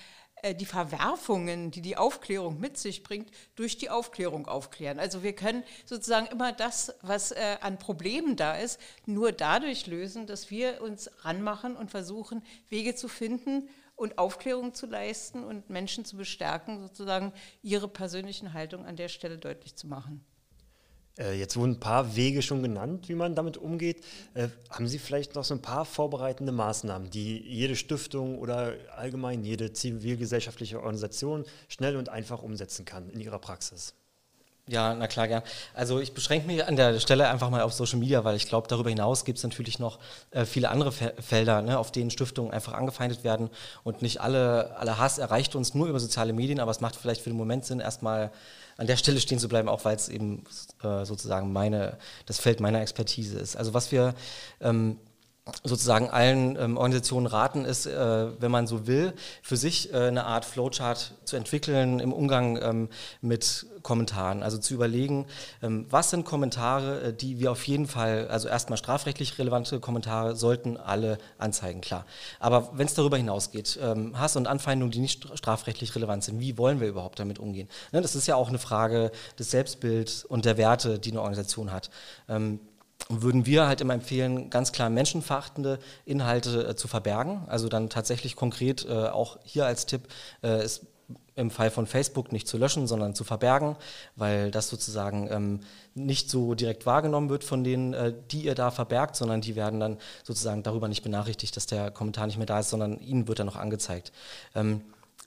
die 0.57 0.65
Verwerfungen, 0.65 1.71
die 1.71 1.81
die 1.81 1.97
Aufklärung 1.97 2.59
mit 2.59 2.77
sich 2.77 3.03
bringt, 3.03 3.29
durch 3.55 3.77
die 3.77 3.89
Aufklärung 3.89 4.47
aufklären. 4.47 4.99
Also 4.99 5.23
wir 5.23 5.33
können 5.33 5.63
sozusagen 5.85 6.27
immer 6.27 6.51
das, 6.51 6.93
was 7.01 7.31
äh, 7.31 7.57
an 7.61 7.77
Problemen 7.77 8.35
da 8.35 8.55
ist, 8.55 8.79
nur 9.05 9.31
dadurch 9.31 9.87
lösen, 9.87 10.27
dass 10.27 10.49
wir 10.49 10.81
uns 10.81 11.09
ranmachen 11.19 11.75
und 11.75 11.91
versuchen, 11.91 12.43
Wege 12.69 12.95
zu 12.95 13.07
finden 13.07 13.69
und 13.95 14.17
Aufklärung 14.17 14.73
zu 14.73 14.87
leisten 14.87 15.43
und 15.43 15.69
Menschen 15.69 16.05
zu 16.05 16.17
bestärken, 16.17 16.81
sozusagen 16.81 17.33
ihre 17.61 17.87
persönlichen 17.87 18.53
Haltung 18.53 18.85
an 18.85 18.95
der 18.95 19.09
Stelle 19.09 19.37
deutlich 19.37 19.75
zu 19.75 19.87
machen. 19.87 20.25
Äh, 21.17 21.37
jetzt 21.37 21.57
wurden 21.57 21.71
ein 21.73 21.79
paar 21.79 22.15
Wege 22.15 22.41
schon 22.41 22.63
genannt, 22.63 23.09
wie 23.09 23.15
man 23.15 23.35
damit 23.35 23.57
umgeht. 23.57 24.03
Äh, 24.33 24.47
haben 24.69 24.87
Sie 24.87 24.99
vielleicht 24.99 25.35
noch 25.35 25.43
so 25.43 25.53
ein 25.53 25.61
paar 25.61 25.85
vorbereitende 25.85 26.51
Maßnahmen, 26.51 27.09
die 27.09 27.37
jede 27.39 27.75
Stiftung 27.75 28.39
oder 28.39 28.73
allgemein 28.95 29.43
jede 29.43 29.73
zivilgesellschaftliche 29.73 30.79
Organisation 30.79 31.45
schnell 31.67 31.95
und 31.97 32.09
einfach 32.09 32.41
umsetzen 32.43 32.85
kann 32.85 33.09
in 33.09 33.19
ihrer 33.19 33.39
Praxis? 33.39 33.93
Ja, 34.67 34.93
na 34.93 35.07
klar, 35.07 35.27
gern. 35.27 35.43
Also 35.73 35.99
ich 35.99 36.13
beschränke 36.13 36.47
mich 36.47 36.63
an 36.65 36.75
der 36.75 36.99
Stelle 36.99 37.27
einfach 37.27 37.49
mal 37.49 37.61
auf 37.61 37.73
Social 37.73 37.99
Media, 37.99 38.23
weil 38.23 38.35
ich 38.35 38.47
glaube, 38.47 38.67
darüber 38.67 38.89
hinaus 38.89 39.25
gibt 39.25 39.37
es 39.39 39.43
natürlich 39.43 39.79
noch 39.79 39.99
äh, 40.29 40.45
viele 40.45 40.69
andere 40.69 40.91
Fe 40.91 41.13
Felder, 41.19 41.61
ne, 41.61 41.77
auf 41.77 41.91
denen 41.91 42.11
Stiftungen 42.11 42.53
einfach 42.53 42.73
angefeindet 42.73 43.23
werden. 43.23 43.49
Und 43.83 44.01
nicht 44.01 44.21
alle, 44.21 44.77
alle 44.77 44.97
Hass 44.97 45.17
erreicht 45.17 45.55
uns 45.55 45.73
nur 45.73 45.87
über 45.87 45.99
soziale 45.99 46.31
Medien, 46.31 46.59
aber 46.59 46.71
es 46.71 46.79
macht 46.79 46.95
vielleicht 46.95 47.21
für 47.21 47.31
den 47.31 47.37
Moment 47.37 47.65
Sinn, 47.65 47.79
erstmal 47.79 48.31
an 48.77 48.87
der 48.87 48.97
Stelle 48.97 49.19
stehen 49.19 49.39
zu 49.39 49.47
bleiben, 49.47 49.69
auch 49.69 49.85
weil 49.85 49.95
es 49.95 50.09
eben 50.09 50.43
äh, 50.83 51.05
sozusagen 51.05 51.53
meine, 51.53 51.97
das 52.25 52.39
Feld 52.39 52.59
meiner 52.59 52.81
Expertise 52.81 53.37
ist. 53.39 53.55
Also 53.55 53.73
was 53.73 53.91
wir 53.91 54.13
ähm, 54.59 54.97
sozusagen 55.63 56.09
allen 56.09 56.55
ähm, 56.55 56.77
Organisationen 56.77 57.25
raten, 57.25 57.65
ist, 57.65 57.87
äh, 57.87 58.41
wenn 58.41 58.51
man 58.51 58.67
so 58.67 58.85
will, 58.85 59.13
für 59.41 59.57
sich 59.57 59.91
äh, 59.91 59.97
eine 59.97 60.25
Art 60.25 60.45
Flowchart 60.45 61.15
zu 61.25 61.35
entwickeln 61.35 61.99
im 61.99 62.13
Umgang 62.13 62.59
ähm, 62.61 62.89
mit 63.21 63.65
Kommentaren. 63.81 64.43
Also 64.43 64.59
zu 64.59 64.75
überlegen, 64.75 65.25
ähm, 65.63 65.87
was 65.89 66.11
sind 66.11 66.25
Kommentare, 66.25 67.01
äh, 67.01 67.13
die 67.13 67.39
wir 67.39 67.51
auf 67.51 67.65
jeden 67.65 67.87
Fall, 67.87 68.27
also 68.27 68.47
erstmal 68.47 68.77
strafrechtlich 68.77 69.39
relevante 69.39 69.79
Kommentare, 69.79 70.35
sollten 70.35 70.77
alle 70.77 71.17
anzeigen, 71.39 71.81
klar. 71.81 72.05
Aber 72.39 72.69
wenn 72.73 72.85
es 72.85 72.93
darüber 72.93 73.17
hinausgeht, 73.17 73.79
ähm, 73.81 74.19
Hass 74.19 74.35
und 74.35 74.47
Anfeindungen, 74.47 74.91
die 74.91 74.99
nicht 74.99 75.27
strafrechtlich 75.35 75.95
relevant 75.95 76.23
sind, 76.23 76.39
wie 76.39 76.59
wollen 76.59 76.79
wir 76.79 76.87
überhaupt 76.87 77.19
damit 77.19 77.39
umgehen? 77.39 77.67
Ne, 77.91 78.01
das 78.01 78.15
ist 78.15 78.27
ja 78.27 78.35
auch 78.35 78.49
eine 78.49 78.59
Frage 78.59 79.11
des 79.39 79.49
Selbstbilds 79.49 80.23
und 80.23 80.45
der 80.45 80.57
Werte, 80.57 80.99
die 80.99 81.09
eine 81.09 81.21
Organisation 81.21 81.71
hat. 81.71 81.89
Würden 83.09 83.45
wir 83.45 83.67
halt 83.67 83.81
immer 83.81 83.93
empfehlen, 83.93 84.49
ganz 84.49 84.71
klar 84.71 84.89
menschenverachtende 84.89 85.79
Inhalte 86.05 86.67
äh, 86.67 86.75
zu 86.75 86.87
verbergen. 86.87 87.43
Also 87.47 87.67
dann 87.69 87.89
tatsächlich 87.89 88.35
konkret 88.35 88.85
äh, 88.85 89.07
auch 89.07 89.37
hier 89.43 89.65
als 89.65 89.85
Tipp 89.85 90.07
äh, 90.43 90.63
ist 90.63 90.85
im 91.35 91.49
Fall 91.49 91.71
von 91.71 91.87
Facebook 91.87 92.31
nicht 92.31 92.47
zu 92.47 92.57
löschen, 92.57 92.87
sondern 92.87 93.15
zu 93.15 93.23
verbergen, 93.23 93.75
weil 94.15 94.51
das 94.51 94.69
sozusagen 94.69 95.29
ähm, 95.31 95.59
nicht 95.95 96.29
so 96.29 96.55
direkt 96.55 96.85
wahrgenommen 96.85 97.29
wird 97.29 97.43
von 97.43 97.63
denen, 97.63 97.93
äh, 97.93 98.13
die 98.31 98.43
ihr 98.43 98.55
da 98.55 98.71
verbergt, 98.71 99.15
sondern 99.15 99.41
die 99.41 99.55
werden 99.55 99.79
dann 99.79 99.97
sozusagen 100.23 100.63
darüber 100.63 100.87
nicht 100.87 101.03
benachrichtigt, 101.03 101.55
dass 101.55 101.65
der 101.65 101.91
Kommentar 101.91 102.27
nicht 102.27 102.37
mehr 102.37 102.45
da 102.45 102.59
ist, 102.59 102.69
sondern 102.69 102.99
ihnen 102.99 103.27
wird 103.27 103.39
er 103.39 103.45
noch 103.45 103.55
angezeigt. 103.55 104.11
Ähm, 104.55 104.81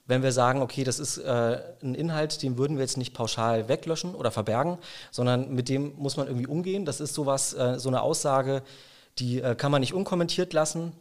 wenn 0.06 0.22
wir 0.22 0.32
sagen, 0.32 0.60
okay, 0.60 0.84
das 0.84 0.98
ist 0.98 1.18
äh, 1.18 1.60
ein 1.82 1.94
Inhalt, 1.94 2.42
den 2.42 2.58
würden 2.58 2.76
wir 2.76 2.82
jetzt 2.82 2.98
nicht 2.98 3.14
pauschal 3.14 3.68
weglöschen 3.68 4.14
oder 4.14 4.30
verbergen, 4.30 4.78
sondern 5.10 5.54
mit 5.54 5.68
dem 5.68 5.94
muss 5.96 6.16
man 6.16 6.26
irgendwie 6.26 6.46
umgehen. 6.46 6.84
Das 6.84 7.00
ist 7.00 7.14
sowas, 7.14 7.54
äh, 7.54 7.78
so 7.78 7.88
eine 7.88 8.02
Aussage, 8.02 8.62
die 9.18 9.40
äh, 9.40 9.54
kann 9.54 9.72
man 9.72 9.80
nicht 9.80 9.94
unkommentiert 9.94 10.52
lassen. 10.52 10.92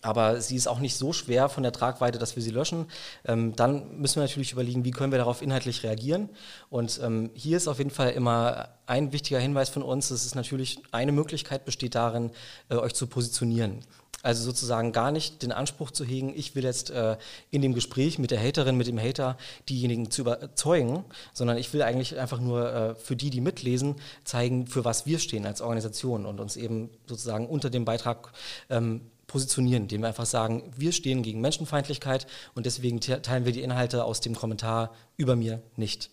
Aber 0.00 0.40
sie 0.40 0.54
ist 0.54 0.68
auch 0.68 0.78
nicht 0.78 0.96
so 0.96 1.12
schwer 1.12 1.48
von 1.48 1.62
der 1.62 1.72
Tragweite, 1.72 2.18
dass 2.18 2.36
wir 2.36 2.42
sie 2.42 2.50
löschen. 2.50 2.86
Ähm, 3.24 3.56
dann 3.56 3.98
müssen 3.98 4.16
wir 4.16 4.22
natürlich 4.22 4.52
überlegen, 4.52 4.84
wie 4.84 4.92
können 4.92 5.12
wir 5.12 5.18
darauf 5.18 5.42
inhaltlich 5.42 5.82
reagieren. 5.82 6.28
Und 6.70 7.00
ähm, 7.02 7.30
hier 7.34 7.56
ist 7.56 7.66
auf 7.68 7.78
jeden 7.78 7.90
Fall 7.90 8.10
immer 8.10 8.68
ein 8.86 9.12
wichtiger 9.12 9.40
Hinweis 9.40 9.70
von 9.70 9.82
uns. 9.82 10.10
Es 10.10 10.24
ist 10.24 10.36
natürlich 10.36 10.80
eine 10.92 11.10
Möglichkeit 11.10 11.64
besteht 11.64 11.94
darin, 11.96 12.30
äh, 12.68 12.76
euch 12.76 12.94
zu 12.94 13.08
positionieren. 13.08 13.80
Also 14.28 14.44
sozusagen 14.44 14.92
gar 14.92 15.10
nicht 15.10 15.42
den 15.42 15.52
Anspruch 15.52 15.90
zu 15.90 16.04
hegen, 16.04 16.34
ich 16.36 16.54
will 16.54 16.62
jetzt 16.62 16.90
äh, 16.90 17.16
in 17.50 17.62
dem 17.62 17.72
Gespräch 17.72 18.18
mit 18.18 18.30
der 18.30 18.38
Haterin, 18.38 18.76
mit 18.76 18.86
dem 18.86 18.98
Hater 18.98 19.38
diejenigen 19.70 20.10
zu 20.10 20.20
überzeugen, 20.20 21.02
sondern 21.32 21.56
ich 21.56 21.72
will 21.72 21.80
eigentlich 21.80 22.18
einfach 22.18 22.38
nur 22.38 22.70
äh, 22.70 22.94
für 22.94 23.16
die, 23.16 23.30
die 23.30 23.40
mitlesen, 23.40 23.94
zeigen, 24.24 24.66
für 24.66 24.84
was 24.84 25.06
wir 25.06 25.18
stehen 25.18 25.46
als 25.46 25.62
Organisation 25.62 26.26
und 26.26 26.40
uns 26.40 26.56
eben 26.56 26.90
sozusagen 27.06 27.46
unter 27.46 27.70
dem 27.70 27.86
Beitrag 27.86 28.34
ähm, 28.68 29.00
positionieren, 29.28 29.84
indem 29.84 30.02
wir 30.02 30.08
einfach 30.08 30.26
sagen, 30.26 30.74
wir 30.76 30.92
stehen 30.92 31.22
gegen 31.22 31.40
Menschenfeindlichkeit 31.40 32.26
und 32.54 32.66
deswegen 32.66 33.00
teilen 33.00 33.46
wir 33.46 33.52
die 33.52 33.62
Inhalte 33.62 34.04
aus 34.04 34.20
dem 34.20 34.34
Kommentar 34.34 34.92
über 35.16 35.36
mir 35.36 35.62
nicht. 35.76 36.10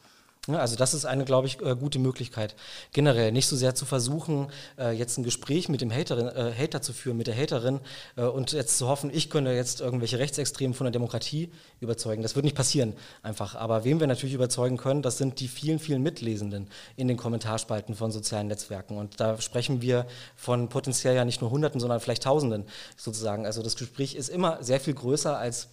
Also 0.48 0.76
das 0.76 0.94
ist 0.94 1.06
eine, 1.06 1.26
glaube 1.26 1.48
ich, 1.48 1.60
äh, 1.62 1.76
gute 1.76 1.98
Möglichkeit. 1.98 2.56
Generell 2.92 3.32
nicht 3.32 3.48
so 3.48 3.56
sehr 3.56 3.74
zu 3.74 3.86
versuchen, 3.86 4.48
äh, 4.78 4.92
jetzt 4.92 5.18
ein 5.18 5.24
Gespräch 5.24 5.70
mit 5.70 5.82
dem 5.82 5.92
Haterin, 5.92 6.28
äh, 6.28 6.54
Hater 6.56 6.82
zu 6.82 6.94
führen, 6.94 7.18
mit 7.18 7.28
der 7.28 7.36
Haterin 7.36 7.80
und 8.16 8.52
jetzt 8.52 8.78
zu 8.78 8.88
hoffen, 8.88 9.10
ich 9.14 9.30
könnte 9.30 9.52
jetzt 9.52 9.82
irgendwelche 9.82 10.20
Rechtsextremen 10.20 10.74
von 10.74 10.86
der 10.86 10.92
Demokratie 10.92 11.52
überzeugen. 11.80 12.22
Das 12.22 12.36
wird 12.36 12.46
nicht 12.46 12.56
passieren 12.56 12.94
einfach. 13.24 13.56
Aber 13.56 13.84
wem 13.84 14.00
wir 14.00 14.08
natürlich 14.08 14.36
überzeugen 14.36 14.78
können, 14.78 15.02
das 15.02 15.18
sind 15.18 15.40
die 15.40 15.48
vielen, 15.48 15.80
vielen 15.80 16.02
Mitlesenden 16.02 16.70
in 16.96 17.08
den 17.08 17.18
Kommentarspalten 17.18 17.96
von 17.96 18.12
sozialen 18.12 18.48
Netzwerken. 18.48 18.98
Und 18.98 19.20
da 19.20 19.40
sprechen 19.42 19.82
wir 19.82 20.06
von 20.36 20.70
potenziell 20.70 21.16
ja 21.16 21.26
nicht 21.26 21.42
nur 21.42 21.52
Hunderten, 21.52 21.80
sondern 21.80 22.00
vielleicht 22.00 22.24
Tausenden 22.24 22.66
sozusagen. 22.98 23.46
Also 23.46 23.62
das 23.62 23.76
Gespräch 23.76 24.16
ist 24.16 24.30
immer 24.30 24.64
sehr 24.64 24.80
viel 24.80 24.94
größer 24.94 25.38
als 25.38 25.68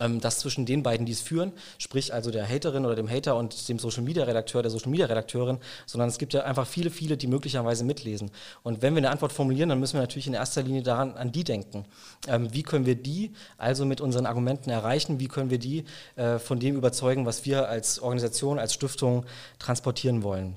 ähm, 0.00 0.20
das 0.20 0.38
zwischen 0.38 0.66
den 0.66 0.82
beiden, 0.82 1.06
die 1.06 1.12
es 1.12 1.20
führen, 1.20 1.52
sprich 1.78 2.12
also 2.12 2.30
der 2.30 2.48
Haterin 2.48 2.84
oder 2.84 2.96
dem 2.96 3.08
Hater 3.08 3.36
und 3.36 3.68
dem 3.68 3.78
Social 3.78 4.02
Media 4.02 4.24
Redakteur, 4.24 4.62
der 4.62 4.70
Social 4.70 4.90
Media 4.90 5.06
Redakteurin, 5.06 5.58
sondern 5.86 6.08
es 6.08 6.18
gibt 6.18 6.34
ja 6.34 6.42
einfach 6.42 6.66
viele, 6.66 6.90
viele, 6.90 7.16
die 7.16 7.26
möglicherweise 7.26 7.84
mitlesen. 7.84 8.30
Und 8.62 8.82
wenn 8.82 8.94
wir 8.94 8.98
eine 8.98 9.10
Antwort 9.10 9.32
formulieren, 9.32 9.68
dann 9.68 9.80
müssen 9.80 9.94
wir 9.94 10.00
natürlich 10.00 10.26
in 10.26 10.34
erster 10.34 10.62
Linie 10.62 10.82
daran 10.82 11.14
an 11.14 11.32
die 11.32 11.44
denken. 11.44 11.84
Ähm, 12.26 12.52
wie 12.52 12.62
können 12.62 12.86
wir 12.86 12.96
die 12.96 13.32
also 13.56 13.84
mit 13.84 14.00
unseren 14.00 14.26
Argumenten 14.26 14.70
erreichen? 14.70 15.20
Wie 15.20 15.28
können 15.28 15.50
wir 15.50 15.58
die 15.58 15.84
äh, 16.16 16.38
von 16.38 16.58
dem 16.60 16.76
überzeugen, 16.76 17.26
was 17.26 17.44
wir 17.44 17.68
als 17.68 18.00
Organisation, 18.00 18.58
als 18.58 18.74
Stiftung 18.74 19.24
transportieren 19.58 20.22
wollen? 20.22 20.56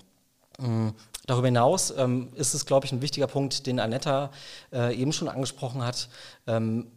Mhm. 0.60 0.94
Darüber 1.28 1.48
hinaus 1.48 1.94
ähm, 1.96 2.30
ist 2.36 2.54
es, 2.54 2.66
glaube 2.66 2.86
ich, 2.86 2.92
ein 2.92 3.02
wichtiger 3.02 3.28
Punkt, 3.28 3.68
den 3.68 3.80
Anetta 3.80 4.32
äh, 4.74 4.96
eben 4.96 5.14
schon 5.14 5.30
angesprochen 5.30 5.86
hat. 5.86 6.10
Ähm, 6.48 6.88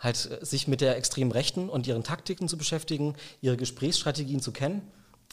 halt 0.00 0.16
sich 0.42 0.66
mit 0.66 0.80
der 0.80 0.96
extremen 0.96 1.30
Rechten 1.30 1.68
und 1.68 1.86
ihren 1.86 2.02
Taktiken 2.02 2.48
zu 2.48 2.56
beschäftigen, 2.56 3.14
ihre 3.40 3.56
Gesprächsstrategien 3.56 4.40
zu 4.40 4.50
kennen 4.50 4.82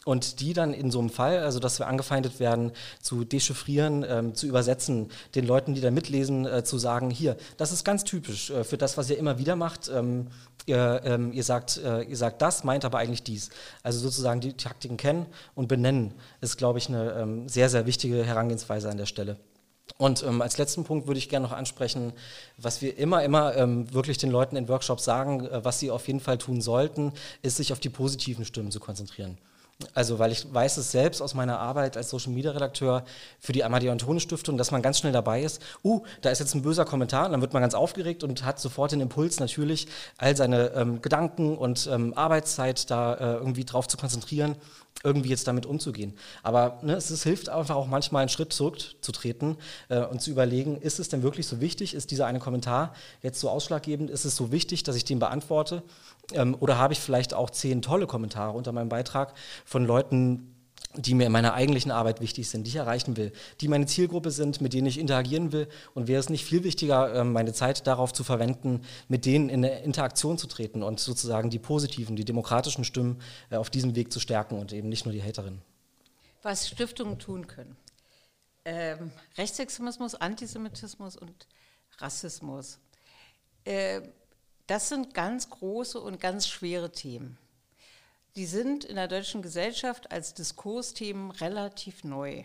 und 0.07 0.39
die 0.39 0.53
dann 0.53 0.73
in 0.73 0.89
so 0.89 0.99
einem 0.99 1.09
Fall, 1.09 1.39
also 1.39 1.59
dass 1.59 1.79
wir 1.79 1.87
angefeindet 1.87 2.39
werden, 2.39 2.71
zu 3.01 3.25
dechiffrieren, 3.25 4.05
ähm, 4.07 4.35
zu 4.35 4.47
übersetzen, 4.47 5.09
den 5.35 5.45
Leuten, 5.45 5.73
die 5.73 5.81
da 5.81 5.91
mitlesen, 5.91 6.45
äh, 6.45 6.63
zu 6.63 6.77
sagen, 6.77 7.09
hier, 7.09 7.35
das 7.57 7.73
ist 7.73 7.83
ganz 7.83 8.05
typisch 8.05 8.49
äh, 8.49 8.63
für 8.63 8.77
das, 8.77 8.97
was 8.97 9.09
ihr 9.09 9.17
immer 9.17 9.37
wieder 9.37 9.57
macht. 9.57 9.89
Ähm, 9.93 10.27
ihr, 10.65 11.01
ähm, 11.03 11.33
ihr, 11.33 11.43
sagt, 11.43 11.77
äh, 11.77 12.03
ihr 12.03 12.15
sagt 12.15 12.41
das, 12.41 12.63
meint 12.63 12.85
aber 12.85 12.99
eigentlich 12.99 13.23
dies. 13.23 13.49
Also 13.83 13.99
sozusagen 13.99 14.39
die 14.39 14.53
Taktiken 14.53 14.95
kennen 14.95 15.25
und 15.55 15.67
benennen 15.67 16.13
ist, 16.39 16.57
glaube 16.57 16.79
ich, 16.79 16.87
eine 16.87 17.11
ähm, 17.11 17.49
sehr, 17.49 17.69
sehr 17.69 17.85
wichtige 17.85 18.23
Herangehensweise 18.23 18.89
an 18.89 18.97
der 18.97 19.07
Stelle. 19.07 19.37
Und 19.97 20.23
ähm, 20.23 20.41
als 20.41 20.57
letzten 20.57 20.83
Punkt 20.83 21.07
würde 21.07 21.17
ich 21.17 21.29
gerne 21.29 21.47
noch 21.47 21.53
ansprechen, 21.53 22.13
was 22.57 22.81
wir 22.81 22.97
immer, 22.97 23.23
immer 23.23 23.55
ähm, 23.55 23.91
wirklich 23.93 24.17
den 24.17 24.29
Leuten 24.29 24.55
in 24.55 24.67
Workshops 24.67 25.03
sagen, 25.03 25.47
äh, 25.47 25.63
was 25.63 25.79
sie 25.79 25.91
auf 25.91 26.07
jeden 26.07 26.19
Fall 26.19 26.37
tun 26.37 26.61
sollten, 26.61 27.13
ist 27.41 27.57
sich 27.57 27.71
auf 27.71 27.79
die 27.79 27.89
positiven 27.89 28.45
Stimmen 28.45 28.71
zu 28.71 28.79
konzentrieren. 28.79 29.37
Also, 29.93 30.17
weil 30.17 30.31
ich 30.31 30.51
weiß 30.51 30.77
es 30.77 30.91
selbst 30.91 31.21
aus 31.21 31.35
meiner 31.35 31.59
Arbeit 31.59 31.97
als 31.97 32.09
Social 32.09 32.31
Media 32.31 32.49
Redakteur 32.49 33.03
für 33.39 33.53
die 33.53 33.63
Amadeo 33.63 33.91
Antoni 33.91 34.19
Stiftung, 34.19 34.57
dass 34.57 34.71
man 34.71 34.81
ganz 34.81 34.97
schnell 34.97 35.13
dabei 35.13 35.43
ist. 35.43 35.61
Uh, 35.83 36.03
da 36.21 36.31
ist 36.31 36.39
jetzt 36.39 36.55
ein 36.55 36.63
böser 36.63 36.83
Kommentar 36.83 37.27
und 37.27 37.33
dann 37.33 37.41
wird 37.41 37.53
man 37.53 37.61
ganz 37.61 37.75
aufgeregt 37.75 38.23
und 38.23 38.43
hat 38.43 38.59
sofort 38.59 38.91
den 38.91 39.01
Impuls, 39.01 39.39
natürlich 39.39 39.87
all 40.17 40.35
seine 40.35 40.69
ähm, 40.69 41.01
Gedanken 41.03 41.55
und 41.55 41.87
ähm, 41.91 42.15
Arbeitszeit 42.15 42.89
da 42.89 43.13
äh, 43.13 43.33
irgendwie 43.35 43.65
drauf 43.65 43.87
zu 43.87 43.97
konzentrieren 43.97 44.55
irgendwie 45.03 45.29
jetzt 45.29 45.47
damit 45.47 45.65
umzugehen. 45.65 46.17
Aber 46.43 46.79
ne, 46.81 46.93
es, 46.93 47.09
es, 47.09 47.23
hilft 47.23 47.49
einfach 47.49 47.75
auch 47.75 47.87
manchmal 47.87 48.21
einen 48.21 48.29
Schritt 48.29 48.51
zurückzutreten 48.53 49.57
äh, 49.89 49.99
und 49.99 50.21
zu 50.21 50.31
überlegen, 50.31 50.81
ist 50.81 50.99
es 50.99 51.09
denn 51.09 51.23
wirklich 51.23 51.47
so 51.47 51.61
wichtig? 51.61 51.93
Ist 51.93 52.11
dieser 52.11 52.25
eine 52.25 52.39
Kommentar 52.39 52.93
jetzt 53.21 53.39
so 53.39 53.49
ausschlaggebend? 53.49 54.09
Ist 54.09 54.25
es 54.25 54.35
so 54.35 54.51
wichtig, 54.51 54.83
dass 54.83 54.95
ich 54.95 55.05
den 55.05 55.19
beantworte? 55.19 55.83
Ähm, 56.33 56.55
oder 56.59 56.77
habe 56.77 56.93
ich 56.93 56.99
vielleicht 56.99 57.33
auch 57.33 57.49
zehn 57.49 57.81
tolle 57.81 58.07
Kommentare 58.07 58.57
unter 58.57 58.71
meinem 58.71 58.89
Beitrag 58.89 59.33
von 59.65 59.85
Leuten, 59.85 60.53
die 60.95 61.13
mir 61.13 61.27
in 61.27 61.31
meiner 61.31 61.53
eigentlichen 61.53 61.91
Arbeit 61.91 62.21
wichtig 62.21 62.49
sind, 62.49 62.63
die 62.63 62.69
ich 62.69 62.75
erreichen 62.75 63.17
will, 63.17 63.31
die 63.61 63.67
meine 63.67 63.85
Zielgruppe 63.85 64.31
sind, 64.31 64.61
mit 64.61 64.73
denen 64.73 64.87
ich 64.87 64.99
interagieren 64.99 65.51
will. 65.51 65.67
Und 65.93 66.07
wäre 66.07 66.19
es 66.19 66.29
nicht 66.29 66.45
viel 66.45 66.63
wichtiger, 66.63 67.13
ähm, 67.13 67.33
meine 67.33 67.53
Zeit 67.53 67.87
darauf 67.87 68.13
zu 68.13 68.23
verwenden, 68.23 68.81
mit 69.07 69.25
denen 69.25 69.49
in 69.49 69.63
eine 69.63 69.81
Interaktion 69.81 70.37
zu 70.37 70.47
treten 70.47 70.83
und 70.83 70.99
sozusagen 70.99 71.49
die 71.49 71.59
positiven, 71.59 72.15
die 72.15 72.25
demokratischen 72.25 72.83
Stimmen 72.83 73.21
äh, 73.49 73.55
auf 73.55 73.69
diesem 73.69 73.95
Weg 73.95 74.11
zu 74.11 74.19
stärken 74.19 74.57
und 74.57 74.73
eben 74.73 74.89
nicht 74.89 75.05
nur 75.05 75.13
die 75.13 75.23
Haterinnen. 75.23 75.61
Was 76.41 76.67
Stiftungen 76.67 77.19
tun 77.19 77.47
können. 77.47 77.75
Ähm, 78.65 79.11
Rechtsextremismus, 79.37 80.15
Antisemitismus 80.15 81.15
und 81.15 81.47
Rassismus. 81.99 82.79
Äh, 83.65 84.01
das 84.67 84.89
sind 84.89 85.13
ganz 85.13 85.49
große 85.49 85.99
und 85.99 86.19
ganz 86.19 86.47
schwere 86.47 86.91
Themen 86.91 87.37
die 88.37 88.45
sind 88.45 88.85
in 88.85 88.95
der 88.97 89.07
deutschen 89.07 89.41
Gesellschaft 89.41 90.11
als 90.11 90.35
Diskursthemen 90.35 91.31
relativ 91.31 92.03
neu. 92.03 92.43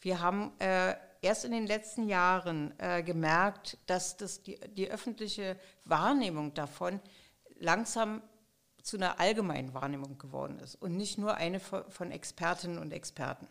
Wir 0.00 0.20
haben 0.20 0.58
äh, 0.60 0.94
erst 1.20 1.44
in 1.44 1.52
den 1.52 1.66
letzten 1.66 2.08
Jahren 2.08 2.72
äh, 2.78 3.02
gemerkt, 3.02 3.76
dass 3.84 4.16
das 4.16 4.42
die, 4.42 4.58
die, 4.74 4.90
öffentliche 4.90 5.58
Wahrnehmung 5.84 6.54
davon 6.54 7.00
langsam 7.58 8.22
zu 8.82 8.96
einer 8.96 9.20
allgemeinen 9.20 9.74
Wahrnehmung 9.74 10.16
geworden 10.16 10.58
ist 10.58 10.76
und 10.76 10.96
nicht 10.96 11.18
nur 11.18 11.34
eine 11.34 11.60
von 11.60 12.10
Expertinnen 12.10 12.78
und 12.78 12.92
Experten. 12.92 13.46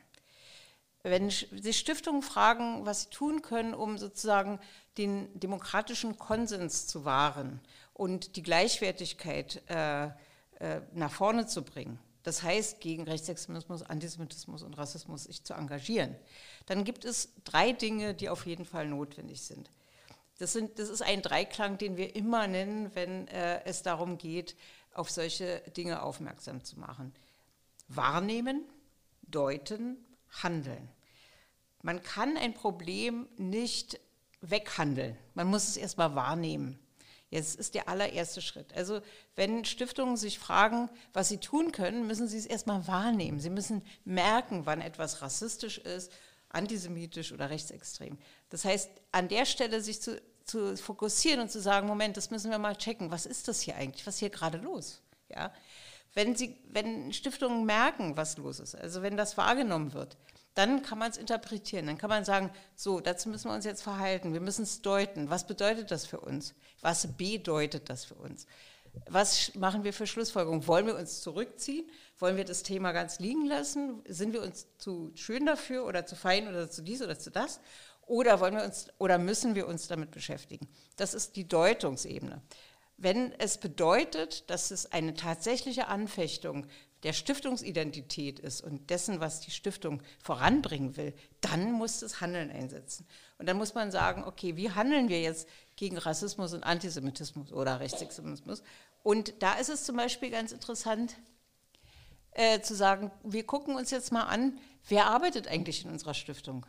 Wenn 1.03 1.29
sich 1.29 1.77
Stiftungen 1.77 2.21
fragen, 2.21 2.85
was 2.85 3.03
sie 3.03 3.09
tun 3.09 3.41
können, 3.41 3.73
um 3.73 3.97
sozusagen 3.97 4.59
den 4.97 5.37
demokratischen 5.37 6.17
Konsens 6.17 6.87
zu 6.87 7.03
wahren 7.03 7.59
und 7.93 8.37
die 8.37 8.43
Gleichwertigkeit 8.43 9.61
äh, 9.69 10.05
äh, 10.05 10.81
nach 10.93 11.11
vorne 11.11 11.45
zu 11.45 11.63
bringen. 11.63 11.99
Das 12.23 12.41
heißt, 12.41 12.79
gegen 12.79 13.03
Rechtsextremismus, 13.03 13.83
Antisemitismus 13.83 14.63
und 14.63 14.77
Rassismus 14.77 15.25
sich 15.25 15.43
zu 15.43 15.53
engagieren. 15.53 16.15
Dann 16.67 16.85
gibt 16.85 17.03
es 17.03 17.33
drei 17.43 17.73
Dinge, 17.73 18.13
die 18.13 18.29
auf 18.29 18.45
jeden 18.45 18.63
Fall 18.63 18.87
notwendig 18.87 19.41
sind. 19.41 19.69
Das, 20.37 20.53
sind, 20.53 20.79
das 20.79 20.89
ist 20.89 21.01
ein 21.01 21.21
Dreiklang, 21.21 21.77
den 21.77 21.97
wir 21.97 22.15
immer 22.15 22.47
nennen, 22.47 22.95
wenn 22.95 23.27
äh, 23.27 23.61
es 23.65 23.83
darum 23.83 24.17
geht, 24.17 24.55
auf 24.93 25.11
solche 25.11 25.59
Dinge 25.75 26.01
aufmerksam 26.01 26.63
zu 26.63 26.79
machen. 26.79 27.13
Wahrnehmen, 27.89 28.63
deuten, 29.23 29.97
handeln. 30.41 30.89
Man 31.83 32.01
kann 32.01 32.37
ein 32.37 32.53
Problem 32.53 33.27
nicht 33.37 33.99
weghandeln. 34.41 35.17
Man 35.35 35.47
muss 35.47 35.67
es 35.67 35.77
erstmal 35.77 36.15
wahrnehmen. 36.15 36.79
Jetzt 37.29 37.55
ist 37.55 37.73
der 37.73 37.89
allererste 37.89 38.41
Schritt. 38.41 38.73
Also 38.73 39.01
wenn 39.35 39.65
Stiftungen 39.65 40.17
sich 40.17 40.39
fragen, 40.39 40.89
was 41.13 41.29
sie 41.29 41.39
tun 41.39 41.71
können, 41.71 42.07
müssen 42.07 42.27
sie 42.27 42.37
es 42.37 42.45
erstmal 42.45 42.87
wahrnehmen. 42.87 43.39
Sie 43.39 43.49
müssen 43.49 43.81
merken, 44.05 44.65
wann 44.65 44.81
etwas 44.81 45.21
rassistisch 45.21 45.77
ist, 45.79 46.11
antisemitisch 46.49 47.33
oder 47.33 47.49
rechtsextrem. 47.49 48.17
Das 48.49 48.63
heißt, 48.63 48.89
an 49.11 49.27
der 49.27 49.45
Stelle 49.45 49.81
sich 49.81 50.01
zu, 50.01 50.21
zu 50.45 50.77
fokussieren 50.77 51.41
und 51.41 51.51
zu 51.51 51.59
sagen, 51.59 51.87
Moment, 51.87 52.15
das 52.15 52.29
müssen 52.31 52.51
wir 52.51 52.59
mal 52.59 52.77
checken. 52.77 53.11
Was 53.11 53.25
ist 53.25 53.47
das 53.47 53.61
hier 53.61 53.75
eigentlich? 53.75 54.05
Was 54.07 54.15
ist 54.15 54.19
hier 54.19 54.29
gerade 54.29 54.59
los? 54.59 55.01
Ja? 55.29 55.51
Wenn, 56.13 56.35
sie, 56.35 56.55
wenn 56.69 57.11
Stiftungen 57.11 57.65
merken, 57.65 58.15
was 58.15 58.37
los 58.37 58.59
ist, 58.59 58.75
also 58.75 59.01
wenn 59.01 59.17
das 59.17 59.35
wahrgenommen 59.35 59.93
wird, 59.93 60.15
dann 60.53 60.83
kann 60.83 60.99
man 60.99 61.09
es 61.11 61.17
interpretieren. 61.17 61.87
Dann 61.87 61.97
kann 61.97 62.09
man 62.09 62.25
sagen, 62.25 62.51
so, 62.75 62.99
dazu 62.99 63.29
müssen 63.29 63.49
wir 63.49 63.55
uns 63.55 63.65
jetzt 63.65 63.81
verhalten. 63.81 64.33
Wir 64.33 64.41
müssen 64.41 64.63
es 64.63 64.81
deuten. 64.81 65.29
Was 65.29 65.47
bedeutet 65.47 65.91
das 65.91 66.05
für 66.05 66.19
uns? 66.19 66.53
Was 66.81 67.07
bedeutet 67.17 67.89
das 67.89 68.05
für 68.05 68.15
uns? 68.15 68.45
Was 69.07 69.55
machen 69.55 69.83
wir 69.83 69.93
für 69.93 70.05
Schlussfolgerungen? 70.05 70.67
Wollen 70.67 70.85
wir 70.85 70.95
uns 70.95 71.21
zurückziehen? 71.21 71.89
Wollen 72.19 72.37
wir 72.37 72.45
das 72.45 72.61
Thema 72.61 72.91
ganz 72.91 73.19
liegen 73.19 73.45
lassen? 73.45 74.03
Sind 74.07 74.33
wir 74.33 74.43
uns 74.43 74.67
zu 74.77 75.11
schön 75.15 75.45
dafür 75.45 75.85
oder 75.85 76.05
zu 76.05 76.15
fein 76.15 76.47
oder 76.47 76.69
zu 76.69 76.83
dies 76.83 77.01
oder 77.01 77.17
zu 77.17 77.31
das? 77.31 77.59
Oder 78.05 78.39
wollen 78.39 78.55
wir 78.55 78.63
uns 78.63 78.87
oder 78.99 79.17
müssen 79.17 79.55
wir 79.55 79.67
uns 79.67 79.87
damit 79.87 80.11
beschäftigen? 80.11 80.67
Das 80.97 81.13
ist 81.13 81.35
die 81.35 81.47
Deutungsebene. 81.47 82.41
Wenn 82.97 83.33
es 83.39 83.57
bedeutet, 83.57 84.49
dass 84.49 84.69
es 84.69 84.91
eine 84.91 85.15
tatsächliche 85.15 85.87
Anfechtung 85.87 86.67
der 87.03 87.13
Stiftungsidentität 87.13 88.39
ist 88.39 88.61
und 88.61 88.89
dessen, 88.89 89.19
was 89.19 89.41
die 89.41 89.51
Stiftung 89.51 90.01
voranbringen 90.19 90.95
will, 90.95 91.13
dann 91.41 91.71
muss 91.73 91.99
das 91.99 92.21
Handeln 92.21 92.49
einsetzen. 92.49 93.05
Und 93.37 93.47
dann 93.47 93.57
muss 93.57 93.73
man 93.73 93.91
sagen, 93.91 94.23
okay, 94.23 94.55
wie 94.55 94.71
handeln 94.71 95.09
wir 95.09 95.21
jetzt 95.21 95.47
gegen 95.75 95.97
Rassismus 95.97 96.53
und 96.53 96.63
Antisemitismus 96.63 97.51
oder 97.51 97.79
Rechtsextremismus? 97.79 98.63
Und 99.03 99.33
da 99.39 99.55
ist 99.55 99.69
es 99.69 99.83
zum 99.83 99.97
Beispiel 99.97 100.29
ganz 100.29 100.53
interessant 100.53 101.17
äh, 102.31 102.61
zu 102.61 102.73
sagen, 102.73 103.11
wir 103.23 103.45
gucken 103.45 103.75
uns 103.75 103.91
jetzt 103.91 104.11
mal 104.11 104.23
an, 104.23 104.57
wer 104.87 105.07
arbeitet 105.07 105.47
eigentlich 105.47 105.83
in 105.83 105.91
unserer 105.91 106.13
Stiftung? 106.13 106.65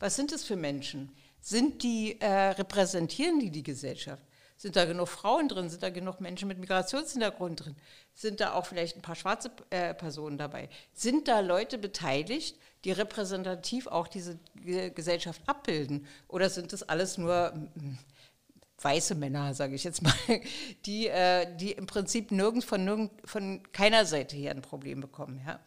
Was 0.00 0.16
sind 0.16 0.32
es 0.32 0.44
für 0.44 0.56
Menschen? 0.56 1.12
Sind 1.40 1.82
die, 1.82 2.20
äh, 2.20 2.50
repräsentieren 2.50 3.38
die 3.38 3.50
die 3.50 3.62
Gesellschaft? 3.62 4.22
Sind 4.58 4.74
da 4.74 4.84
genug 4.86 5.06
Frauen 5.06 5.48
drin? 5.48 5.70
Sind 5.70 5.84
da 5.84 5.90
genug 5.90 6.20
Menschen 6.20 6.48
mit 6.48 6.58
Migrationshintergrund 6.58 7.64
drin? 7.64 7.76
Sind 8.12 8.40
da 8.40 8.54
auch 8.54 8.66
vielleicht 8.66 8.96
ein 8.96 9.02
paar 9.02 9.14
schwarze 9.14 9.52
äh, 9.70 9.94
Personen 9.94 10.36
dabei? 10.36 10.68
Sind 10.92 11.28
da 11.28 11.38
Leute 11.38 11.78
beteiligt, 11.78 12.58
die 12.84 12.90
repräsentativ 12.90 13.86
auch 13.86 14.08
diese 14.08 14.36
G 14.56 14.90
Gesellschaft 14.90 15.40
abbilden? 15.46 16.06
Oder 16.26 16.50
sind 16.50 16.72
das 16.72 16.82
alles 16.82 17.18
nur 17.18 17.52
hm, 17.52 17.98
weiße 18.80 19.14
Männer, 19.14 19.54
sage 19.54 19.76
ich 19.76 19.84
jetzt 19.84 20.02
mal, 20.02 20.12
die, 20.86 21.06
äh, 21.06 21.46
die 21.56 21.70
im 21.70 21.86
Prinzip 21.86 22.32
nirgends 22.32 22.66
von, 22.66 22.84
nirgend, 22.84 23.12
von 23.24 23.62
keiner 23.70 24.06
Seite 24.06 24.34
her 24.34 24.50
ein 24.50 24.62
Problem 24.62 25.00
bekommen? 25.00 25.40
Ja? 25.46 25.60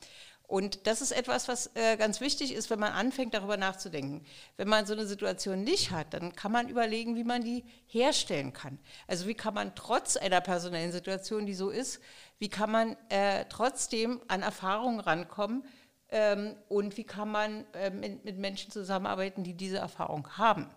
Und 0.52 0.86
das 0.86 1.00
ist 1.00 1.14
etwas, 1.14 1.48
was 1.48 1.72
äh, 1.76 1.96
ganz 1.96 2.20
wichtig 2.20 2.54
ist, 2.54 2.70
wenn 2.70 2.80
man 2.80 2.92
anfängt, 2.92 3.34
darüber 3.34 3.56
nachzudenken. 3.56 4.26
Wenn 4.58 4.68
man 4.68 4.86
so 4.86 4.92
eine 4.92 5.06
Situation 5.06 5.64
nicht 5.64 5.92
hat, 5.92 6.14
dann 6.14 6.36
kann 6.36 6.52
man 6.52 6.68
überlegen, 6.68 7.16
wie 7.16 7.24
man 7.24 7.42
die 7.42 7.64
herstellen 7.88 8.52
kann. 8.52 8.78
Also 9.08 9.28
wie 9.28 9.34
kann 9.34 9.54
man 9.54 9.76
trotz 9.76 10.18
einer 10.18 10.42
personellen 10.42 10.92
Situation, 10.92 11.46
die 11.46 11.54
so 11.54 11.70
ist, 11.70 12.02
wie 12.38 12.50
kann 12.50 12.70
man 12.70 12.98
äh, 13.08 13.46
trotzdem 13.48 14.20
an 14.28 14.42
Erfahrungen 14.42 15.00
rankommen 15.00 15.64
ähm, 16.10 16.58
und 16.68 16.98
wie 16.98 17.06
kann 17.06 17.32
man 17.32 17.64
äh, 17.72 17.90
mit, 17.90 18.26
mit 18.26 18.38
Menschen 18.38 18.72
zusammenarbeiten, 18.72 19.46
die 19.46 19.54
diese 19.54 19.78
Erfahrung 19.78 20.38
haben. 20.38 20.70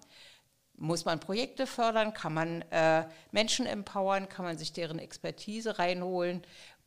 Muss 0.77 1.05
man 1.05 1.21
Projekte 1.21 1.67
fördern? 1.67 2.15
Kann 2.15 2.35
man 2.35 2.63
äh, 2.71 3.07
Menschen 3.31 3.67
empowern? 3.67 4.29
Kann 4.29 4.45
man 4.45 4.59
sich 4.59 4.73
deren 4.73 4.99
Expertise 4.99 5.79
reinholen? 5.79 6.43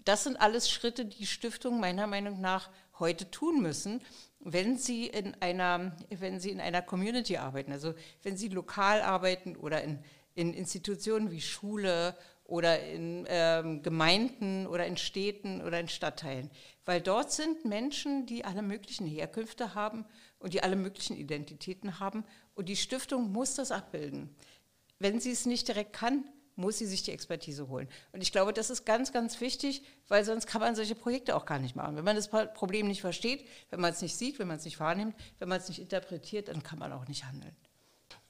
Das 0.08 0.24
sind 0.24 0.40
alles 0.40 0.70
Schritte, 0.70 1.04
die 1.04 1.26
Stiftungen 1.26 1.82
meiner 1.82 2.08
Meinung 2.08 2.40
nach 2.40 2.70
heute 2.98 3.30
tun 3.30 3.62
müssen, 3.62 4.02
wenn 4.40 4.78
sie 4.78 5.08
in 5.08 5.36
einer, 5.42 5.98
wenn 6.10 6.40
sie 6.40 6.52
in 6.52 6.62
einer 6.62 6.82
Community 6.82 7.36
arbeiten, 7.36 7.74
also 7.74 7.94
wenn 8.24 8.38
sie 8.38 8.48
lokal 8.48 9.02
arbeiten 9.02 9.58
oder 9.58 9.84
in, 9.84 10.00
in 10.34 10.54
Institutionen 10.54 11.30
wie 11.30 11.42
Schule 11.42 12.16
oder 12.46 12.82
in 12.86 13.26
ähm, 13.28 13.84
Gemeinden 13.84 14.66
oder 14.68 14.86
in 14.86 14.96
Städten 14.96 15.62
oder 15.62 15.78
in 15.78 15.90
Stadtteilen. 15.90 16.52
Weil 16.86 17.02
dort 17.02 17.34
sind 17.34 17.66
Menschen, 17.66 18.26
die 18.26 18.46
alle 18.46 18.62
möglichen 18.62 19.08
Herkünfte 19.08 19.76
haben 19.76 20.06
und 20.40 20.54
die 20.54 20.64
alle 20.64 20.78
möglichen 20.78 21.18
Identitäten 21.18 22.00
haben. 22.00 22.24
Und 22.56 22.70
die 22.70 22.78
Stiftung 22.78 23.34
muss 23.34 23.56
das 23.56 23.74
abbilden. 23.74 24.34
Wenn 25.00 25.20
sie 25.20 25.32
es 25.32 25.46
nicht 25.46 25.68
direkt 25.68 25.92
kann, 25.92 26.24
muss 26.58 26.80
sie 26.80 26.86
sich 26.86 27.04
die 27.04 27.12
Expertise 27.12 27.70
holen. 27.70 27.88
Und 28.12 28.22
ich 28.22 28.32
glaube, 28.32 28.52
das 28.52 28.70
ist 28.70 28.86
ganz, 28.86 29.14
ganz 29.14 29.40
wichtig, 29.40 29.84
weil 30.08 30.26
sonst 30.26 30.48
kann 30.48 30.60
man 30.60 30.76
solche 30.76 30.96
Projekte 30.96 31.36
auch 31.36 31.46
gar 31.46 31.60
nicht 31.60 31.76
machen. 31.76 31.96
Wenn 31.96 32.04
man 32.04 32.16
das 32.16 32.30
Problem 32.30 32.88
nicht 32.88 33.02
versteht, 33.02 33.46
wenn 33.70 33.80
man 33.80 33.94
es 33.94 34.02
nicht 34.02 34.16
sieht, 34.16 34.40
wenn 34.40 34.48
man 34.48 34.58
es 34.58 34.66
nicht 34.66 34.80
wahrnimmt, 34.80 35.16
wenn 35.40 35.48
man 35.48 35.60
es 35.60 35.70
nicht 35.70 35.80
interpretiert, 35.80 36.48
dann 36.50 36.64
kann 36.64 36.80
man 36.80 36.92
auch 36.92 37.08
nicht 37.08 37.26
handeln. 37.26 37.56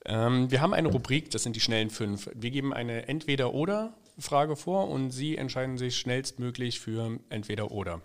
Ähm, 0.05 0.51
wir 0.51 0.61
haben 0.61 0.73
eine 0.73 0.89
Rubrik, 0.89 1.31
das 1.31 1.43
sind 1.43 1.55
die 1.55 1.59
schnellen 1.59 1.89
fünf. 1.89 2.29
Wir 2.33 2.51
geben 2.51 2.73
eine 2.73 3.07
Entweder-Oder-Frage 3.07 4.55
vor 4.55 4.89
und 4.89 5.11
Sie 5.11 5.37
entscheiden 5.37 5.77
sich 5.77 5.97
schnellstmöglich 5.97 6.79
für 6.79 7.19
Entweder-Oder. 7.29 8.01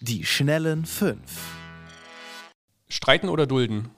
Die 0.00 0.24
schnellen 0.24 0.86
fünf. 0.86 1.56
Streiten 2.88 3.28
oder 3.28 3.46
dulden? 3.46 3.90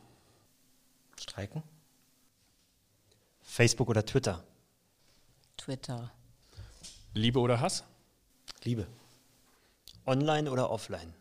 Streiken? 1.19 1.63
Facebook 3.43 3.89
oder 3.89 4.05
Twitter? 4.05 4.45
Twitter. 5.67 6.13
Liebe 7.13 7.41
oder 7.41 7.61
Hass? 7.61 7.83
Liebe. 8.63 8.87
Online 10.07 10.49
oder 10.49 10.71
offline? 10.71 11.13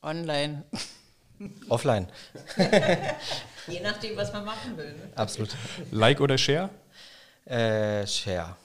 Online. 0.00 0.64
Offline. 1.68 2.08
Je 3.66 3.80
nachdem, 3.80 4.16
was 4.16 4.32
man 4.32 4.46
machen 4.46 4.78
will. 4.78 4.94
Ne? 4.94 5.12
Absolut. 5.14 5.54
Like 5.90 6.22
oder 6.22 6.38
Share? 6.38 6.70
Äh, 7.44 8.06
Share. 8.06 8.56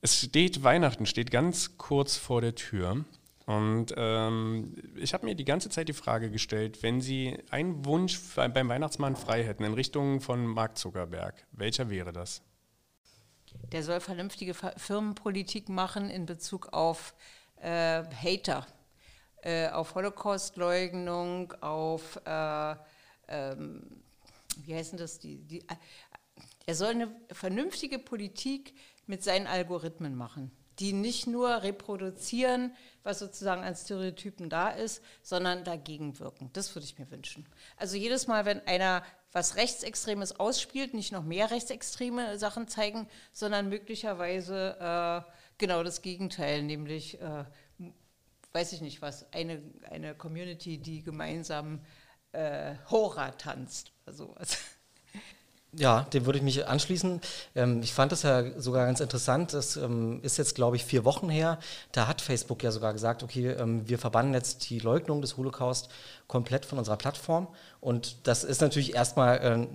Es 0.00 0.22
steht 0.22 0.64
Weihnachten, 0.64 1.06
steht 1.06 1.30
ganz 1.30 1.78
kurz 1.78 2.16
vor 2.16 2.40
der 2.40 2.56
Tür. 2.56 3.04
Und 3.46 3.94
ähm, 3.96 4.74
ich 4.96 5.14
habe 5.14 5.24
mir 5.24 5.36
die 5.36 5.44
ganze 5.44 5.70
Zeit 5.70 5.86
die 5.86 5.92
Frage 5.92 6.32
gestellt, 6.32 6.82
wenn 6.82 7.00
Sie 7.00 7.38
einen 7.50 7.84
Wunsch 7.84 8.18
beim 8.34 8.68
Weihnachtsmann 8.68 9.14
frei 9.14 9.44
hätten 9.44 9.62
in 9.62 9.74
Richtung 9.74 10.20
von 10.20 10.44
Mark 10.46 10.78
Zuckerberg, 10.78 11.46
welcher 11.52 11.90
wäre 11.90 12.12
das? 12.12 12.42
Der 13.72 13.82
soll 13.82 14.00
vernünftige 14.00 14.54
Firmenpolitik 14.54 15.68
machen 15.68 16.10
in 16.10 16.26
Bezug 16.26 16.72
auf 16.72 17.14
äh, 17.56 18.02
Hater, 18.04 18.66
äh, 19.42 19.68
auf 19.68 19.94
Holocaustleugnung, 19.94 21.52
auf, 21.60 22.20
äh, 22.24 22.76
ähm, 23.28 24.02
wie 24.58 24.74
heißen 24.74 24.98
das, 24.98 25.18
die, 25.18 25.38
die, 25.38 25.60
äh, 25.60 25.76
er 26.66 26.74
soll 26.74 26.90
eine 26.90 27.14
vernünftige 27.32 27.98
Politik 27.98 28.74
mit 29.06 29.22
seinen 29.22 29.46
Algorithmen 29.46 30.14
machen 30.14 30.50
die 30.78 30.92
nicht 30.92 31.26
nur 31.26 31.62
reproduzieren, 31.62 32.74
was 33.02 33.18
sozusagen 33.18 33.62
an 33.62 33.76
Stereotypen 33.76 34.50
da 34.50 34.70
ist, 34.70 35.02
sondern 35.22 35.64
dagegen 35.64 36.18
wirken. 36.18 36.50
Das 36.52 36.74
würde 36.74 36.86
ich 36.86 36.98
mir 36.98 37.10
wünschen. 37.10 37.46
Also 37.76 37.96
jedes 37.96 38.26
Mal, 38.26 38.44
wenn 38.44 38.66
einer 38.66 39.04
was 39.34 39.56
Rechtsextremes 39.56 40.38
ausspielt, 40.38 40.94
nicht 40.94 41.12
noch 41.12 41.24
mehr 41.24 41.50
rechtsextreme 41.50 42.38
Sachen 42.38 42.68
zeigen, 42.68 43.08
sondern 43.32 43.68
möglicherweise 43.68 44.78
äh, 45.26 45.30
genau 45.58 45.82
das 45.82 46.02
Gegenteil, 46.02 46.62
nämlich, 46.62 47.20
äh, 47.20 47.44
weiß 48.52 48.72
ich 48.72 48.80
nicht 48.80 49.02
was, 49.02 49.30
eine, 49.32 49.60
eine 49.90 50.14
Community, 50.14 50.78
die 50.78 51.02
gemeinsam 51.02 51.80
äh, 52.30 52.76
Hora 52.88 53.32
tanzt 53.32 53.92
oder 54.06 54.14
sowas. 54.14 54.56
Ja, 55.76 56.02
dem 56.12 56.26
würde 56.26 56.38
ich 56.38 56.44
mich 56.44 56.66
anschließen. 56.66 57.20
Ähm, 57.54 57.82
ich 57.82 57.92
fand 57.92 58.12
das 58.12 58.22
ja 58.22 58.60
sogar 58.60 58.86
ganz 58.86 59.00
interessant. 59.00 59.52
Das 59.54 59.76
ähm, 59.76 60.20
ist 60.22 60.36
jetzt, 60.36 60.54
glaube 60.54 60.76
ich, 60.76 60.84
vier 60.84 61.04
Wochen 61.04 61.28
her. 61.28 61.58
Da 61.92 62.06
hat 62.06 62.20
Facebook 62.20 62.62
ja 62.62 62.70
sogar 62.70 62.92
gesagt, 62.92 63.22
okay, 63.22 63.50
ähm, 63.50 63.88
wir 63.88 63.98
verbannen 63.98 64.34
jetzt 64.34 64.70
die 64.70 64.78
Leugnung 64.78 65.20
des 65.20 65.36
Holocaust 65.36 65.88
komplett 66.28 66.64
von 66.64 66.78
unserer 66.78 66.96
Plattform. 66.96 67.48
Und 67.80 68.26
das 68.26 68.44
ist 68.44 68.60
natürlich 68.60 68.94
erstmal 68.94 69.38
äh, 69.38 69.66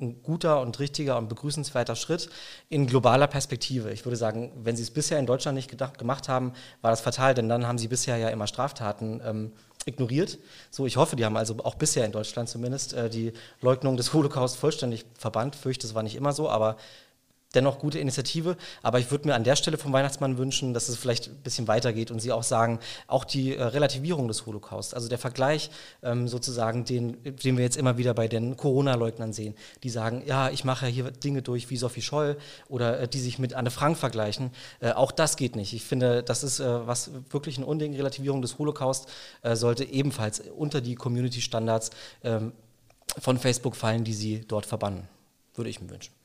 ein 0.00 0.22
guter 0.22 0.60
und 0.60 0.78
richtiger 0.78 1.18
und 1.18 1.28
begrüßenswerter 1.28 1.96
Schritt 1.96 2.30
in 2.68 2.86
globaler 2.86 3.26
Perspektive. 3.26 3.90
Ich 3.90 4.04
würde 4.04 4.16
sagen, 4.16 4.52
wenn 4.62 4.76
Sie 4.76 4.82
es 4.82 4.90
bisher 4.90 5.18
in 5.18 5.26
Deutschland 5.26 5.56
nicht 5.56 5.70
gedacht, 5.70 5.98
gemacht 5.98 6.28
haben, 6.28 6.52
war 6.80 6.90
das 6.90 7.00
fatal, 7.00 7.34
denn 7.34 7.48
dann 7.48 7.66
haben 7.66 7.78
Sie 7.78 7.88
bisher 7.88 8.16
ja 8.16 8.28
immer 8.28 8.46
Straftaten 8.46 9.20
ähm, 9.24 9.52
ignoriert. 9.86 10.38
So, 10.70 10.86
ich 10.86 10.96
hoffe, 10.96 11.16
die 11.16 11.24
haben 11.24 11.36
also 11.36 11.56
auch 11.64 11.74
bisher 11.74 12.04
in 12.04 12.12
Deutschland 12.12 12.48
zumindest 12.48 12.92
äh, 12.92 13.08
die 13.08 13.32
Leugnung 13.60 13.96
des 13.96 14.12
Holocaust 14.12 14.56
vollständig 14.56 15.04
verbannt. 15.18 15.56
Fürchte, 15.56 15.86
das 15.86 15.94
war 15.94 16.02
nicht 16.02 16.16
immer 16.16 16.32
so, 16.32 16.48
aber 16.48 16.76
dennoch 17.54 17.78
gute 17.78 17.98
Initiative. 17.98 18.56
Aber 18.82 18.98
ich 18.98 19.10
würde 19.10 19.28
mir 19.28 19.34
an 19.34 19.44
der 19.44 19.56
Stelle 19.56 19.78
vom 19.78 19.92
Weihnachtsmann 19.92 20.38
wünschen, 20.38 20.74
dass 20.74 20.88
es 20.88 20.96
vielleicht 20.96 21.28
ein 21.28 21.36
bisschen 21.42 21.68
weitergeht 21.68 22.10
und 22.10 22.20
Sie 22.20 22.32
auch 22.32 22.42
sagen, 22.42 22.78
auch 23.06 23.24
die 23.24 23.56
äh, 23.56 23.62
Relativierung 23.62 24.28
des 24.28 24.46
Holocaust, 24.46 24.94
also 24.94 25.08
der 25.08 25.18
Vergleich 25.18 25.70
ähm, 26.02 26.28
sozusagen, 26.28 26.84
den, 26.84 27.16
den 27.22 27.56
wir 27.56 27.64
jetzt 27.64 27.76
immer 27.76 27.98
wieder 27.98 28.14
bei 28.14 28.28
den 28.28 28.56
Corona-Leugnern 28.56 29.32
sehen, 29.32 29.54
die 29.82 29.90
sagen, 29.90 30.22
ja, 30.26 30.50
ich 30.50 30.64
mache 30.64 30.86
hier 30.86 31.10
Dinge 31.10 31.42
durch 31.42 31.70
wie 31.70 31.76
Sophie 31.76 32.02
Scholl 32.02 32.36
oder 32.68 33.00
äh, 33.00 33.08
die 33.08 33.20
sich 33.20 33.38
mit 33.38 33.54
Anne 33.54 33.70
Frank 33.70 33.98
vergleichen. 33.98 34.50
Äh, 34.80 34.92
auch 34.92 35.12
das 35.12 35.36
geht 35.36 35.56
nicht. 35.56 35.72
Ich 35.72 35.84
finde, 35.84 36.22
das 36.22 36.44
ist 36.44 36.60
äh, 36.60 36.86
was 36.86 37.10
wirklich 37.30 37.58
ein 37.58 37.64
Unding. 37.64 37.94
Relativierung 37.94 38.42
des 38.42 38.58
Holocaust 38.58 39.08
äh, 39.42 39.56
sollte 39.56 39.84
ebenfalls 39.84 40.40
unter 40.56 40.80
die 40.80 40.94
Community-Standards 40.94 41.90
ähm, 42.22 42.52
von 43.18 43.38
Facebook 43.38 43.74
fallen, 43.74 44.04
die 44.04 44.14
Sie 44.14 44.44
dort 44.46 44.66
verbannen. 44.66 45.08
Würde 45.54 45.70
ich 45.70 45.80
mir 45.80 45.90
wünschen. 45.90 46.19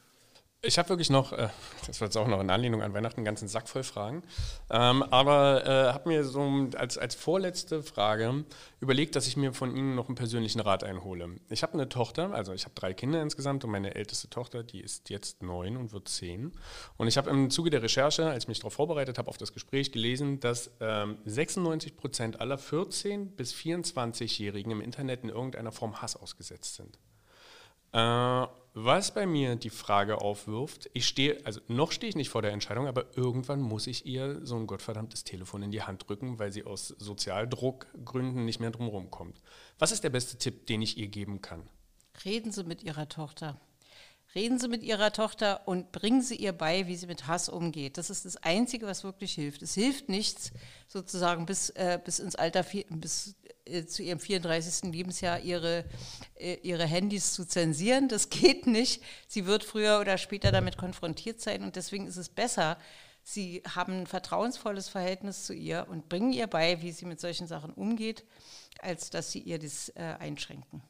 Ich 0.67 0.79
habe 0.79 0.89
wirklich 0.89 1.11
noch, 1.11 1.31
äh, 1.31 1.49
das 1.85 2.01
wird 2.01 2.09
jetzt 2.09 2.17
auch 2.17 2.27
noch 2.27 2.41
in 2.41 2.49
Anlehnung 2.49 2.81
an 2.81 2.93
Weihnachten, 2.93 3.17
einen 3.17 3.25
ganzen 3.25 3.47
Sack 3.47 3.69
voll 3.69 3.83
Fragen. 3.83 4.23
Ähm, 4.71 5.03
aber 5.03 5.63
äh, 5.65 5.93
habe 5.93 6.09
mir 6.09 6.23
so 6.23 6.41
als, 6.75 6.97
als 6.97 7.13
vorletzte 7.13 7.83
Frage 7.83 8.45
überlegt, 8.79 9.15
dass 9.15 9.27
ich 9.27 9.37
mir 9.37 9.53
von 9.53 9.75
Ihnen 9.75 9.93
noch 9.93 10.07
einen 10.07 10.15
persönlichen 10.15 10.59
Rat 10.59 10.83
einhole. 10.83 11.29
Ich 11.49 11.61
habe 11.61 11.73
eine 11.73 11.87
Tochter, 11.87 12.33
also 12.33 12.51
ich 12.53 12.63
habe 12.63 12.73
drei 12.73 12.95
Kinder 12.95 13.21
insgesamt 13.21 13.63
und 13.63 13.69
meine 13.69 13.93
älteste 13.93 14.27
Tochter, 14.29 14.63
die 14.63 14.81
ist 14.81 15.11
jetzt 15.11 15.43
neun 15.43 15.77
und 15.77 15.93
wird 15.93 16.07
zehn. 16.07 16.51
Und 16.97 17.07
ich 17.07 17.17
habe 17.17 17.29
im 17.29 17.51
Zuge 17.51 17.69
der 17.69 17.83
Recherche, 17.83 18.27
als 18.27 18.45
ich 18.45 18.47
mich 18.47 18.59
darauf 18.59 18.73
vorbereitet 18.73 19.19
habe, 19.19 19.29
auf 19.29 19.37
das 19.37 19.53
Gespräch 19.53 19.91
gelesen, 19.91 20.39
dass 20.39 20.71
ähm, 20.79 21.19
96 21.25 21.95
Prozent 21.95 22.41
aller 22.41 22.57
14- 22.57 23.35
bis 23.35 23.53
24-Jährigen 23.53 24.71
im 24.71 24.81
Internet 24.81 25.23
in 25.23 25.29
irgendeiner 25.29 25.71
Form 25.71 26.01
Hass 26.01 26.15
ausgesetzt 26.15 26.75
sind. 26.75 26.97
Äh, 27.93 28.47
was 28.75 29.13
bei 29.13 29.25
mir 29.25 29.55
die 29.55 29.69
Frage 29.69 30.19
aufwirft, 30.19 30.89
ich 30.93 31.07
stehe, 31.07 31.43
also 31.45 31.61
noch 31.67 31.93
stehe 31.93 32.09
ich 32.09 32.15
nicht 32.15 32.29
vor 32.29 32.41
der 32.41 32.51
Entscheidung, 32.51 32.87
aber 32.87 33.17
irgendwann 33.17 33.61
muss 33.61 33.87
ich 33.87 34.05
ihr 34.05 34.45
so 34.45 34.57
ein 34.57 34.67
gottverdammtes 34.67 35.23
Telefon 35.23 35.63
in 35.63 35.71
die 35.71 35.81
Hand 35.81 36.07
drücken, 36.07 36.39
weil 36.39 36.51
sie 36.51 36.65
aus 36.65 36.89
Sozialdruckgründen 36.89 38.43
nicht 38.43 38.59
mehr 38.59 38.71
drumherum 38.71 39.09
kommt. 39.09 39.41
Was 39.79 39.93
ist 39.93 40.03
der 40.03 40.09
beste 40.09 40.37
Tipp, 40.37 40.67
den 40.67 40.81
ich 40.81 40.97
ihr 40.97 41.07
geben 41.07 41.41
kann? 41.41 41.63
Reden 42.23 42.51
Sie 42.51 42.63
mit 42.65 42.83
Ihrer 42.83 43.09
Tochter. 43.09 43.59
Reden 44.35 44.59
Sie 44.59 44.67
mit 44.67 44.83
Ihrer 44.83 45.13
Tochter 45.13 45.65
und 45.65 45.93
bringen 45.93 46.21
Sie 46.21 46.35
ihr 46.35 46.51
bei, 46.51 46.87
wie 46.87 46.97
sie 46.97 47.07
mit 47.07 47.25
Hass 47.25 47.47
umgeht. 47.47 47.97
Das 47.97 48.09
ist 48.09 48.25
das 48.25 48.35
Einzige, 48.37 48.85
was 48.85 49.05
wirklich 49.05 49.33
hilft. 49.33 49.61
Es 49.61 49.75
hilft 49.75 50.09
nichts, 50.09 50.51
sozusagen 50.89 51.45
bis, 51.45 51.69
äh, 51.69 51.97
bis 52.03 52.19
ins 52.19 52.35
Alter, 52.35 52.65
bis 52.89 53.35
äh, 53.63 53.85
zu 53.85 54.03
ihrem 54.03 54.19
34. 54.19 54.91
Lebensjahr 54.91 55.39
ihre, 55.39 55.85
äh, 56.35 56.55
ihre 56.63 56.85
Handys 56.85 57.31
zu 57.31 57.47
zensieren. 57.47 58.09
Das 58.09 58.29
geht 58.29 58.67
nicht. 58.67 59.01
Sie 59.27 59.45
wird 59.45 59.63
früher 59.63 60.01
oder 60.01 60.17
später 60.17 60.51
damit 60.51 60.77
konfrontiert 60.77 61.39
sein 61.39 61.63
und 61.63 61.77
deswegen 61.77 62.05
ist 62.05 62.17
es 62.17 62.27
besser, 62.27 62.77
Sie 63.27 63.63
haben 63.67 64.01
ein 64.01 64.07
vertrauensvolles 64.07 64.87
Verhältnis 64.87 65.45
zu 65.45 65.53
ihr 65.53 65.87
und 65.89 66.09
bringen 66.09 66.31
ihr 66.31 66.45
bei, 66.45 66.83
wie 66.83 66.91
sie 66.91 67.05
mit 67.05 67.19
solchen 67.19 67.47
Sachen 67.47 67.73
umgeht, 67.73 68.23
als 68.79 69.09
dass 69.09 69.31
sie 69.31 69.39
ihr 69.39 69.57
das 69.57 69.89
äh, 69.95 70.13
einschränken. 70.19 70.83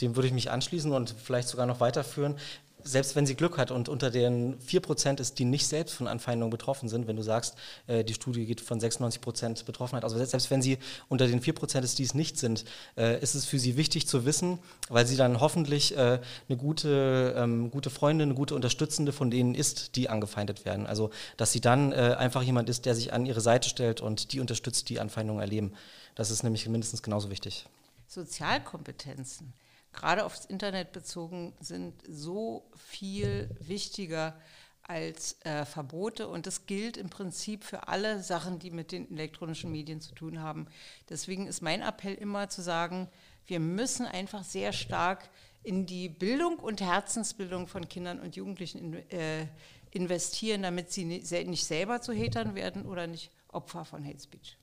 Dem 0.00 0.14
würde 0.14 0.28
ich 0.28 0.32
mich 0.32 0.48
anschließen 0.48 0.92
und 0.92 1.10
vielleicht 1.10 1.48
sogar 1.48 1.66
noch 1.66 1.80
weiterführen 1.80 2.38
selbst 2.86 3.16
wenn 3.16 3.26
sie 3.26 3.34
Glück 3.34 3.58
hat 3.58 3.70
und 3.70 3.88
unter 3.88 4.10
den 4.10 4.58
4% 4.60 5.20
ist, 5.20 5.38
die 5.38 5.44
nicht 5.44 5.66
selbst 5.66 5.94
von 5.94 6.06
Anfeindungen 6.06 6.50
betroffen 6.50 6.88
sind, 6.88 7.06
wenn 7.06 7.16
du 7.16 7.22
sagst, 7.22 7.56
äh, 7.86 8.04
die 8.04 8.14
Studie 8.14 8.46
geht 8.46 8.60
von 8.60 8.80
96% 8.80 9.64
Betroffenheit, 9.64 10.04
also 10.04 10.16
selbst 10.24 10.50
wenn 10.50 10.62
sie 10.62 10.78
unter 11.08 11.26
den 11.26 11.40
4% 11.40 11.82
ist, 11.82 11.98
die 11.98 12.04
es 12.04 12.14
nicht 12.14 12.38
sind, 12.38 12.64
äh, 12.96 13.20
ist 13.20 13.34
es 13.34 13.44
für 13.44 13.58
sie 13.58 13.76
wichtig 13.76 14.06
zu 14.06 14.24
wissen, 14.24 14.58
weil 14.88 15.06
sie 15.06 15.16
dann 15.16 15.40
hoffentlich 15.40 15.96
äh, 15.96 16.20
eine 16.48 16.56
gute, 16.56 17.34
ähm, 17.36 17.70
gute 17.70 17.90
Freundin, 17.90 18.28
eine 18.28 18.34
gute 18.34 18.54
Unterstützende 18.54 19.12
von 19.12 19.30
denen 19.30 19.54
ist, 19.54 19.96
die 19.96 20.08
angefeindet 20.08 20.64
werden. 20.64 20.86
Also 20.86 21.10
dass 21.36 21.52
sie 21.52 21.60
dann 21.60 21.92
äh, 21.92 22.14
einfach 22.18 22.42
jemand 22.42 22.68
ist, 22.68 22.86
der 22.86 22.94
sich 22.94 23.12
an 23.12 23.26
ihre 23.26 23.40
Seite 23.40 23.68
stellt 23.68 24.00
und 24.00 24.32
die 24.32 24.40
unterstützt, 24.40 24.88
die 24.88 25.00
Anfeindungen 25.00 25.40
erleben. 25.40 25.72
Das 26.14 26.30
ist 26.30 26.42
nämlich 26.42 26.68
mindestens 26.68 27.02
genauso 27.02 27.30
wichtig. 27.30 27.66
Sozialkompetenzen 28.08 29.52
gerade 29.96 30.24
aufs 30.24 30.44
Internet 30.44 30.92
bezogen 30.92 31.54
sind 31.60 31.94
so 32.08 32.70
viel 32.76 33.50
wichtiger 33.58 34.38
als 34.82 35.36
äh, 35.44 35.64
Verbote. 35.64 36.28
Und 36.28 36.46
das 36.46 36.66
gilt 36.66 36.96
im 36.96 37.10
Prinzip 37.10 37.64
für 37.64 37.88
alle 37.88 38.22
Sachen, 38.22 38.58
die 38.58 38.70
mit 38.70 38.92
den 38.92 39.10
elektronischen 39.10 39.72
Medien 39.72 40.00
zu 40.00 40.14
tun 40.14 40.40
haben. 40.40 40.66
Deswegen 41.08 41.46
ist 41.46 41.60
mein 41.60 41.82
Appell 41.82 42.14
immer 42.14 42.48
zu 42.48 42.62
sagen, 42.62 43.08
wir 43.46 43.58
müssen 43.58 44.06
einfach 44.06 44.44
sehr 44.44 44.72
stark 44.72 45.28
in 45.62 45.86
die 45.86 46.08
Bildung 46.08 46.58
und 46.58 46.80
Herzensbildung 46.80 47.66
von 47.66 47.88
Kindern 47.88 48.20
und 48.20 48.36
Jugendlichen 48.36 48.94
in, 48.94 49.10
äh, 49.10 49.46
investieren, 49.90 50.62
damit 50.62 50.92
sie 50.92 51.04
nicht 51.04 51.64
selber 51.64 52.00
zu 52.00 52.12
Hatern 52.12 52.54
werden 52.54 52.86
oder 52.86 53.06
nicht 53.06 53.30
Opfer 53.48 53.84
von 53.84 54.04
Hate 54.04 54.20
Speech. 54.20 54.58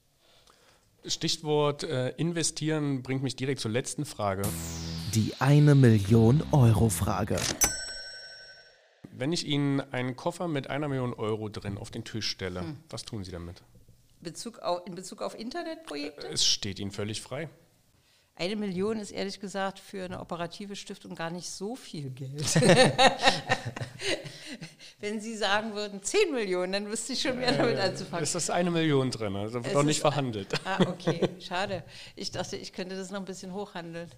Stichwort 1.05 1.84
äh, 1.84 2.09
investieren 2.11 3.03
bringt 3.03 3.23
mich 3.23 3.36
direkt 3.36 3.59
zur 3.59 3.71
letzten 3.71 4.05
Frage. 4.05 4.43
Die 5.14 5.34
eine 5.39 5.76
Million 5.76 6.43
Euro 6.51 6.89
Frage. 6.89 7.38
Wenn 9.11 9.32
ich 9.32 9.45
Ihnen 9.45 9.80
einen 9.93 10.16
Koffer 10.16 10.47
mit 10.47 10.70
einer 10.70 10.88
Million 10.88 11.14
Euro 11.14 11.49
drin 11.49 11.78
auf 11.78 11.91
den 11.91 12.03
Tisch 12.03 12.28
stelle, 12.30 12.61
Hm. 12.61 12.78
was 12.89 13.03
tun 13.03 13.24
Sie 13.24 13.32
damit? 13.32 13.61
Bezug 14.22 14.59
auf, 14.59 14.82
in 14.88 14.95
Bezug 14.95 15.22
auf 15.22 15.38
Internetprojekte? 15.38 16.28
Es 16.28 16.45
steht 16.45 16.80
Ihnen 16.80 16.91
völlig 16.91 17.22
frei. 17.22 17.49
Eine 18.36 18.55
Million 18.55 18.97
ist 18.97 19.11
ehrlich 19.11 19.39
gesagt 19.39 19.77
für 19.77 20.05
eine 20.05 20.19
operative 20.19 20.75
Stiftung 20.75 21.13
gar 21.13 21.29
nicht 21.29 21.49
so 21.49 21.75
viel 21.75 22.09
Geld. 22.09 22.43
Wenn 24.99 25.21
Sie 25.21 25.36
sagen 25.36 25.75
würden 25.75 26.01
10 26.01 26.31
Millionen, 26.31 26.71
dann 26.73 26.89
wüsste 26.89 27.13
ich 27.13 27.21
schon 27.21 27.38
mehr 27.38 27.51
damit 27.51 27.77
anzufangen. 27.77 28.23
Es 28.23 28.34
ist 28.34 28.49
eine 28.49 28.71
Million 28.71 29.11
drin, 29.11 29.36
also 29.36 29.55
wird 29.55 29.67
Es 29.67 29.73
doch 29.73 29.84
nicht 29.84 29.99
verhandelt. 29.99 30.47
Ah, 30.65 30.79
okay, 30.88 31.29
schade. 31.39 31.84
Ich 32.15 32.31
dachte, 32.31 32.55
ich 32.57 32.73
könnte 32.73 32.95
das 32.95 33.11
noch 33.11 33.19
ein 33.19 33.25
bisschen 33.25 33.53
hochhandeln. 33.53 34.09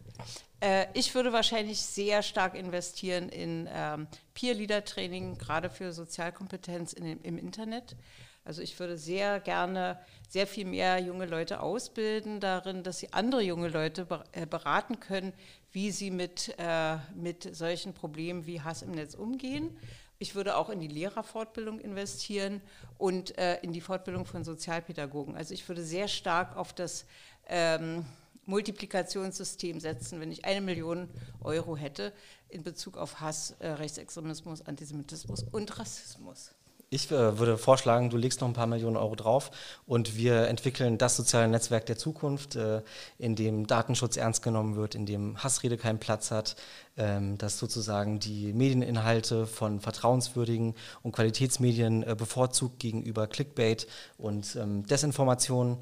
Äh, 0.61 0.86
ich 0.93 1.13
würde 1.13 1.34
wahrscheinlich 1.34 1.82
sehr 1.82 2.24
stark 2.24 2.55
investieren 2.55 3.28
in 3.28 3.68
ähm, 3.70 4.07
Peer-Leader-Training, 4.34 5.38
gerade 5.38 5.70
für 5.70 5.91
Sozialkompetenz 5.91 6.93
in, 6.93 7.20
im 7.22 7.38
Internet. 7.38 7.97
Also 8.46 8.62
ich 8.62 8.80
würde 8.80 8.98
sehr 8.98 9.39
gerne 9.39 10.00
sehr 10.30 10.46
viel 10.46 10.66
mehr 10.66 11.00
junge 11.00 11.26
Leute 11.26 11.62
ausbilden 11.62 12.39
darin, 12.39 12.84
dass 12.84 13.00
sie 13.00 13.12
andere 13.12 13.41
junge 13.41 13.70
Leute 13.70 14.08
äh, 14.32 14.46
beraten 14.46 15.00
können, 15.00 15.34
wie 15.72 15.91
sie 15.91 16.12
mit, 16.12 16.54
äh, 16.60 16.98
mit 17.16 17.56
solchen 17.56 17.93
Problemen 17.93 18.46
wie 18.46 18.62
Hass 18.62 18.84
im 18.84 18.91
Netz 18.91 19.16
umgehen. 19.16 19.76
Ich 20.20 20.36
würde 20.36 20.56
auch 20.56 20.70
in 20.70 20.80
die 20.80 20.88
Lehrerfortbildung 20.88 21.80
investieren 21.80 22.62
und 22.98 23.38
äh, 23.38 23.60
in 23.62 23.74
die 23.74 23.82
Fortbildung 23.82 24.26
von 24.26 24.43
Sozialpädagogen. 24.43 25.36
Also 25.36 25.54
ich 25.54 25.68
würde 25.68 25.84
sehr 25.84 26.08
stark 26.08 26.56
auf 26.56 26.72
das 26.72 27.06
ähm, 27.48 28.06
Multiplikationssystem 28.46 29.80
setzen, 29.80 30.20
wenn 30.20 30.32
ich 30.32 30.46
eine 30.46 30.62
Million 30.62 31.10
Euro 31.41 31.76
hätte 31.76 32.14
in 32.48 32.62
Bezug 32.62 32.96
auf 32.96 33.20
Hass, 33.20 33.56
äh, 33.60 33.70
Rechtsextremismus, 33.70 34.62
Antisemitismus 34.62 35.43
und 35.43 35.80
Rassismus. 35.80 36.54
Ich 36.90 37.12
äh, 37.12 37.40
würde 37.40 37.58
vorschlagen, 37.58 38.10
du 38.10 38.18
legst 38.18 38.42
noch 38.42 38.48
ein 38.48 38.54
paar 38.54 38.68
Millionen 38.68 38.96
Euro 38.96 39.16
drauf 39.16 39.50
und 39.88 40.18
wir 40.18 40.48
entwickeln 40.48 40.98
das 40.98 41.16
soziale 41.16 41.48
Netzwerk 41.48 41.86
der 41.88 41.98
Zukunft, 41.98 42.56
äh, 42.56 42.84
in 43.18 43.36
dem 43.36 43.66
Datenschutz 43.66 44.18
ernst 44.18 44.44
genommen 44.44 44.76
wird, 44.76 44.94
in 44.94 45.06
dem 45.06 45.44
Hassrede 45.44 45.78
keinen 45.78 46.00
Platz 46.00 46.30
hat, 46.30 46.56
ähm, 46.96 47.38
dass 47.40 47.58
sozusagen 47.58 48.20
die 48.20 48.54
Medieninhalte 48.54 49.48
von 49.48 49.82
vertrauenswürdigen 49.82 50.76
und 51.02 51.12
Qualitätsmedien 51.12 52.04
äh, 52.04 52.16
bevorzugt 52.16 52.80
gegenüber 52.80 53.28
Clickbait 53.28 53.88
und 54.18 54.56
ähm, 54.56 54.86
Desinformation 54.86 55.80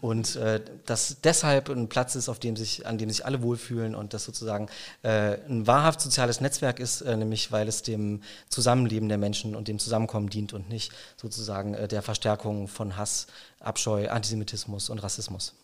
und 0.00 0.36
äh, 0.36 0.62
dass 0.86 1.20
deshalb 1.22 1.68
ein 1.68 1.88
Platz 1.88 2.14
ist, 2.14 2.28
auf 2.28 2.38
dem 2.38 2.56
sich, 2.56 2.86
an 2.86 2.98
dem 2.98 3.10
sich 3.10 3.24
alle 3.24 3.42
wohlfühlen 3.42 3.94
und 3.94 4.14
das 4.14 4.24
sozusagen 4.24 4.68
äh, 5.02 5.38
ein 5.48 5.66
wahrhaft 5.66 6.00
soziales 6.00 6.40
Netzwerk 6.40 6.80
ist, 6.80 7.02
äh, 7.02 7.16
nämlich 7.16 7.52
weil 7.52 7.68
es 7.68 7.82
dem 7.82 8.22
Zusammenleben 8.48 9.08
der 9.08 9.18
Menschen 9.18 9.54
und 9.54 9.68
dem 9.68 9.78
Zusammenkommen 9.78 10.30
dient 10.30 10.52
und 10.52 10.68
nicht 10.68 10.92
sozusagen 11.16 11.74
äh, 11.74 11.88
der 11.88 12.02
Verstärkung 12.02 12.68
von 12.68 12.96
Hass, 12.96 13.26
Abscheu, 13.60 14.08
Antisemitismus 14.08 14.90
und 14.90 14.98
Rassismus. 15.00 15.54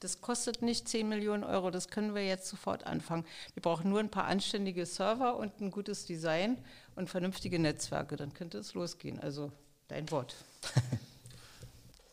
Das 0.00 0.22
kostet 0.22 0.62
nicht 0.62 0.88
10 0.88 1.08
Millionen 1.08 1.44
Euro, 1.44 1.70
das 1.70 1.88
können 1.88 2.14
wir 2.14 2.24
jetzt 2.24 2.48
sofort 2.48 2.86
anfangen. 2.86 3.26
Wir 3.52 3.62
brauchen 3.62 3.90
nur 3.90 4.00
ein 4.00 4.10
paar 4.10 4.24
anständige 4.24 4.86
Server 4.86 5.36
und 5.36 5.60
ein 5.60 5.70
gutes 5.70 6.06
Design 6.06 6.56
und 6.96 7.10
vernünftige 7.10 7.58
Netzwerke, 7.58 8.16
dann 8.16 8.32
könnte 8.32 8.58
es 8.58 8.72
losgehen. 8.72 9.20
Also 9.20 9.52
dein 9.88 10.10
Wort. 10.10 10.34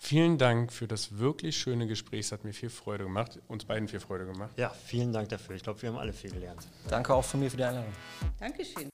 Vielen 0.08 0.38
Dank 0.38 0.72
für 0.72 0.88
das 0.88 1.18
wirklich 1.18 1.58
schöne 1.58 1.86
Gespräch. 1.86 2.28
Es 2.28 2.32
hat 2.32 2.46
mir 2.46 2.54
viel 2.54 2.70
Freude 2.70 3.04
gemacht, 3.04 3.42
uns 3.50 3.66
beiden 3.66 3.90
viel 3.90 4.00
Freude 4.00 4.26
gemacht. 4.26 4.52
Ja, 4.56 4.70
vielen 4.70 5.12
Dank 5.12 5.28
dafür. 5.28 5.58
Ich 5.58 5.64
glaube, 5.64 5.82
wir 5.82 5.90
haben 5.90 5.98
alle 5.98 6.14
viel 6.14 6.32
gelernt. 6.32 6.66
Danke 6.88 7.14
auch 7.14 7.26
von 7.26 7.42
mir 7.42 7.52
für 7.52 7.58
die 7.58 7.66
Einladung. 7.66 7.92
Dankeschön. 8.40 8.88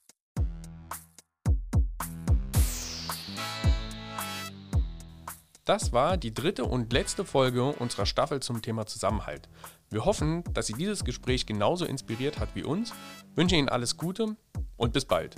Das 5.65 5.93
war 5.93 6.17
die 6.17 6.33
dritte 6.33 6.65
und 6.65 6.91
letzte 6.91 7.25
Folge 7.25 7.63
unserer 7.63 8.07
Staffel 8.07 8.39
zum 8.39 8.63
Thema 8.63 8.87
Zusammenhalt. 8.87 9.49
Wir 9.91 10.05
hoffen, 10.05 10.43
dass 10.55 10.65
Sie 10.65 10.73
dieses 10.73 11.05
Gespräch 11.05 11.45
genauso 11.45 11.85
inspiriert 11.85 12.39
hat 12.39 12.55
wie 12.55 12.63
uns, 12.63 12.91
wünschen 13.35 13.59
Ihnen 13.59 13.69
alles 13.69 13.97
Gute 13.97 14.35
und 14.77 14.93
bis 14.93 15.05
bald. 15.05 15.35